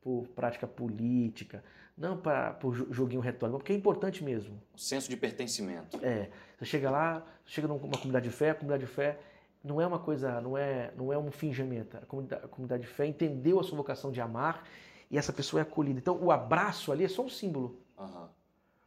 por 0.00 0.26
prática 0.28 0.66
política, 0.66 1.62
não 1.96 2.16
para 2.16 2.52
por 2.52 2.72
joguinho 2.72 3.20
retórico, 3.20 3.58
porque 3.58 3.72
é 3.72 3.76
importante 3.76 4.22
mesmo. 4.22 4.60
O 4.74 4.78
senso 4.78 5.10
de 5.10 5.16
pertencimento. 5.16 5.98
É. 6.02 6.30
Você 6.56 6.64
chega 6.64 6.90
lá, 6.90 7.24
chega 7.44 7.66
numa 7.68 7.80
comunidade 7.80 8.28
de 8.28 8.34
fé, 8.34 8.50
a 8.50 8.54
comunidade 8.54 8.86
de 8.86 8.90
fé 8.90 9.18
não 9.62 9.80
é 9.80 9.86
uma 9.86 9.98
coisa, 9.98 10.40
não 10.40 10.56
é, 10.56 10.92
não 10.96 11.12
é 11.12 11.18
um 11.18 11.30
fingimento. 11.30 11.96
A 11.96 12.06
comunidade, 12.06 12.44
a 12.44 12.48
comunidade 12.48 12.82
de 12.84 12.88
fé 12.88 13.06
entendeu 13.06 13.58
a 13.58 13.64
sua 13.64 13.76
vocação 13.76 14.12
de 14.12 14.20
amar 14.20 14.64
e 15.10 15.18
essa 15.18 15.32
pessoa 15.32 15.60
é 15.60 15.62
acolhida. 15.62 15.98
Então 15.98 16.16
o 16.22 16.30
abraço 16.30 16.92
ali 16.92 17.04
é 17.04 17.08
só 17.08 17.22
um 17.22 17.28
símbolo. 17.28 17.78
Uhum. 17.98 18.28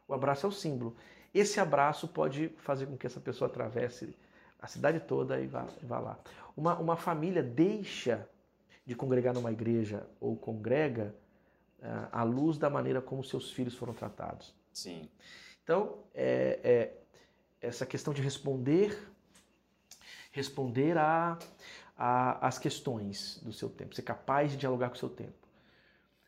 O 0.08 0.14
abraço 0.14 0.46
é 0.46 0.48
o 0.48 0.52
símbolo. 0.52 0.96
Esse 1.34 1.58
abraço 1.58 2.06
pode 2.08 2.48
fazer 2.58 2.86
com 2.86 2.96
que 2.96 3.06
essa 3.06 3.20
pessoa 3.20 3.48
atravesse 3.48 4.14
a 4.60 4.66
cidade 4.66 5.00
toda 5.00 5.40
e 5.40 5.46
vá, 5.46 5.66
vá 5.82 5.98
lá. 5.98 6.18
Uma, 6.56 6.78
uma 6.78 6.96
família 6.96 7.42
deixa 7.42 8.28
de 8.84 8.94
congregar 8.94 9.32
numa 9.32 9.50
igreja 9.50 10.06
ou 10.20 10.36
congrega 10.36 11.14
uh, 11.80 12.08
à 12.12 12.22
luz 12.22 12.58
da 12.58 12.68
maneira 12.68 13.00
como 13.00 13.24
seus 13.24 13.50
filhos 13.50 13.74
foram 13.74 13.94
tratados. 13.94 14.54
Sim. 14.72 15.08
Então, 15.64 15.98
é, 16.14 16.60
é, 16.62 16.92
essa 17.60 17.86
questão 17.86 18.12
de 18.12 18.20
responder, 18.20 19.10
responder 20.32 20.98
a, 20.98 21.38
a, 21.96 22.46
as 22.46 22.58
questões 22.58 23.40
do 23.42 23.52
seu 23.52 23.68
tempo, 23.68 23.94
ser 23.94 24.02
capaz 24.02 24.50
de 24.50 24.56
dialogar 24.56 24.88
com 24.88 24.96
o 24.96 24.98
seu 24.98 25.08
tempo. 25.08 25.32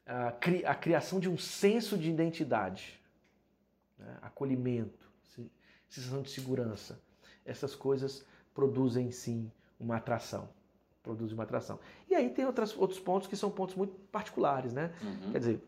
a, 0.06 0.32
cri, 0.32 0.64
a 0.64 0.74
criação 0.74 1.18
de 1.18 1.28
um 1.28 1.36
senso 1.36 1.98
de 1.98 2.10
identidade, 2.10 3.00
né? 4.04 4.18
acolhimento, 4.22 5.10
sensação 5.88 6.22
de 6.22 6.30
segurança. 6.30 7.00
Essas 7.44 7.74
coisas 7.74 8.24
produzem 8.54 9.10
sim 9.10 9.50
uma 9.78 9.96
atração. 9.96 10.48
Produzem 11.02 11.34
uma 11.34 11.44
atração. 11.44 11.78
E 12.08 12.14
aí 12.14 12.30
tem 12.30 12.46
outras, 12.46 12.76
outros 12.76 12.98
pontos 12.98 13.28
que 13.28 13.36
são 13.36 13.50
pontos 13.50 13.74
muito 13.74 13.94
particulares, 14.10 14.72
né? 14.72 14.92
Uhum. 15.02 15.32
Quer 15.32 15.38
dizer, 15.38 15.60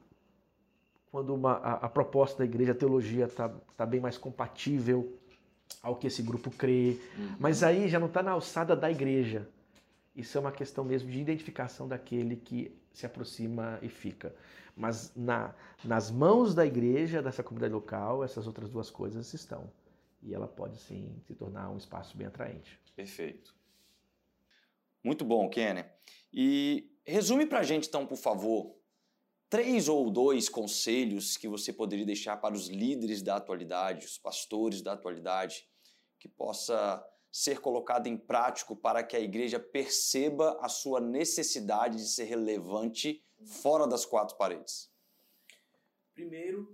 quando 1.11 1.35
uma, 1.35 1.53
a, 1.53 1.73
a, 1.75 1.89
proposta 1.89 2.39
da 2.39 2.45
igreja, 2.45 2.73
a 2.73 2.75
teologia 2.75 3.27
está 3.27 3.49
tá 3.77 3.85
bem 3.85 4.01
mais 4.01 4.17
compatível 4.17 5.19
ao 5.83 5.97
que 5.97 6.07
esse 6.07 6.23
grupo 6.23 6.51
crê, 6.51 6.99
uhum. 7.19 7.37
mas 7.39 7.63
aí 7.63 7.89
já 7.89 7.99
não 7.99 8.07
está 8.07 8.23
na 8.23 8.33
alçada 8.33 8.75
da 8.75 8.91
igreja. 8.91 9.47
Isso 10.15 10.39
é 10.39 10.41
uma 10.41 10.53
questão 10.53 10.83
mesmo 10.85 11.11
de 11.11 11.21
identificação 11.21 11.87
daquele 11.87 12.37
que 12.37 12.75
se 12.93 13.05
aproxima 13.05 13.79
e 13.83 13.89
fica. 13.91 14.35
Mas 14.77 15.11
na, 15.17 15.55
nas 15.83 16.11
mãos 16.11 16.55
da 16.55 16.67
igreja, 16.67 17.23
dessa 17.23 17.43
comunidade 17.43 17.73
local, 17.73 18.23
essas 18.23 18.47
outras 18.47 18.69
duas 18.69 18.91
coisas 18.91 19.33
estão. 19.33 19.73
E 20.23 20.35
ela 20.35 20.47
pode 20.47 20.79
sim 20.79 21.17
se 21.27 21.35
tornar 21.35 21.71
um 21.71 21.79
espaço 21.79 22.17
bem 22.17 22.27
atraente. 22.27 22.79
Perfeito. 22.95 23.55
Muito 25.03 25.25
bom, 25.25 25.49
Kenner. 25.49 25.91
E 26.33 26.91
resume 27.05 27.47
para 27.47 27.61
a 27.61 27.63
gente, 27.63 27.89
então, 27.89 28.07
por 28.07 28.19
favor, 28.19 28.77
três 29.49 29.89
ou 29.89 30.11
dois 30.11 30.49
conselhos 30.49 31.37
que 31.37 31.49
você 31.49 31.73
poderia 31.73 32.05
deixar 32.05 32.37
para 32.37 32.55
os 32.55 32.69
líderes 32.69 33.23
da 33.23 33.37
atualidade, 33.37 34.05
os 34.05 34.19
pastores 34.19 34.83
da 34.83 34.93
atualidade, 34.93 35.67
que 36.19 36.29
possa 36.29 37.03
ser 37.31 37.61
colocado 37.61 38.07
em 38.07 38.17
prático 38.17 38.75
para 38.75 39.03
que 39.03 39.17
a 39.17 39.21
igreja 39.21 39.59
perceba 39.61 40.59
a 40.61 40.69
sua 40.69 41.01
necessidade 41.01 41.97
de 41.97 42.09
ser 42.09 42.25
relevante 42.25 43.23
fora 43.45 43.87
das 43.87 44.05
quatro 44.05 44.37
paredes? 44.37 44.91
Primeiro, 46.15 46.73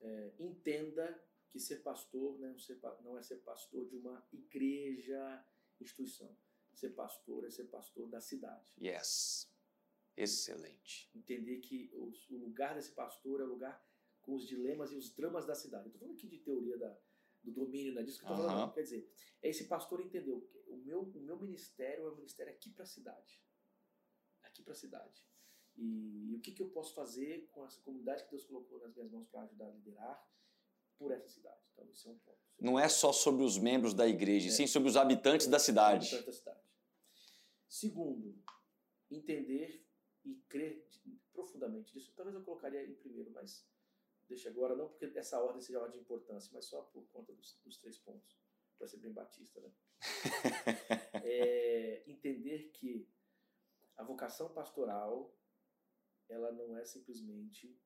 é, 0.00 0.34
entenda 0.38 1.22
que 1.50 1.58
ser 1.58 1.82
pastor 1.82 2.38
né, 2.38 2.54
não 3.00 3.18
é 3.18 3.22
ser 3.22 3.36
pastor 3.36 3.86
de 3.88 3.96
uma 3.96 4.26
igreja, 4.32 5.44
instituição. 5.80 6.36
Ser 6.74 6.90
pastor 6.90 7.44
é 7.44 7.50
ser 7.50 7.64
pastor 7.64 8.08
da 8.08 8.20
cidade. 8.20 8.64
Yes. 8.80 9.50
Excelente. 10.16 11.10
Entender 11.14 11.58
que 11.58 11.90
o, 11.92 12.12
lugar 12.30 12.74
desse 12.74 12.92
pastor 12.92 13.40
é 13.40 13.44
o 13.44 13.48
lugar 13.48 13.84
com 14.20 14.34
os 14.34 14.46
dilemas 14.46 14.92
e 14.92 14.96
os 14.96 15.10
dramas 15.10 15.46
da 15.46 15.54
cidade. 15.54 15.86
Estou 15.86 16.00
falando 16.00 16.16
aqui 16.16 16.28
de 16.28 16.38
teoria 16.38 16.78
da, 16.78 16.96
do 17.42 17.52
domínio, 17.52 17.94
né? 17.94 18.02
disso 18.02 18.20
que 18.20 18.26
eu 18.26 18.30
estou 18.30 18.46
falando. 18.46 18.72
Quer 18.74 18.82
dizer, 18.82 19.12
esse 19.42 19.64
pastor 19.66 20.00
entendeu 20.00 20.40
que 20.40 20.58
o 20.68 20.76
meu, 20.76 21.02
o 21.02 21.20
meu 21.20 21.38
ministério 21.38 22.06
é 22.06 22.10
o 22.10 22.16
ministério 22.16 22.52
aqui 22.52 22.70
para 22.70 22.84
a 22.84 22.86
cidade. 22.86 23.42
Aqui 24.42 24.62
para 24.62 24.72
a 24.72 24.76
cidade. 24.76 25.24
E, 25.78 26.32
e, 26.32 26.34
o 26.34 26.40
que, 26.40 26.52
que 26.52 26.62
eu 26.62 26.68
posso 26.68 26.92
fazer 26.92 27.48
com 27.52 27.64
essa 27.64 27.80
comunidade 27.80 28.24
que 28.24 28.30
Deus 28.30 28.44
colocou 28.44 28.80
nas 28.80 28.92
minhas 28.94 29.10
mãos 29.10 29.28
para 29.28 29.42
ajudar 29.42 29.66
a 29.66 29.70
liderar 29.70 30.28
por 30.98 31.12
essa 31.12 31.28
cidade. 31.28 31.60
Então, 31.72 31.88
isso 31.88 32.08
é 32.08 32.12
um 32.12 32.18
ponto. 32.18 32.38
Não 32.60 32.78
é 32.78 32.88
só 32.88 33.12
sobre 33.12 33.44
os 33.44 33.56
membros 33.56 33.94
da 33.94 34.06
igreja, 34.06 34.48
é. 34.48 34.50
sim 34.50 34.66
sobre 34.66 34.88
os 34.88 34.96
habitantes 34.96 35.46
da 35.46 35.60
cidade. 35.60 36.08
Habitantes 36.08 36.26
da 36.26 36.32
cidade. 36.32 36.60
Segundo, 37.68 38.36
entender 39.08 39.86
e 40.24 40.34
crer 40.48 40.84
profundamente 41.32 41.94
nisso. 41.94 42.12
Talvez 42.16 42.34
eu 42.34 42.42
colocaria 42.42 42.84
em 42.84 42.94
primeiro, 42.94 43.30
mas 43.30 43.64
deixa 44.28 44.48
agora, 44.48 44.74
não 44.74 44.88
porque 44.88 45.06
essa 45.16 45.40
ordem 45.40 45.62
seja 45.62 45.80
ordem 45.80 45.98
de 45.98 46.04
importância, 46.04 46.50
mas 46.52 46.64
só 46.64 46.82
por 46.82 47.06
conta 47.08 47.32
dos, 47.32 47.56
dos 47.64 47.78
três 47.78 47.98
pontos, 47.98 48.36
para 48.76 48.88
ser 48.88 48.98
bem 48.98 49.12
batista, 49.12 49.60
né? 49.60 49.72
é, 51.24 52.02
entender 52.06 52.70
que 52.72 53.08
a 53.96 54.04
vocação 54.04 54.52
pastoral 54.52 55.34
ela 56.28 56.52
não 56.52 56.76
é 56.76 56.84
simplesmente 56.84 57.78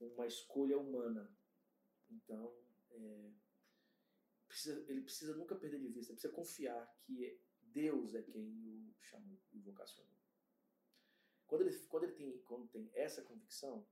uma 0.00 0.26
escolha 0.26 0.78
humana. 0.78 1.30
Então, 2.10 2.54
é, 2.90 3.32
precisa, 4.46 4.84
ele 4.90 5.02
precisa 5.02 5.36
nunca 5.36 5.54
perder 5.54 5.80
de 5.80 5.88
vista, 5.88 6.12
precisa 6.12 6.32
confiar 6.32 6.86
que 7.02 7.40
Deus 7.60 8.14
é 8.14 8.22
quem 8.22 8.42
o 8.42 8.94
chamou 9.00 9.40
e 9.52 9.60
vocacionou. 9.60 10.18
Quando 11.46 11.62
ele, 11.62 11.78
quando 11.86 12.04
ele 12.04 12.12
tem, 12.14 12.38
quando 12.42 12.68
tem 12.68 12.90
essa 12.94 13.22
convicção, 13.22 13.86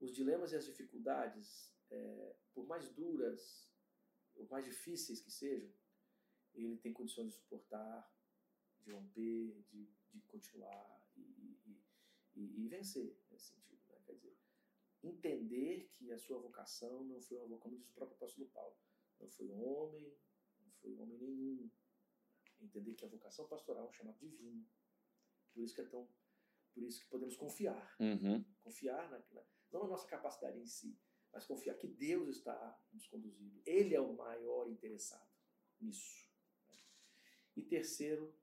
os 0.00 0.12
dilemas 0.12 0.52
e 0.52 0.56
as 0.56 0.64
dificuldades, 0.64 1.72
é, 1.90 2.36
por 2.52 2.66
mais 2.66 2.88
duras, 2.90 3.70
por 4.34 4.48
mais 4.50 4.64
difíceis 4.64 5.20
que 5.20 5.30
sejam, 5.30 5.72
ele 6.54 6.76
tem 6.78 6.92
condições 6.92 7.28
de 7.28 7.34
suportar, 7.34 8.12
de 8.80 8.90
romper, 8.90 9.62
de, 9.70 9.86
de 10.12 10.20
continuar 10.22 11.01
e, 12.34 12.64
e 12.64 12.68
vencer 12.68 13.16
nesse 13.30 13.54
sentido. 13.54 13.82
Né? 13.88 14.00
Quer 14.04 14.14
dizer, 14.14 14.36
entender 15.02 15.90
que 15.94 16.12
a 16.12 16.18
sua 16.18 16.38
vocação 16.38 17.04
não 17.04 17.20
foi 17.20 17.38
uma 17.38 17.46
vocação, 17.46 17.70
como 17.70 17.76
diz 17.78 17.88
o 17.88 17.94
próprio 17.94 18.16
apóstolo 18.16 18.48
Paulo, 18.48 18.76
não 19.20 19.28
foi 19.30 19.46
um 19.46 19.64
homem, 19.64 20.16
não 20.60 20.72
foi 20.72 20.92
um 20.92 21.02
homem 21.02 21.18
nenhum. 21.18 21.70
Entender 22.60 22.94
que 22.94 23.04
a 23.04 23.08
vocação 23.08 23.46
pastoral 23.48 23.86
é 23.86 23.88
um 23.88 23.92
chamado 23.92 24.18
divino. 24.18 24.64
Por 25.52 25.62
isso 25.62 25.74
que 25.74 25.80
é 25.80 25.84
tão 25.86 26.08
por 26.72 26.82
isso 26.82 27.00
que 27.00 27.10
podemos 27.10 27.36
confiar. 27.36 27.94
Uhum. 28.00 28.42
Confiar 28.60 29.10
na, 29.10 29.18
na, 29.18 29.44
não 29.70 29.82
na 29.82 29.88
nossa 29.88 30.08
capacidade 30.08 30.58
em 30.58 30.66
si, 30.66 30.98
mas 31.32 31.46
confiar 31.46 31.74
que 31.76 31.86
Deus 31.86 32.28
está 32.28 32.80
nos 32.92 33.06
conduzindo. 33.06 33.60
Ele 33.66 33.94
é 33.94 34.00
o 34.00 34.14
maior 34.14 34.68
interessado 34.68 35.30
nisso. 35.80 36.30
Né? 36.68 36.78
E 37.56 37.62
terceiro, 37.62 38.34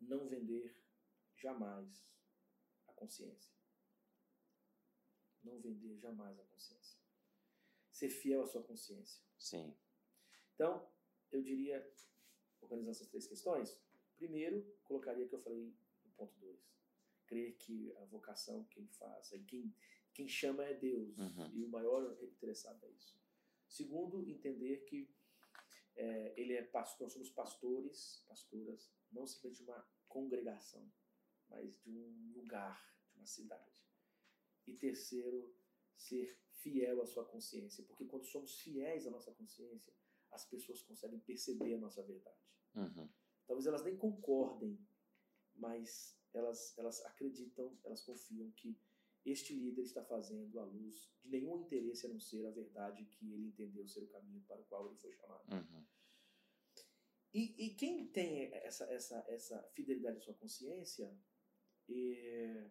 não 0.00 0.28
vender 0.28 0.80
jamais 1.36 2.12
consciência. 3.02 3.52
Não 5.42 5.60
vender 5.60 5.98
jamais 5.98 6.38
a 6.38 6.44
consciência. 6.44 7.00
Ser 7.90 8.08
fiel 8.08 8.42
à 8.42 8.46
sua 8.46 8.62
consciência. 8.62 9.20
Sim. 9.36 9.76
Então, 10.54 10.88
eu 11.30 11.42
diria, 11.42 11.76
organizando 12.60 12.92
essas 12.92 13.08
três 13.08 13.26
questões, 13.26 13.76
primeiro, 14.16 14.62
colocaria 14.84 15.26
que 15.28 15.34
eu 15.34 15.42
falei 15.42 15.74
no 16.04 16.10
ponto 16.12 16.38
2 16.38 16.72
crer 17.26 17.56
que 17.56 17.92
a 17.96 18.04
vocação 18.04 18.64
quem 18.64 18.86
faz, 18.88 19.30
quem, 19.46 19.74
quem 20.12 20.28
chama 20.28 20.64
é 20.64 20.74
Deus 20.74 21.16
uhum. 21.16 21.50
e 21.54 21.64
o 21.64 21.68
maior 21.68 22.16
interessado 22.22 22.84
é 22.84 22.90
isso. 22.90 23.18
Segundo, 23.66 24.28
entender 24.28 24.84
que 24.84 25.08
é, 25.96 26.34
ele 26.36 26.52
é 26.52 26.62
pastor, 26.62 27.06
nós 27.06 27.12
somos 27.14 27.30
pastores, 27.30 28.22
pastoras, 28.28 28.92
não 29.10 29.26
simplesmente 29.26 29.62
uma 29.62 29.88
congregação, 30.08 30.86
mas 31.52 31.78
de 31.82 31.90
um 31.90 32.32
lugar, 32.34 32.82
de 33.10 33.18
uma 33.18 33.26
cidade. 33.26 33.86
E 34.66 34.74
terceiro, 34.74 35.54
ser 35.94 36.38
fiel 36.62 37.02
à 37.02 37.06
sua 37.06 37.24
consciência, 37.24 37.84
porque 37.84 38.06
quando 38.06 38.24
somos 38.24 38.58
fiéis 38.60 39.06
à 39.06 39.10
nossa 39.10 39.32
consciência, 39.32 39.92
as 40.30 40.44
pessoas 40.46 40.82
conseguem 40.82 41.20
perceber 41.20 41.74
a 41.74 41.78
nossa 41.78 42.02
verdade. 42.02 42.40
Uhum. 42.74 43.08
Talvez 43.46 43.66
elas 43.66 43.84
nem 43.84 43.96
concordem, 43.96 44.78
mas 45.54 46.16
elas, 46.32 46.76
elas 46.78 47.04
acreditam, 47.04 47.78
elas 47.84 48.02
confiam 48.02 48.50
que 48.52 48.78
este 49.24 49.54
líder 49.54 49.82
está 49.82 50.02
fazendo 50.04 50.58
à 50.58 50.64
luz 50.64 51.12
de 51.22 51.30
nenhum 51.30 51.60
interesse 51.60 52.06
a 52.06 52.08
não 52.08 52.18
ser 52.18 52.46
a 52.46 52.50
verdade 52.50 53.04
que 53.04 53.32
ele 53.32 53.46
entendeu 53.48 53.86
ser 53.86 54.02
o 54.02 54.08
caminho 54.08 54.40
para 54.42 54.60
o 54.60 54.64
qual 54.64 54.86
ele 54.86 54.96
foi 54.96 55.12
chamado. 55.12 55.44
Uhum. 55.52 55.84
E, 57.34 57.66
e, 57.66 57.74
quem 57.74 58.06
tem 58.08 58.52
essa, 58.52 58.84
essa, 58.92 59.24
essa 59.26 59.62
fidelidade 59.74 60.18
à 60.18 60.20
sua 60.20 60.34
consciência, 60.34 61.16
é, 61.88 62.70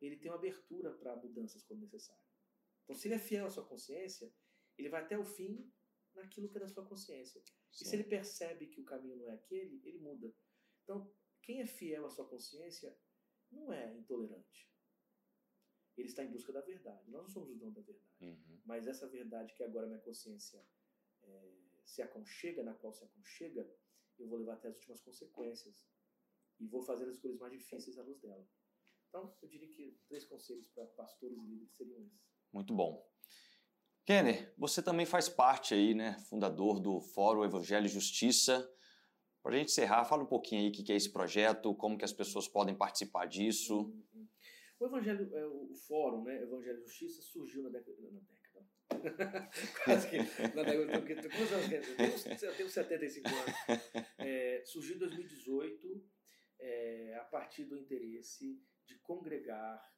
ele 0.00 0.16
tem 0.16 0.30
uma 0.30 0.38
abertura 0.38 0.92
para 0.94 1.16
mudanças 1.16 1.62
quando 1.64 1.80
necessário. 1.80 2.22
Então, 2.84 2.94
se 2.94 3.08
ele 3.08 3.14
é 3.14 3.18
fiel 3.18 3.46
à 3.46 3.50
sua 3.50 3.64
consciência, 3.64 4.32
ele 4.78 4.88
vai 4.88 5.02
até 5.02 5.18
o 5.18 5.24
fim 5.24 5.72
naquilo 6.14 6.48
que 6.48 6.56
é 6.56 6.60
da 6.60 6.68
sua 6.68 6.86
consciência. 6.86 7.42
Sim. 7.70 7.84
E 7.84 7.88
se 7.88 7.96
ele 7.96 8.04
percebe 8.04 8.68
que 8.68 8.80
o 8.80 8.84
caminho 8.84 9.16
não 9.16 9.28
é 9.28 9.34
aquele, 9.34 9.80
ele 9.84 9.98
muda. 9.98 10.32
Então, 10.82 11.12
quem 11.42 11.60
é 11.60 11.66
fiel 11.66 12.06
à 12.06 12.10
sua 12.10 12.28
consciência 12.28 12.96
não 13.50 13.72
é 13.72 13.94
intolerante. 13.94 14.70
Ele 15.96 16.08
está 16.08 16.22
em 16.22 16.30
busca 16.30 16.52
da 16.52 16.60
verdade. 16.60 17.10
Nós 17.10 17.22
não 17.22 17.30
somos 17.30 17.50
o 17.50 17.54
dono 17.54 17.72
da 17.72 17.80
verdade. 17.80 18.14
Uhum. 18.20 18.60
Mas 18.64 18.86
essa 18.86 19.08
verdade 19.08 19.54
que 19.54 19.62
agora 19.62 19.86
minha 19.86 20.00
consciência 20.00 20.64
é, 21.22 21.52
se 21.84 22.02
aconchega, 22.02 22.62
na 22.62 22.74
qual 22.74 22.92
se 22.92 23.04
aconchega, 23.04 23.68
eu 24.18 24.28
vou 24.28 24.38
levar 24.38 24.54
até 24.54 24.68
as 24.68 24.74
últimas 24.74 25.00
consequências. 25.00 25.88
E 26.58 26.66
vou 26.66 26.82
fazer 26.82 27.04
as 27.04 27.16
escolhas 27.16 27.38
mais 27.38 27.52
difíceis 27.52 27.98
à 27.98 28.02
luz 28.02 28.18
dela. 28.20 28.46
Então, 29.08 29.34
eu 29.42 29.48
diria 29.48 29.68
que 29.68 29.98
três 30.08 30.24
conselhos 30.24 30.66
para 30.68 30.84
pastores 30.86 31.38
e 31.38 31.46
líderes 31.46 31.72
seriam 31.74 32.02
esses. 32.02 32.20
Muito 32.52 32.74
bom. 32.74 33.06
Kenner, 34.04 34.54
você 34.56 34.82
também 34.82 35.04
faz 35.04 35.28
parte 35.28 35.74
aí, 35.74 35.94
né, 35.94 36.16
fundador 36.28 36.80
do 36.80 37.00
Fórum 37.00 37.44
Evangelho 37.44 37.86
e 37.86 37.88
Justiça. 37.88 38.72
Para 39.42 39.54
a 39.54 39.58
gente 39.58 39.70
encerrar, 39.70 40.04
fala 40.04 40.22
um 40.22 40.28
pouquinho 40.28 40.62
aí 40.62 40.68
o 40.68 40.72
que 40.72 40.92
é 40.92 40.96
esse 40.96 41.12
projeto, 41.12 41.74
como 41.74 41.98
que 41.98 42.04
as 42.04 42.12
pessoas 42.12 42.46
podem 42.46 42.74
participar 42.74 43.26
disso. 43.26 43.92
O 44.78 44.86
Evangelho, 44.86 45.34
é, 45.36 45.46
o 45.46 45.74
fórum, 45.88 46.22
né, 46.22 46.42
Evangelho 46.42 46.78
e 46.78 46.82
Justiça, 46.82 47.22
surgiu 47.22 47.62
na 47.62 47.70
década. 47.70 47.96
Na 48.00 48.20
década. 48.20 48.36
Quase 49.84 50.08
que. 50.08 50.18
Na 50.54 50.62
década. 50.62 50.92
Eu 52.42 52.56
tenho 52.56 52.68
75 52.68 53.28
anos. 53.28 53.82
É, 54.18 54.62
surgiu 54.64 54.96
em 54.96 54.98
2018, 54.98 56.04
é, 56.58 57.16
a 57.20 57.24
partir 57.24 57.64
do 57.64 57.76
interesse 57.76 58.62
de 58.84 58.98
congregar 59.00 59.94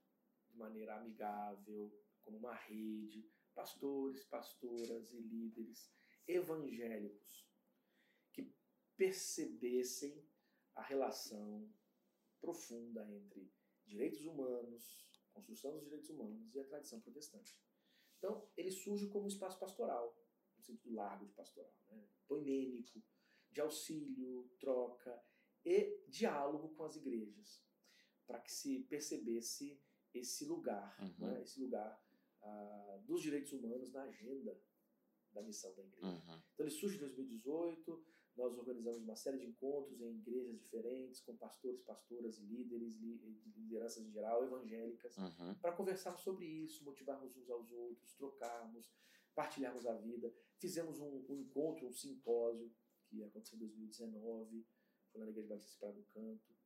de 0.48 0.56
maneira 0.56 0.96
amigável, 0.96 1.92
como 2.22 2.38
uma 2.38 2.54
rede, 2.54 3.30
pastores, 3.54 4.24
pastoras 4.24 5.12
e 5.12 5.20
líderes 5.20 5.90
evangélicos 6.26 7.48
que 8.32 8.52
percebessem 8.96 10.24
a 10.74 10.82
relação 10.82 11.68
profunda 12.40 13.04
entre 13.10 13.52
direitos 13.84 14.24
humanos, 14.24 15.08
construção 15.32 15.72
dos 15.72 15.84
direitos 15.84 16.10
humanos 16.10 16.54
e 16.54 16.60
a 16.60 16.64
tradição 16.64 17.00
protestante. 17.00 17.58
Então, 18.18 18.48
ele 18.56 18.70
surge 18.70 19.08
como 19.08 19.28
espaço 19.28 19.58
pastoral, 19.58 20.16
no 20.56 20.62
sentido 20.62 20.94
largo 20.94 21.24
de 21.26 21.32
pastoral, 21.32 21.72
né? 21.88 22.04
poimênico, 22.26 23.02
de 23.50 23.60
auxílio, 23.60 24.50
troca 24.58 25.22
e 25.64 26.04
diálogo 26.08 26.70
com 26.70 26.84
as 26.84 26.96
igrejas, 26.96 27.62
para 28.26 28.40
que 28.40 28.52
se 28.52 28.80
percebesse 28.84 29.80
esse 30.14 30.44
lugar, 30.44 30.96
uhum. 31.00 31.28
né? 31.28 31.42
esse 31.42 31.60
lugar 31.60 32.02
ah, 32.42 33.00
dos 33.04 33.22
direitos 33.22 33.52
humanos 33.52 33.92
na 33.92 34.02
agenda 34.02 34.58
da 35.32 35.42
missão 35.42 35.74
da 35.74 35.82
igreja. 35.82 36.06
Uhum. 36.06 36.42
Então 36.54 36.66
ele 36.66 36.70
surge 36.70 36.96
em 36.96 37.00
2018, 37.00 38.04
nós 38.36 38.56
organizamos 38.56 39.02
uma 39.02 39.16
série 39.16 39.38
de 39.38 39.46
encontros 39.46 40.00
em 40.00 40.16
igrejas 40.16 40.56
diferentes, 40.60 41.20
com 41.20 41.36
pastores, 41.36 41.82
pastoras 41.82 42.38
e 42.38 42.42
líderes, 42.42 42.96
lideranças 43.56 44.04
em 44.04 44.10
geral, 44.12 44.44
evangélicas, 44.44 45.16
uhum. 45.18 45.54
para 45.60 45.72
conversarmos 45.72 46.22
sobre 46.22 46.46
isso, 46.46 46.84
motivarmos 46.84 47.36
uns 47.36 47.50
aos 47.50 47.70
outros, 47.72 48.14
trocarmos, 48.14 48.88
partilharmos 49.34 49.86
a 49.86 49.94
vida. 49.94 50.32
Fizemos 50.58 51.00
um, 51.00 51.24
um 51.28 51.36
encontro, 51.36 51.86
um 51.86 51.92
simpósio, 51.92 52.72
que 53.08 53.24
aconteceu 53.24 53.56
em 53.56 53.60
2019, 53.60 54.66
foi 55.10 55.20
na 55.20 55.28
Igreja 55.28 55.48
Batista 55.48 55.78
Praia 55.78 55.94
do 55.94 56.04
Canto. 56.04 56.56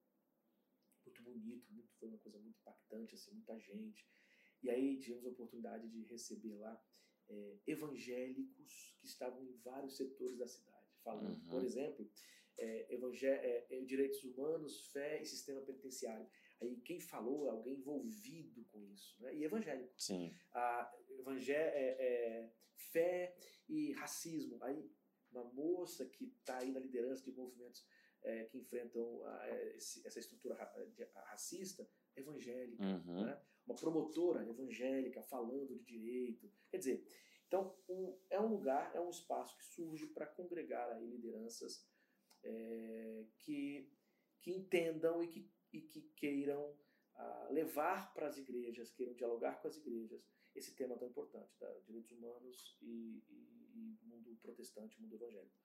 Muito 1.05 1.23
bonito, 1.23 1.73
muito, 1.73 1.93
foi 1.95 2.09
uma 2.09 2.19
coisa 2.19 2.39
muito 2.39 2.59
impactante, 2.59 3.15
assim, 3.15 3.33
muita 3.33 3.59
gente. 3.59 4.09
E 4.63 4.71
aí 4.71 4.99
tivemos 4.99 5.27
a 5.27 5.31
oportunidade 5.31 5.89
de 5.89 6.05
receber 6.05 6.57
lá 6.57 6.81
é, 7.29 7.59
evangélicos 7.67 8.97
que 9.01 9.07
estavam 9.07 9.43
em 9.43 9.53
vários 9.59 9.97
setores 9.97 10.37
da 10.39 10.47
cidade, 10.47 10.87
falando, 11.03 11.43
uhum. 11.43 11.49
por 11.49 11.65
exemplo, 11.65 12.09
é, 12.59 12.95
é, 12.95 13.67
é, 13.71 13.81
direitos 13.83 14.23
humanos, 14.23 14.87
fé 14.93 15.21
e 15.21 15.27
sistema 15.27 15.61
penitenciário. 15.63 16.29
Aí 16.61 16.77
quem 16.83 17.01
falou 17.01 17.47
é 17.47 17.51
alguém 17.51 17.75
envolvido 17.75 18.65
com 18.67 18.85
isso, 18.85 19.21
né? 19.21 19.35
E 19.35 19.45
evangélico. 19.45 19.93
Sim. 20.01 20.33
A 20.53 20.95
evangé 21.19 21.55
é, 21.55 21.97
é, 21.99 22.53
fé 22.77 23.35
e 23.69 23.93
racismo. 23.93 24.63
Aí 24.63 24.89
uma 25.33 25.45
moça 25.45 26.07
que 26.07 26.27
está 26.27 26.59
aí 26.59 26.71
na 26.71 26.79
liderança 26.79 27.25
de 27.25 27.33
movimentos 27.33 27.85
é, 28.23 28.45
que 28.45 28.59
enfrentam 28.59 29.25
a, 29.25 29.49
esse, 29.77 30.07
essa 30.07 30.19
estrutura 30.19 30.55
racista, 31.27 31.89
evangélica, 32.17 32.85
uhum. 32.85 33.25
né? 33.25 33.41
uma 33.67 33.75
promotora 33.75 34.47
evangélica 34.49 35.23
falando 35.23 35.77
de 35.77 35.85
direito. 35.85 36.51
Quer 36.71 36.79
dizer, 36.79 37.07
então 37.47 37.77
um, 37.89 38.19
é 38.31 38.41
um 38.41 38.49
lugar, 38.49 38.95
é 38.95 39.01
um 39.01 39.11
espaço 39.11 39.57
que 39.57 39.65
surge 39.65 40.07
para 40.07 40.27
congregar 40.27 40.91
aí 40.91 41.07
lideranças 41.07 41.87
é, 42.43 43.25
que, 43.39 43.91
que 44.41 44.53
entendam 44.53 45.23
e 45.23 45.29
que, 45.29 45.51
e 45.73 45.81
que 45.83 46.03
queiram 46.17 46.77
ah, 47.15 47.49
levar 47.51 48.13
para 48.15 48.27
as 48.27 48.37
igrejas, 48.37 48.91
queiram 48.91 49.15
dialogar 49.15 49.61
com 49.61 49.69
as 49.69 49.77
igrejas 49.77 50.25
esse 50.55 50.75
tema 50.75 50.97
tão 50.97 51.09
importante, 51.09 51.57
tá? 51.59 51.71
direitos 51.87 52.11
humanos 52.13 52.77
e, 52.81 53.23
e, 53.29 53.73
e 53.75 53.99
mundo 54.03 54.37
protestante, 54.43 55.01
mundo 55.01 55.15
evangélico. 55.15 55.57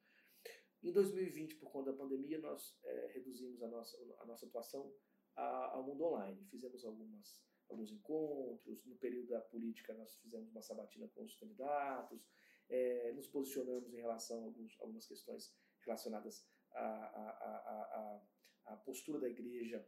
Em 0.83 0.91
2020, 0.91 1.55
por 1.55 1.71
conta 1.71 1.91
da 1.91 1.97
pandemia, 1.97 2.39
nós 2.39 2.77
é, 2.83 3.11
reduzimos 3.13 3.61
a 3.63 3.67
nossa, 3.67 3.97
a 4.19 4.25
nossa 4.25 4.45
atuação 4.45 4.93
ao 5.35 5.83
mundo 5.83 6.03
online. 6.05 6.43
Fizemos 6.49 6.83
algumas, 6.85 7.41
alguns 7.69 7.91
encontros, 7.91 8.83
no 8.85 8.95
período 8.95 9.29
da 9.29 9.41
política 9.41 9.93
nós 9.93 10.15
fizemos 10.17 10.49
uma 10.49 10.61
sabatina 10.61 11.07
com 11.09 11.23
os 11.23 11.35
candidatos, 11.35 12.27
é, 12.69 13.11
nos 13.13 13.27
posicionamos 13.27 13.93
em 13.93 13.97
relação 13.97 14.41
a 14.41 14.45
alguns, 14.45 14.79
algumas 14.79 15.05
questões 15.05 15.55
relacionadas 15.81 16.45
à, 16.71 16.81
à, 16.81 18.21
à, 18.65 18.73
à 18.73 18.77
postura 18.77 19.19
da 19.19 19.29
igreja 19.29 19.85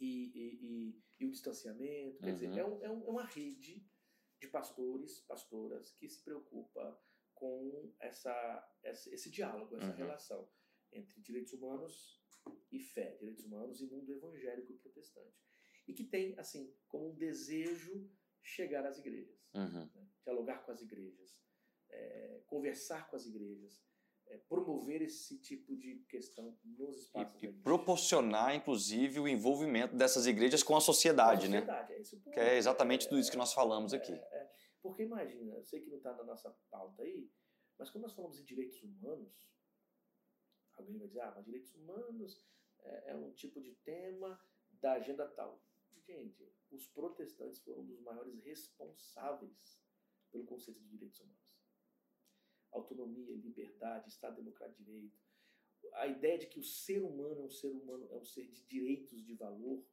e, 0.00 0.32
e, 0.34 0.58
e, 0.62 1.02
e 1.20 1.26
o 1.26 1.30
distanciamento. 1.30 2.18
Quer 2.18 2.28
uhum. 2.28 2.34
dizer, 2.34 2.58
é, 2.58 2.64
um, 2.64 2.82
é, 2.82 2.90
um, 2.90 3.06
é 3.06 3.10
uma 3.10 3.24
rede 3.24 3.84
de 4.40 4.48
pastores, 4.48 5.20
pastoras 5.20 5.90
que 5.92 6.08
se 6.08 6.22
preocupa 6.22 6.98
com 7.42 7.92
essa, 7.98 8.72
esse 8.84 9.28
diálogo, 9.28 9.74
essa 9.74 9.86
uhum. 9.86 9.96
relação 9.96 10.48
entre 10.92 11.20
direitos 11.20 11.52
humanos 11.52 12.22
e 12.70 12.78
fé, 12.78 13.16
direitos 13.16 13.44
humanos 13.44 13.80
e 13.80 13.86
mundo 13.86 14.12
evangélico 14.12 14.70
e 14.70 14.76
protestante. 14.76 15.42
E 15.88 15.92
que 15.92 16.04
tem, 16.04 16.38
assim, 16.38 16.72
como 16.86 17.08
um 17.08 17.14
desejo 17.16 18.08
chegar 18.40 18.86
às 18.86 18.96
igrejas, 18.98 19.36
uhum. 19.54 19.90
né? 19.92 20.08
dialogar 20.22 20.64
com 20.64 20.70
as 20.70 20.80
igrejas, 20.82 21.36
é, 21.90 22.42
conversar 22.46 23.10
com 23.10 23.16
as 23.16 23.26
igrejas, 23.26 23.82
é, 24.28 24.38
promover 24.48 25.02
esse 25.02 25.36
tipo 25.40 25.76
de 25.76 25.96
questão 26.08 26.56
nos 26.62 26.96
espaços 26.96 27.42
e, 27.42 27.46
e 27.46 27.52
proporcionar, 27.52 28.54
inclusive, 28.54 29.18
o 29.18 29.26
envolvimento 29.26 29.96
dessas 29.96 30.26
igrejas 30.26 30.62
com 30.62 30.76
a 30.76 30.80
sociedade, 30.80 31.48
com 31.48 31.56
a 31.56 31.60
sociedade 31.60 31.90
né? 31.90 31.96
É 31.96 32.00
esse 32.00 32.14
o 32.14 32.20
ponto. 32.20 32.34
Que 32.34 32.40
é 32.40 32.56
exatamente 32.56 33.06
é, 33.06 33.08
tudo 33.08 33.20
isso 33.20 33.32
que 33.32 33.36
nós 33.36 33.52
falamos 33.52 33.92
aqui. 33.92 34.12
É, 34.12 34.16
é. 34.16 34.52
Porque 34.82 35.02
imagina, 35.02 35.54
eu 35.54 35.64
sei 35.64 35.80
que 35.80 35.90
não 35.90 35.98
está 35.98 36.12
na 36.14 36.24
nossa 36.24 36.50
pauta 36.70 37.02
aí, 37.02 37.30
mas 37.78 37.90
quando 37.90 38.02
nós 38.02 38.14
falamos 38.14 38.38
em 38.40 38.44
direitos 38.44 38.82
humanos, 38.82 39.52
Alguém 40.76 40.98
vai 40.98 41.06
dizer, 41.06 41.20
ah, 41.20 41.32
mas 41.34 41.44
direitos 41.44 41.74
humanos 41.74 42.44
é, 42.80 43.10
é 43.10 43.16
um 43.16 43.32
tipo 43.32 43.60
de 43.60 43.72
tema 43.76 44.40
da 44.70 44.94
agenda 44.94 45.28
tal. 45.28 45.62
Gente, 46.06 46.52
os 46.70 46.86
protestantes 46.88 47.60
foram 47.60 47.82
um 47.82 47.86
dos 47.86 48.00
maiores 48.00 48.42
responsáveis 48.42 49.80
pelo 50.30 50.44
conceito 50.44 50.80
de 50.80 50.88
direitos 50.88 51.20
humanos. 51.20 51.62
Autonomia, 52.72 53.36
liberdade, 53.36 54.08
Estado 54.08 54.36
Democrático 54.36 54.82
de 54.82 54.90
Direito. 54.90 55.20
A 55.94 56.06
ideia 56.06 56.38
de 56.38 56.46
que 56.46 56.58
o 56.58 56.64
ser 56.64 57.02
humano 57.02 57.42
é 57.42 57.44
um 57.44 57.50
ser 57.50 57.70
humano, 57.70 58.08
é 58.10 58.16
um 58.16 58.24
ser 58.24 58.48
de 58.48 58.62
direitos 58.62 59.22
de 59.22 59.34
valor 59.34 59.84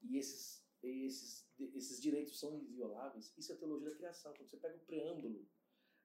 e 0.00 0.16
esses, 0.16 0.63
esses, 0.88 1.48
esses 1.58 2.00
direitos 2.00 2.38
são 2.38 2.58
invioláveis, 2.58 3.32
isso 3.36 3.52
é 3.52 3.56
teologia 3.56 3.90
da 3.90 3.96
criação. 3.96 4.34
Quando 4.34 4.48
você 4.48 4.56
pega 4.56 4.76
o 4.76 4.84
preâmbulo 4.84 5.48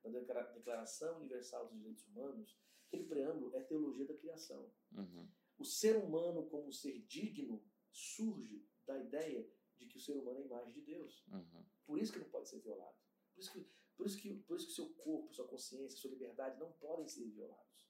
da 0.03 0.09
Declaração 0.09 1.17
Universal 1.17 1.67
dos 1.67 1.77
Direitos 1.77 2.07
Humanos, 2.07 2.57
aquele 2.87 3.05
preâmbulo 3.05 3.55
é 3.55 3.61
teologia 3.63 4.05
da 4.05 4.17
criação. 4.17 4.71
Uhum. 4.91 5.29
O 5.57 5.65
ser 5.65 5.97
humano 5.97 6.47
como 6.47 6.71
ser 6.71 6.99
digno 7.01 7.63
surge 7.91 8.65
da 8.85 8.97
ideia 8.97 9.47
de 9.77 9.85
que 9.85 9.97
o 9.97 9.99
ser 9.99 10.17
humano 10.17 10.39
é 10.39 10.43
a 10.43 10.45
imagem 10.45 10.73
de 10.73 10.81
Deus. 10.81 11.25
Uhum. 11.27 11.65
Por 11.85 11.99
isso 11.99 12.13
que 12.13 12.19
não 12.19 12.29
pode 12.29 12.49
ser 12.49 12.59
violado. 12.59 12.97
Por 13.33 13.41
isso 13.41 13.51
que, 13.51 13.69
por 13.95 14.05
isso 14.05 14.17
que, 14.17 14.35
por 14.43 14.57
isso 14.57 14.67
que 14.67 14.73
seu 14.73 14.89
corpo, 14.93 15.33
sua 15.33 15.47
consciência, 15.47 15.97
sua 15.97 16.11
liberdade 16.11 16.59
não 16.59 16.71
podem 16.73 17.07
ser 17.07 17.25
violados. 17.29 17.89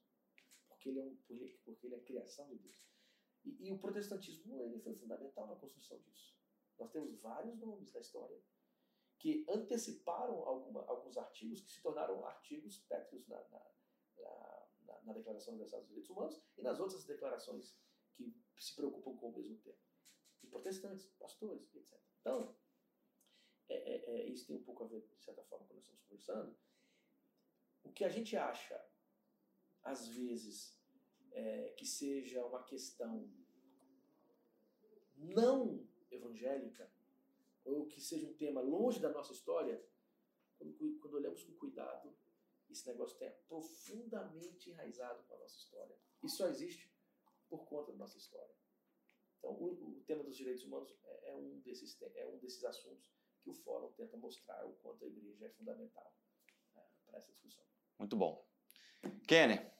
Porque 0.68 0.88
ele 0.88 1.00
é, 1.00 1.02
um, 1.04 1.16
porque 1.64 1.86
ele 1.86 1.94
é 1.94 1.98
a 1.98 2.04
criação 2.04 2.48
de 2.48 2.56
Deus. 2.58 2.84
E, 3.44 3.68
e 3.68 3.72
o 3.72 3.78
protestantismo 3.78 4.62
ele 4.62 4.80
foi 4.80 4.94
fundamental 4.94 5.46
na 5.46 5.56
construção 5.56 6.00
disso. 6.00 6.39
Nós 6.80 6.90
temos 6.90 7.14
vários 7.20 7.58
nomes 7.58 7.92
da 7.92 8.00
história 8.00 8.42
que 9.18 9.44
anteciparam 9.48 10.42
alguma, 10.48 10.82
alguns 10.86 11.18
artigos 11.18 11.60
que 11.60 11.70
se 11.70 11.82
tornaram 11.82 12.24
artigos 12.24 12.78
pétreos 12.88 13.28
na, 13.28 13.36
na, 13.48 14.66
na, 14.86 15.02
na, 15.02 15.12
Declaração 15.12 15.52
Universal 15.52 15.80
dos 15.80 15.88
Direitos 15.88 16.10
Humanos 16.10 16.42
e 16.56 16.62
nas 16.62 16.80
outras 16.80 17.04
declarações 17.04 17.78
que 18.14 18.34
se 18.58 18.74
preocupam 18.74 19.14
com 19.16 19.28
o 19.28 19.36
mesmo 19.36 19.58
tema. 19.58 19.76
E 20.42 20.46
protestantes, 20.46 21.04
pastores, 21.18 21.74
etc. 21.74 22.00
Então, 22.22 22.56
é, 23.68 23.74
é, 23.74 24.10
é, 24.10 24.26
isso 24.28 24.46
tem 24.46 24.56
um 24.56 24.62
pouco 24.62 24.84
a 24.84 24.86
ver, 24.86 25.06
de 25.06 25.22
certa 25.22 25.42
forma, 25.44 25.66
quando 25.66 25.76
nós 25.76 25.84
estamos 25.84 26.02
conversando. 26.04 26.58
O 27.84 27.92
que 27.92 28.04
a 28.04 28.08
gente 28.08 28.34
acha, 28.38 28.82
às 29.82 30.08
vezes, 30.08 30.80
é, 31.30 31.74
que 31.76 31.84
seja 31.84 32.44
uma 32.46 32.64
questão 32.64 33.30
não 35.14 35.86
evangélica, 36.10 36.90
ou 37.64 37.86
que 37.86 38.00
seja 38.00 38.26
um 38.26 38.34
tema 38.34 38.60
longe 38.60 39.00
da 39.00 39.10
nossa 39.10 39.32
história, 39.32 39.82
quando, 40.58 40.98
quando 41.00 41.14
olhamos 41.14 41.42
com 41.42 41.52
cuidado, 41.54 42.14
esse 42.70 42.86
negócio 42.86 43.18
tem 43.18 43.30
profundamente 43.48 44.70
enraizado 44.70 45.22
com 45.24 45.34
a 45.34 45.38
nossa 45.38 45.56
história. 45.56 45.96
E 46.22 46.28
só 46.28 46.46
existe 46.46 46.90
por 47.48 47.64
conta 47.66 47.92
da 47.92 47.98
nossa 47.98 48.16
história. 48.16 48.54
Então, 49.38 49.52
o, 49.52 49.98
o 49.98 50.02
tema 50.06 50.22
dos 50.22 50.36
direitos 50.36 50.64
humanos 50.64 50.94
é, 51.02 51.30
é, 51.30 51.34
um 51.34 51.58
desses, 51.60 52.00
é 52.14 52.26
um 52.26 52.38
desses 52.38 52.62
assuntos 52.64 53.10
que 53.42 53.50
o 53.50 53.54
Fórum 53.54 53.90
tenta 53.92 54.16
mostrar 54.16 54.64
o 54.66 54.74
quanto 54.74 55.04
a 55.04 55.08
igreja 55.08 55.46
é 55.46 55.48
fundamental 55.48 56.14
é, 56.76 56.80
para 57.06 57.18
essa 57.18 57.32
discussão. 57.32 57.64
Muito 57.98 58.16
bom. 58.16 58.46
Kenner, 59.26 59.72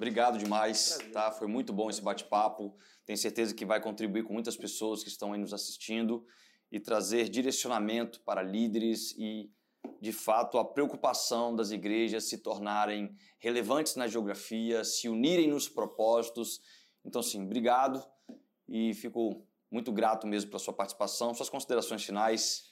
obrigado 0.00 0.38
demais. 0.38 0.98
Tá? 1.12 1.30
Foi 1.30 1.46
muito 1.46 1.74
bom 1.74 1.90
esse 1.90 2.00
bate-papo. 2.00 2.74
Tenho 3.04 3.18
certeza 3.18 3.54
que 3.54 3.66
vai 3.66 3.82
contribuir 3.82 4.24
com 4.24 4.32
muitas 4.32 4.56
pessoas 4.56 5.02
que 5.02 5.10
estão 5.10 5.34
aí 5.34 5.38
nos 5.38 5.52
assistindo 5.52 6.26
e 6.72 6.80
trazer 6.80 7.28
direcionamento 7.28 8.22
para 8.22 8.42
líderes 8.42 9.14
e, 9.18 9.52
de 10.00 10.12
fato, 10.12 10.56
a 10.56 10.64
preocupação 10.64 11.54
das 11.54 11.70
igrejas 11.70 12.24
se 12.24 12.38
tornarem 12.38 13.14
relevantes 13.38 13.94
na 13.94 14.06
geografia, 14.06 14.84
se 14.84 15.06
unirem 15.06 15.48
nos 15.48 15.68
propósitos. 15.68 16.62
Então, 17.04 17.22
sim, 17.22 17.44
obrigado 17.44 18.02
e 18.66 18.94
fico 18.94 19.46
Muito 19.70 19.92
grato 19.92 20.26
mesmo 20.26 20.50
pela 20.50 20.58
sua 20.58 20.74
participação. 20.74 21.34
Suas 21.34 21.50
considerações 21.50 22.02
finais. 22.02 22.70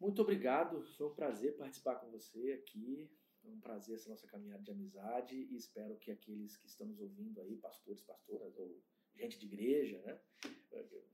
Muito 0.00 0.22
obrigado. 0.22 0.82
Foi 0.96 1.08
um 1.08 1.14
prazer 1.14 1.56
participar 1.56 1.96
com 1.96 2.10
você 2.10 2.62
aqui. 2.62 3.10
É 3.44 3.48
um 3.48 3.60
prazer 3.60 3.96
essa 3.96 4.08
nossa 4.08 4.26
caminhada 4.26 4.62
de 4.62 4.70
amizade 4.70 5.34
e 5.34 5.56
espero 5.56 5.96
que 5.96 6.10
aqueles 6.10 6.56
que 6.56 6.66
estão 6.66 6.86
nos 6.86 7.00
ouvindo 7.00 7.40
aí, 7.40 7.56
pastores, 7.56 8.02
pastoras 8.02 8.56
ou 8.58 8.82
gente 9.14 9.38
de 9.38 9.46
igreja, 9.46 10.00
né? 10.02 10.20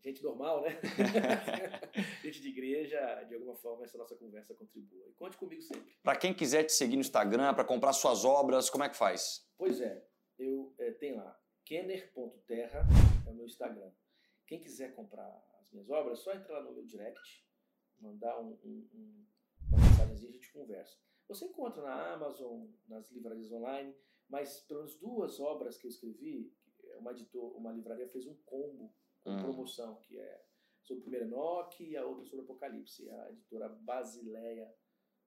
Gente 0.02 0.22
normal, 0.22 0.62
né? 0.62 0.80
gente 2.22 2.40
de 2.40 2.48
igreja, 2.48 3.24
de 3.24 3.34
alguma 3.34 3.56
forma 3.56 3.84
essa 3.84 3.98
nossa 3.98 4.14
conversa 4.14 4.54
contribua. 4.54 5.08
E 5.08 5.12
conte 5.14 5.36
comigo 5.36 5.62
sempre. 5.62 5.94
Para 6.02 6.18
quem 6.18 6.34
quiser 6.34 6.64
te 6.64 6.72
seguir 6.72 6.96
no 6.96 7.00
Instagram, 7.00 7.54
para 7.54 7.64
comprar 7.64 7.92
suas 7.92 8.24
obras, 8.24 8.70
como 8.70 8.84
é 8.84 8.88
que 8.88 8.96
faz? 8.96 9.48
Pois 9.56 9.80
é, 9.80 10.06
eu 10.38 10.74
é, 10.78 10.92
tenho 10.92 11.16
lá 11.16 11.40
kenner.terra 11.66 12.86
é 13.26 13.30
o 13.30 13.34
meu 13.34 13.44
Instagram. 13.44 13.90
Quem 14.46 14.60
quiser 14.60 14.94
comprar 14.94 15.44
as 15.60 15.70
minhas 15.72 15.90
obras, 15.90 16.20
só 16.20 16.32
entrar 16.32 16.58
lá 16.58 16.64
no 16.64 16.72
meu 16.72 16.84
direct, 16.84 17.44
mandar 17.98 18.38
um, 18.38 18.52
um, 18.64 18.88
um, 18.94 19.26
uma 19.68 19.78
mensagem 19.78 20.24
e 20.24 20.28
a 20.28 20.30
gente 20.30 20.52
conversa. 20.52 20.96
Você 21.28 21.46
encontra 21.46 21.82
na 21.82 22.14
Amazon, 22.14 22.66
nas 22.88 23.10
livrarias 23.10 23.50
online, 23.50 23.94
mas 24.28 24.60
pelo 24.60 24.80
menos 24.80 24.96
duas 24.98 25.40
obras 25.40 25.76
que 25.76 25.86
eu 25.86 25.90
escrevi, 25.90 26.52
uma, 26.98 27.10
editor, 27.10 27.56
uma 27.56 27.72
livraria 27.72 28.08
fez 28.08 28.26
um 28.26 28.34
combo 28.44 28.94
com 29.22 29.32
hum. 29.32 29.42
promoção, 29.42 29.96
que 29.96 30.18
é 30.18 30.44
sobre 30.82 31.00
o 31.00 31.02
primeiro 31.02 31.26
Enoch 31.26 31.82
e 31.82 31.96
a 31.96 32.06
outra 32.06 32.24
sobre 32.24 32.44
Apocalipse. 32.44 33.08
A 33.10 33.30
editora 33.30 33.68
Basileia, 33.68 34.72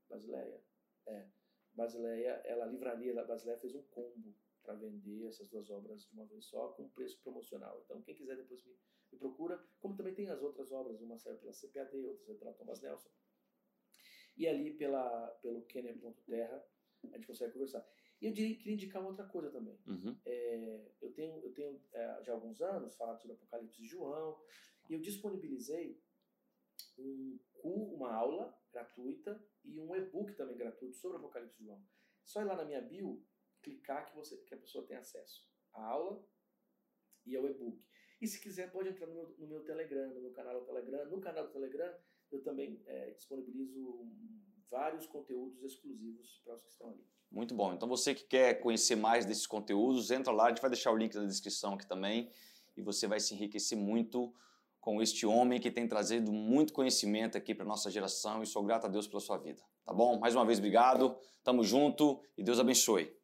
Basileia, 0.10 0.64
é, 1.06 1.28
Basileia, 1.74 2.41
ela, 2.45 2.66
a 2.66 2.68
livraria 2.68 3.14
da 3.14 3.26
Basileia 3.26 3.60
fez 3.60 3.76
um 3.76 3.84
combo 3.84 4.34
para 4.64 4.76
vender 4.76 5.28
essas 5.28 5.50
duas 5.50 5.70
obras 5.70 6.06
de 6.06 6.14
uma 6.14 6.26
vez 6.26 6.45
só 6.45 6.70
com 6.70 6.89
preço 6.89 7.22
promocional. 7.22 7.82
Então, 7.84 8.02
quem 8.02 8.16
quiser 8.16 8.36
depois 8.38 8.64
me, 8.66 8.74
me 9.12 9.18
procura, 9.18 9.62
como 9.80 9.95
também 9.95 10.14
tem 10.14 10.30
as 10.30 10.41
outras 10.41 10.72
obras, 10.72 11.02
uma 11.02 11.18
saiu 11.18 11.38
pela 11.38 11.54
CPAD, 11.54 12.06
outra 12.06 12.26
saiu 12.26 12.38
pela 12.38 12.54
Thomas 12.54 12.82
Nelson. 12.82 13.10
E 14.39 14.47
ali 14.47 14.73
pela, 14.73 15.27
pelo 15.41 15.61
Kenner.terra 15.63 16.65
a 17.03 17.17
gente 17.17 17.27
consegue 17.27 17.53
conversar. 17.53 17.85
E 18.21 18.25
eu 18.25 18.33
diria, 18.33 18.57
queria 18.57 18.73
indicar 18.73 19.01
uma 19.01 19.11
outra 19.11 19.25
coisa 19.25 19.49
também. 19.49 19.79
Uhum. 19.85 20.17
É, 20.25 20.91
eu 21.01 21.13
tenho, 21.13 21.43
eu 21.43 21.53
tenho 21.53 21.81
é, 21.93 22.23
já 22.23 22.31
há 22.31 22.35
alguns 22.35 22.61
anos 22.61 22.95
falado 22.95 23.21
sobre 23.21 23.35
Apocalipse 23.35 23.81
de 23.81 23.87
João 23.87 24.41
e 24.89 24.93
eu 24.93 24.99
disponibilizei 24.99 26.01
um, 27.63 27.95
uma 27.95 28.13
aula 28.13 28.57
gratuita 28.71 29.41
e 29.63 29.79
um 29.79 29.95
e-book 29.95 30.33
também 30.35 30.57
gratuito 30.57 30.95
sobre 30.97 31.17
Apocalipse 31.17 31.57
de 31.57 31.65
João. 31.65 31.81
Só 32.23 32.41
ir 32.41 32.45
lá 32.45 32.55
na 32.55 32.65
minha 32.65 32.81
bio, 32.81 33.25
clicar 33.61 34.05
que, 34.05 34.15
você, 34.15 34.37
que 34.37 34.53
a 34.53 34.57
pessoa 34.57 34.85
tem 34.85 34.97
acesso 34.97 35.47
à 35.73 35.83
aula 35.83 36.25
e 37.25 37.35
ao 37.35 37.47
e-book. 37.47 37.81
E 38.21 38.27
se 38.27 38.41
quiser, 38.41 38.71
pode 38.71 38.89
entrar 38.89 39.07
no 39.07 39.13
meu, 39.13 39.35
no 39.37 39.47
meu 39.47 39.63
Telegram, 39.63 40.13
no 40.13 40.21
meu 40.21 40.31
canal 40.33 40.59
do 40.59 40.65
Telegram. 40.65 41.05
No 41.09 41.21
canal 41.21 41.47
do 41.47 41.53
Telegram, 41.53 41.97
eu 42.36 42.43
também 42.43 42.82
é, 42.86 43.11
disponibilizo 43.11 44.07
vários 44.69 45.07
conteúdos 45.07 45.63
exclusivos 45.63 46.41
para 46.43 46.55
os 46.55 46.63
que 46.63 46.69
estão 46.69 46.89
ali. 46.89 47.03
Muito 47.32 47.53
bom. 47.53 47.73
Então 47.73 47.88
você 47.88 48.13
que 48.15 48.23
quer 48.23 48.55
conhecer 48.55 48.95
mais 48.95 49.25
desses 49.25 49.45
conteúdos, 49.45 50.11
entra 50.11 50.32
lá, 50.32 50.45
a 50.45 50.49
gente 50.49 50.61
vai 50.61 50.69
deixar 50.69 50.91
o 50.91 50.97
link 50.97 51.13
na 51.15 51.25
descrição 51.25 51.73
aqui 51.73 51.88
também 51.88 52.32
e 52.75 52.82
você 52.82 53.07
vai 53.07 53.19
se 53.19 53.34
enriquecer 53.34 53.77
muito 53.77 54.34
com 54.80 55.01
este 55.01 55.25
homem 55.25 55.59
que 55.59 55.69
tem 55.69 55.88
trazido 55.88 56.32
muito 56.32 56.73
conhecimento 56.73 57.38
aqui 57.38 57.53
para 57.53 57.65
nossa 57.65 57.91
geração 57.91 58.41
e 58.41 58.47
sou 58.47 58.63
grato 58.63 58.86
a 58.86 58.89
Deus 58.89 59.07
pela 59.07 59.19
sua 59.19 59.38
vida. 59.38 59.61
Tá 59.86 59.93
bom? 59.93 60.17
Mais 60.19 60.36
uma 60.36 60.45
vez 60.45 60.57
obrigado. 60.57 61.15
Tamo 61.43 61.63
junto 61.63 62.21
e 62.38 62.43
Deus 62.43 62.59
abençoe. 62.59 63.18